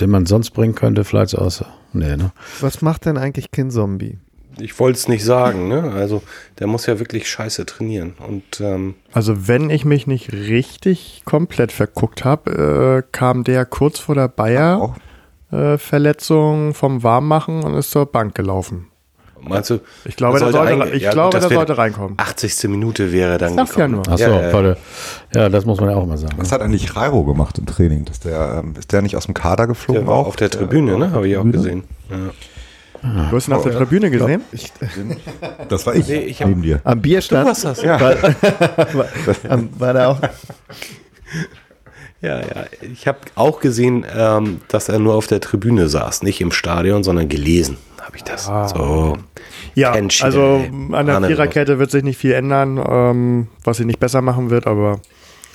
den 0.00 0.10
man 0.10 0.26
sonst 0.26 0.50
bringen 0.50 0.74
könnte, 0.74 1.04
vielleicht 1.04 1.30
so 1.30 1.38
aus? 1.38 1.64
Nee, 1.92 2.16
ne? 2.16 2.32
Was 2.60 2.82
macht 2.82 3.04
denn 3.04 3.16
eigentlich 3.16 3.50
Kinzombie? 3.50 4.18
Ich 4.60 4.78
wollte 4.78 4.98
es 4.98 5.08
nicht 5.08 5.24
sagen, 5.24 5.68
ne? 5.68 5.92
Also, 5.94 6.22
der 6.58 6.66
muss 6.66 6.86
ja 6.86 6.98
wirklich 6.98 7.28
scheiße 7.30 7.64
trainieren. 7.66 8.14
Und 8.26 8.60
ähm, 8.60 8.94
Also 9.12 9.46
wenn 9.48 9.70
ich 9.70 9.84
mich 9.84 10.06
nicht 10.06 10.32
richtig 10.32 11.22
komplett 11.24 11.72
verguckt 11.72 12.24
habe, 12.24 13.02
äh, 13.04 13.08
kam 13.12 13.44
der 13.44 13.64
kurz 13.66 13.98
vor 13.98 14.14
der 14.14 14.26
Auch. 14.26 14.94
Bayer-Verletzung 15.50 16.74
vom 16.74 17.02
Warmmachen 17.02 17.62
und 17.64 17.74
ist 17.74 17.90
zur 17.90 18.06
Bank 18.06 18.34
gelaufen. 18.34 18.88
meinst 19.40 19.70
du? 19.70 19.80
Ich 20.04 20.16
glaube, 20.16 20.38
der 20.40 20.50
sollte 20.52 20.76
sollte, 20.76 20.96
ich 20.96 21.02
ja, 21.04 21.10
glaube, 21.12 21.38
das 21.38 21.46
der 21.48 21.56
sollte 21.56 21.78
reinkommen. 21.78 22.14
80. 22.18 22.64
Minute 22.68 23.12
wäre 23.12 23.38
dann 23.38 23.56
Das 23.56 23.70
sag 23.70 23.78
ja 23.78 23.86
gekommen. 23.86 24.04
nur. 24.06 24.14
Ach 24.14 24.18
so, 24.18 24.24
Ja, 24.24 24.62
ja. 24.62 24.76
ja, 25.34 25.48
das 25.48 25.64
muss 25.64 25.80
man 25.80 25.90
ja 25.90 25.96
auch 25.96 26.06
mal 26.06 26.18
sagen. 26.18 26.34
Was 26.36 26.52
hat 26.52 26.60
eigentlich 26.60 26.96
Rairo 26.96 27.24
gemacht 27.24 27.56
im 27.58 27.66
Training? 27.66 28.04
Dass 28.04 28.20
der, 28.20 28.62
ähm, 28.64 28.74
ist 28.78 28.92
der 28.92 29.02
nicht 29.02 29.16
aus 29.16 29.26
dem 29.26 29.34
Kader 29.34 29.66
geflogen? 29.66 30.02
Der 30.02 30.08
war 30.08 30.16
auch? 30.18 30.26
auf 30.26 30.36
der 30.36 30.50
Tribüne, 30.50 30.98
ne? 30.98 31.12
Habe 31.12 31.28
ich 31.28 31.36
auch 31.36 31.44
gesehen. 31.44 31.84
Ja. 32.10 32.16
Du 33.02 33.36
hast 33.36 33.48
ihn 33.48 33.54
auf 33.54 33.62
der 33.64 33.72
Tribüne 33.76 34.10
gesehen? 34.10 34.42
Ich, 34.52 34.72
Das 35.68 35.86
war 35.86 35.94
ich, 35.94 36.08
Nee, 36.08 36.16
ich 36.20 36.40
hab- 36.42 36.48
neben 36.48 36.62
dir. 36.62 36.80
am 36.84 37.00
Bierstand 37.00 37.46
warst 37.46 37.64
das, 37.64 37.82
ja. 37.82 38.00
war, 38.00 38.14
am- 39.48 39.68
war 39.78 39.92
da 39.94 40.08
auch. 40.08 40.20
Ja, 42.20 42.40
ja. 42.40 42.64
Ich 42.80 43.06
habe 43.06 43.18
auch 43.36 43.60
gesehen, 43.60 44.04
ähm, 44.16 44.60
dass 44.68 44.88
er 44.88 44.98
nur 44.98 45.14
auf 45.14 45.28
der 45.28 45.40
Tribüne 45.40 45.88
saß, 45.88 46.22
nicht 46.22 46.40
im 46.40 46.50
Stadion, 46.50 47.04
sondern 47.04 47.28
gelesen. 47.28 47.76
Habe 48.00 48.16
ich 48.16 48.24
das. 48.24 48.46
So. 48.46 49.16
Ja, 49.74 49.92
Kenntchen, 49.92 50.24
also 50.24 50.64
an 50.92 51.06
der 51.06 51.22
Viererkette 51.22 51.78
wird 51.78 51.90
sich 51.92 52.02
nicht 52.02 52.16
viel 52.18 52.32
ändern, 52.32 52.82
ähm, 52.84 53.48
was 53.62 53.76
sie 53.76 53.84
nicht 53.84 54.00
besser 54.00 54.22
machen 54.22 54.50
wird, 54.50 54.66
aber 54.66 55.00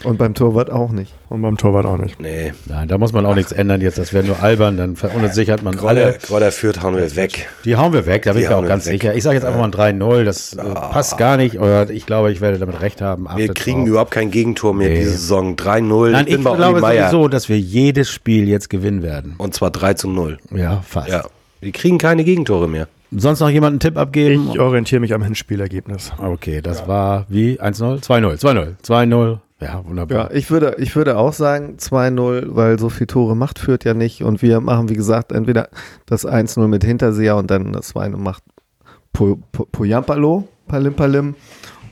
Und 0.04 0.18
beim 0.18 0.34
Torwart 0.34 0.70
auch 0.70 0.92
nicht. 0.92 1.14
und 1.30 1.42
beim 1.42 1.58
Torwart 1.58 1.86
auch 1.86 1.98
nicht. 1.98 2.20
Nee. 2.20 2.54
Nein, 2.66 2.88
da 2.88 2.98
muss 2.98 3.14
man 3.14 3.26
auch 3.26 3.36
nichts 3.36 3.52
ändern 3.52 3.82
jetzt. 3.82 3.98
Das 3.98 4.14
wäre 4.14 4.24
nur 4.26 4.42
albern, 4.44 4.78
dann 4.78 4.96
verunsichert 4.96 5.64
man 5.64 5.76
Grodder, 5.76 6.06
alle. 6.08 6.18
Grodder 6.22 6.52
führt, 6.52 6.82
hauen 6.84 6.96
wir 6.98 7.16
weg. 7.16 7.48
Die 7.66 7.76
hauen 7.76 7.94
wir 7.94 8.06
weg, 8.06 8.24
da 8.24 8.34
bin 8.34 8.44
ich 8.44 8.50
mir 8.50 8.58
auch 8.58 8.62
wir 8.62 8.68
ganz 8.70 8.86
weg. 8.86 9.02
sicher. 9.02 9.16
Ich 9.16 9.24
sage 9.24 9.36
jetzt 9.36 9.46
einfach 9.46 9.60
mal 9.60 9.66
ein 9.86 10.00
3-0, 10.00 10.24
das 10.24 10.54
äh, 10.54 10.64
passt 10.64 11.18
gar 11.18 11.38
nicht. 11.38 11.60
Oder 11.60 11.90
ich 11.90 12.06
glaube, 12.06 12.32
ich 12.32 12.42
werde 12.42 12.60
damit 12.60 12.82
recht 12.82 13.02
haben. 13.02 13.24
Wir 13.24 13.30
Achtet 13.32 13.56
kriegen 13.56 13.80
drauf. 13.82 13.88
überhaupt 13.90 14.12
kein 14.12 14.30
Gegentor 14.32 14.74
mehr 14.74 14.90
Nee. 14.90 15.00
diese 15.00 15.12
Saison. 15.12 15.56
3-0. 15.56 16.10
Nein, 16.12 16.26
ich 16.28 16.34
bin 16.36 16.44
bei 16.44 16.50
Olli 16.52 16.58
glaube 16.60 16.82
Meier. 16.82 17.10
sowieso, 17.10 17.28
dass 17.30 17.50
wir 17.50 17.60
jedes 17.60 18.10
Spiel 18.10 18.48
jetzt 18.50 18.70
gewinnen 18.70 19.02
werden. 19.04 19.36
Und 19.38 19.54
zwar 19.54 19.72
3 19.72 19.94
zu 19.96 20.10
0. 20.10 20.38
Ja, 20.52 20.84
fast. 20.88 21.10
Ja. 21.10 21.24
Wir 21.62 21.72
kriegen 21.72 21.98
keine 21.98 22.24
Gegentore 22.24 22.68
mehr. 22.68 22.88
Sonst 23.18 23.40
noch 23.40 23.50
jemand 23.50 23.72
einen 23.74 23.80
Tipp 23.80 23.98
abgeben? 23.98 24.50
Ich 24.52 24.60
orientiere 24.60 25.02
mich 25.02 25.14
am 25.14 25.24
Hinspielergebnis. 25.24 26.12
Okay, 26.18 26.62
das 26.62 26.88
war 26.88 27.26
wie 27.30 27.60
1-0? 27.62 28.04
2-0, 28.04 28.40
2-0, 28.42 28.76
2-0. 28.84 29.40
Ja, 29.62 29.82
wunderbar. 29.86 30.18
Ja, 30.18 30.36
ich 30.36 30.52
würde, 30.52 30.76
ich 30.80 30.96
würde 30.96 31.18
auch 31.18 31.32
sagen 31.32 31.78
2-0, 31.80 32.48
weil 32.50 32.78
so 32.80 32.90
viel 32.90 33.08
Tore 33.08 33.36
macht 33.36 33.60
führt 33.60 33.86
ja 33.86 33.94
nicht. 33.94 34.22
Und 34.24 34.42
wir 34.42 34.60
machen, 34.60 34.90
wie 34.90 34.96
gesagt, 34.96 35.32
entweder 35.32 35.70
das 36.06 36.28
1-0 36.28 36.68
mit 36.68 36.84
Hinterseher 36.84 37.38
und 37.38 37.50
dann 37.50 37.72
das 37.72 37.96
2-0 37.96 38.18
macht 38.18 38.44
Po- 39.14 39.40
Po- 39.52 39.68
Poyampalo, 39.72 40.48
Palim 40.68 40.94
Palim. 40.96 41.36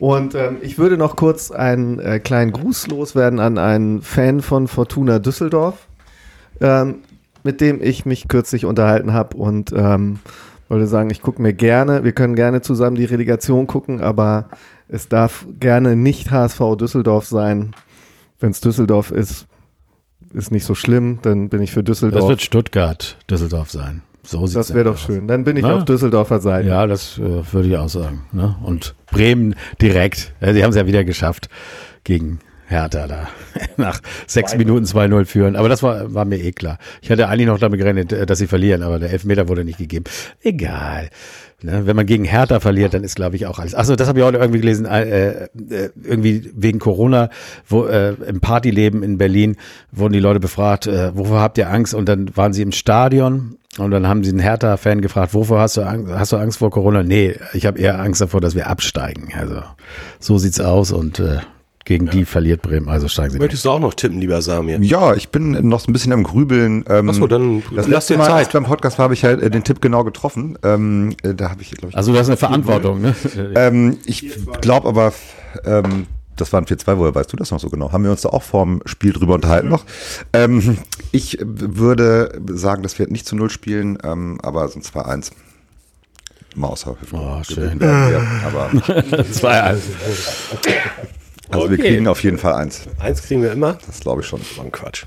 Und 0.00 0.34
ähm, 0.34 0.56
ich 0.60 0.76
würde 0.78 0.98
noch 0.98 1.14
kurz 1.16 1.50
einen 1.52 1.98
äh, 2.00 2.18
kleinen 2.18 2.50
Gruß 2.52 2.88
loswerden 2.88 3.38
an 3.38 3.56
einen 3.56 4.02
Fan 4.02 4.40
von 4.42 4.66
Fortuna 4.66 5.20
Düsseldorf, 5.20 5.86
ähm, 6.60 6.96
mit 7.44 7.60
dem 7.60 7.80
ich 7.80 8.04
mich 8.04 8.26
kürzlich 8.28 8.64
unterhalten 8.66 9.12
habe 9.12 9.36
und 9.36 9.72
ähm, 9.74 10.18
wollte 10.72 10.86
sagen, 10.86 11.10
ich 11.10 11.20
gucke 11.22 11.40
mir 11.40 11.52
gerne, 11.52 12.02
wir 12.02 12.12
können 12.12 12.34
gerne 12.34 12.62
zusammen 12.62 12.96
die 12.96 13.04
Relegation 13.04 13.66
gucken, 13.66 14.00
aber 14.00 14.48
es 14.88 15.08
darf 15.08 15.46
gerne 15.60 15.94
nicht 15.94 16.30
HSV 16.30 16.60
Düsseldorf 16.80 17.26
sein. 17.26 17.72
Wenn 18.40 18.50
es 18.50 18.60
Düsseldorf 18.60 19.10
ist, 19.10 19.46
ist 20.32 20.50
nicht 20.50 20.64
so 20.64 20.74
schlimm, 20.74 21.18
dann 21.22 21.50
bin 21.50 21.62
ich 21.62 21.72
für 21.72 21.84
das 21.84 22.00
Düsseldorf. 22.00 22.28
wird 22.28 22.42
Stuttgart, 22.42 23.18
Düsseldorf 23.30 23.70
sein. 23.70 24.02
So 24.24 24.46
sieht's 24.46 24.54
Das 24.68 24.74
wäre 24.74 24.84
doch 24.84 24.94
aus. 24.94 25.02
schön. 25.02 25.28
Dann 25.28 25.44
bin 25.44 25.56
ich 25.56 25.62
Na? 25.62 25.76
auf 25.76 25.84
Düsseldorfer 25.84 26.40
Seite. 26.40 26.68
Ja, 26.68 26.86
das 26.86 27.18
äh, 27.18 27.42
würde 27.52 27.68
ich 27.68 27.76
auch 27.76 27.88
sagen. 27.88 28.22
Ne? 28.32 28.56
Und 28.62 28.94
Bremen 29.10 29.54
direkt. 29.80 30.32
Ja, 30.40 30.54
sie 30.54 30.62
haben 30.62 30.70
es 30.70 30.76
ja 30.76 30.86
wieder 30.86 31.04
geschafft 31.04 31.48
gegen 32.04 32.38
Hertha 32.72 33.06
da. 33.06 33.28
Nach 33.76 34.00
sechs 34.26 34.56
Minuten 34.56 34.84
2-0 34.84 35.24
führen. 35.26 35.56
Aber 35.56 35.68
das 35.68 35.82
war, 35.82 36.12
war 36.12 36.24
mir 36.24 36.38
eh 36.38 36.52
klar. 36.52 36.78
Ich 37.00 37.10
hatte 37.10 37.28
eigentlich 37.28 37.46
noch 37.46 37.58
damit 37.58 37.78
gerechnet, 37.78 38.12
äh, 38.12 38.26
dass 38.26 38.38
sie 38.38 38.46
verlieren, 38.46 38.82
aber 38.82 38.98
der 38.98 39.10
Elfmeter 39.10 39.48
wurde 39.48 39.64
nicht 39.64 39.78
gegeben. 39.78 40.04
Egal. 40.42 41.10
Ne? 41.62 41.86
Wenn 41.86 41.96
man 41.96 42.06
gegen 42.06 42.24
Hertha 42.24 42.60
verliert, 42.60 42.94
dann 42.94 43.04
ist, 43.04 43.14
glaube 43.14 43.36
ich, 43.36 43.46
auch 43.46 43.58
alles. 43.58 43.74
Achso, 43.74 43.96
das 43.96 44.08
habe 44.08 44.18
ich 44.18 44.24
heute 44.24 44.38
irgendwie 44.38 44.60
gelesen, 44.60 44.86
äh, 44.86 45.44
äh, 45.44 45.48
irgendwie 46.02 46.50
wegen 46.54 46.78
Corona, 46.78 47.30
wo 47.66 47.86
äh, 47.86 48.14
im 48.26 48.40
Partyleben 48.40 49.02
in 49.02 49.18
Berlin 49.18 49.56
wurden 49.90 50.12
die 50.12 50.20
Leute 50.20 50.40
befragt, 50.40 50.86
äh, 50.86 51.16
wovor 51.16 51.40
habt 51.40 51.58
ihr 51.58 51.70
Angst? 51.70 51.94
Und 51.94 52.08
dann 52.08 52.36
waren 52.36 52.52
sie 52.52 52.62
im 52.62 52.72
Stadion 52.72 53.58
und 53.78 53.90
dann 53.90 54.06
haben 54.06 54.24
sie 54.24 54.30
einen 54.30 54.40
Hertha-Fan 54.40 55.00
gefragt, 55.00 55.34
wovor 55.34 55.60
hast 55.60 55.76
du 55.76 55.82
Angst? 55.82 56.12
Hast 56.12 56.32
du 56.32 56.36
Angst 56.36 56.58
vor 56.58 56.70
Corona? 56.70 57.02
Nee, 57.02 57.36
ich 57.52 57.66
habe 57.66 57.78
eher 57.78 58.00
Angst 58.00 58.20
davor, 58.20 58.40
dass 58.40 58.54
wir 58.54 58.66
absteigen. 58.66 59.28
Also 59.38 59.62
so 60.18 60.38
sieht's 60.38 60.60
aus 60.60 60.90
und 60.90 61.22
gegen 61.92 62.08
die 62.08 62.24
verliert 62.24 62.62
Bremen, 62.62 62.88
also 62.88 63.06
steigen 63.06 63.32
sie. 63.32 63.38
Möchtest 63.38 63.66
du 63.66 63.70
auch 63.70 63.78
noch 63.78 63.92
tippen, 63.92 64.18
lieber 64.18 64.40
Samir? 64.40 64.80
Ja, 64.80 65.14
ich 65.14 65.28
bin 65.28 65.50
noch 65.68 65.80
so 65.80 65.90
ein 65.90 65.92
bisschen 65.92 66.12
am 66.14 66.22
Grübeln. 66.22 66.84
Ähm, 66.88 67.10
Ach 67.10 67.14
so, 67.14 67.26
dann 67.26 67.62
das 67.76 67.86
lass 67.86 68.06
dir 68.06 68.16
Mal, 68.16 68.28
Zeit. 68.28 68.52
beim 68.52 68.64
Podcast 68.64 68.98
habe 68.98 69.12
ich 69.12 69.24
halt 69.24 69.42
äh, 69.42 69.50
den 69.50 69.62
Tipp 69.62 69.82
genau 69.82 70.02
getroffen. 70.02 70.58
Ähm, 70.62 71.14
äh, 71.22 71.34
da 71.34 71.50
habe 71.50 71.60
ich, 71.60 71.70
glaube 71.72 71.90
ich, 71.90 71.96
Also 71.96 72.12
du 72.14 72.18
hast 72.18 72.28
eine 72.28 72.38
Verantwortung, 72.38 73.02
ne? 73.02 73.14
Ähm, 73.54 73.98
ich 74.06 74.32
glaube 74.62 74.88
aber, 74.88 75.12
ähm, 75.66 76.06
das 76.36 76.50
waren 76.54 76.64
4-2, 76.64 76.96
woher 76.96 77.14
weißt 77.14 77.30
du 77.30 77.36
das 77.36 77.50
noch 77.50 77.60
so 77.60 77.68
genau? 77.68 77.92
Haben 77.92 78.04
wir 78.04 78.10
uns 78.10 78.22
da 78.22 78.30
auch 78.30 78.42
vorm 78.42 78.80
Spiel 78.86 79.12
drüber 79.12 79.34
unterhalten 79.34 79.68
noch? 79.68 79.84
Ähm, 80.32 80.78
ich 81.10 81.38
würde 81.42 82.40
sagen, 82.48 82.82
dass 82.82 82.98
wir 82.98 83.06
nicht 83.08 83.26
zu 83.26 83.36
Null 83.36 83.50
spielen, 83.50 83.98
ähm, 84.02 84.38
aber 84.42 84.66
so 84.68 84.78
ein 84.78 84.82
2-1. 84.82 85.32
Mal 86.54 86.68
außer 86.68 86.96
Oh, 87.12 87.42
schön. 87.42 87.78
Ja, 87.80 88.22
aber 88.46 88.70
Zwei, 89.30 89.76
also. 91.52 91.64
also 91.66 91.70
wir 91.70 91.78
Okay. 91.78 91.94
kriegen 91.94 92.08
auf 92.08 92.22
jeden 92.22 92.38
Fall 92.38 92.54
eins. 92.54 92.88
Eins 92.98 93.22
kriegen 93.22 93.42
wir 93.42 93.52
immer. 93.52 93.78
Das 93.86 94.00
glaube 94.00 94.22
ich 94.22 94.26
schon. 94.26 94.40
War 94.56 94.64
ein 94.64 94.72
Quatsch. 94.72 95.04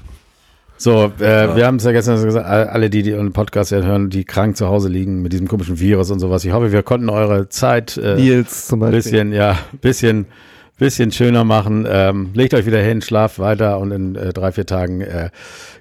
So, 0.78 1.06
äh, 1.20 1.56
wir 1.56 1.66
haben 1.68 1.78
es 1.78 1.86
ja 1.86 1.94
gestern 1.94 2.22
gesagt, 2.22 2.46
alle, 2.46 2.90
die, 2.90 3.02
die 3.02 3.14
unseren 3.14 3.32
Podcast 3.32 3.72
ja 3.72 3.82
hören, 3.82 4.10
die 4.10 4.26
krank 4.26 4.58
zu 4.58 4.68
Hause 4.68 4.90
liegen 4.90 5.22
mit 5.22 5.32
diesem 5.32 5.48
komischen 5.48 5.80
Virus 5.80 6.12
und 6.12 6.20
sowas. 6.20 6.44
Ich 6.44 6.52
hoffe, 6.52 6.74
wir 6.74 6.84
konnten 6.84 7.10
eure 7.10 7.48
Zeit 7.48 7.96
äh, 7.96 8.16
Nils 8.16 8.68
zum 8.68 8.82
Beispiel. 8.82 8.98
bisschen, 8.98 9.32
ja, 9.32 9.58
bisschen, 9.80 10.26
bisschen 10.78 11.14
schöner 11.14 11.46
machen. 11.46 11.88
Ähm, 11.90 12.32
legt 12.34 12.54
euch 12.54 12.66
wieder 12.66 12.82
hin, 12.82 13.02
schlaft 13.02 13.40
weiter 13.40 13.80
und 13.80 13.92
in 13.92 14.16
äh, 14.16 14.34
drei, 14.34 14.52
vier 14.52 14.66
Tagen 14.66 15.00
äh, 15.00 15.30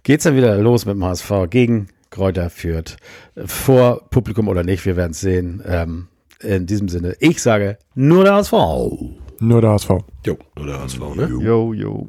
geht's 0.04 0.22
dann 0.24 0.36
wieder 0.36 0.56
los 0.58 0.86
mit 0.86 0.94
dem 0.94 1.04
HSV 1.04 1.32
gegen 1.50 1.88
Kräuter 2.10 2.48
führt. 2.48 2.96
Vor 3.44 4.02
Publikum 4.10 4.46
oder 4.46 4.62
nicht, 4.62 4.86
wir 4.86 4.94
werden 4.94 5.10
es 5.10 5.20
sehen. 5.20 5.60
Ähm, 5.66 6.06
in 6.38 6.66
diesem 6.66 6.88
Sinne, 6.88 7.16
ich 7.18 7.42
sage 7.42 7.78
nur 7.96 8.22
der 8.22 8.34
HSV. 8.34 8.52
Nur 9.44 9.60
der 9.60 9.72
HSV. 9.72 9.90
Jo, 10.24 10.38
nur 10.56 10.66
der 10.66 10.80
HSV, 10.80 11.00
ne? 11.16 11.26
Yo, 11.26 11.74
yo. 11.74 12.08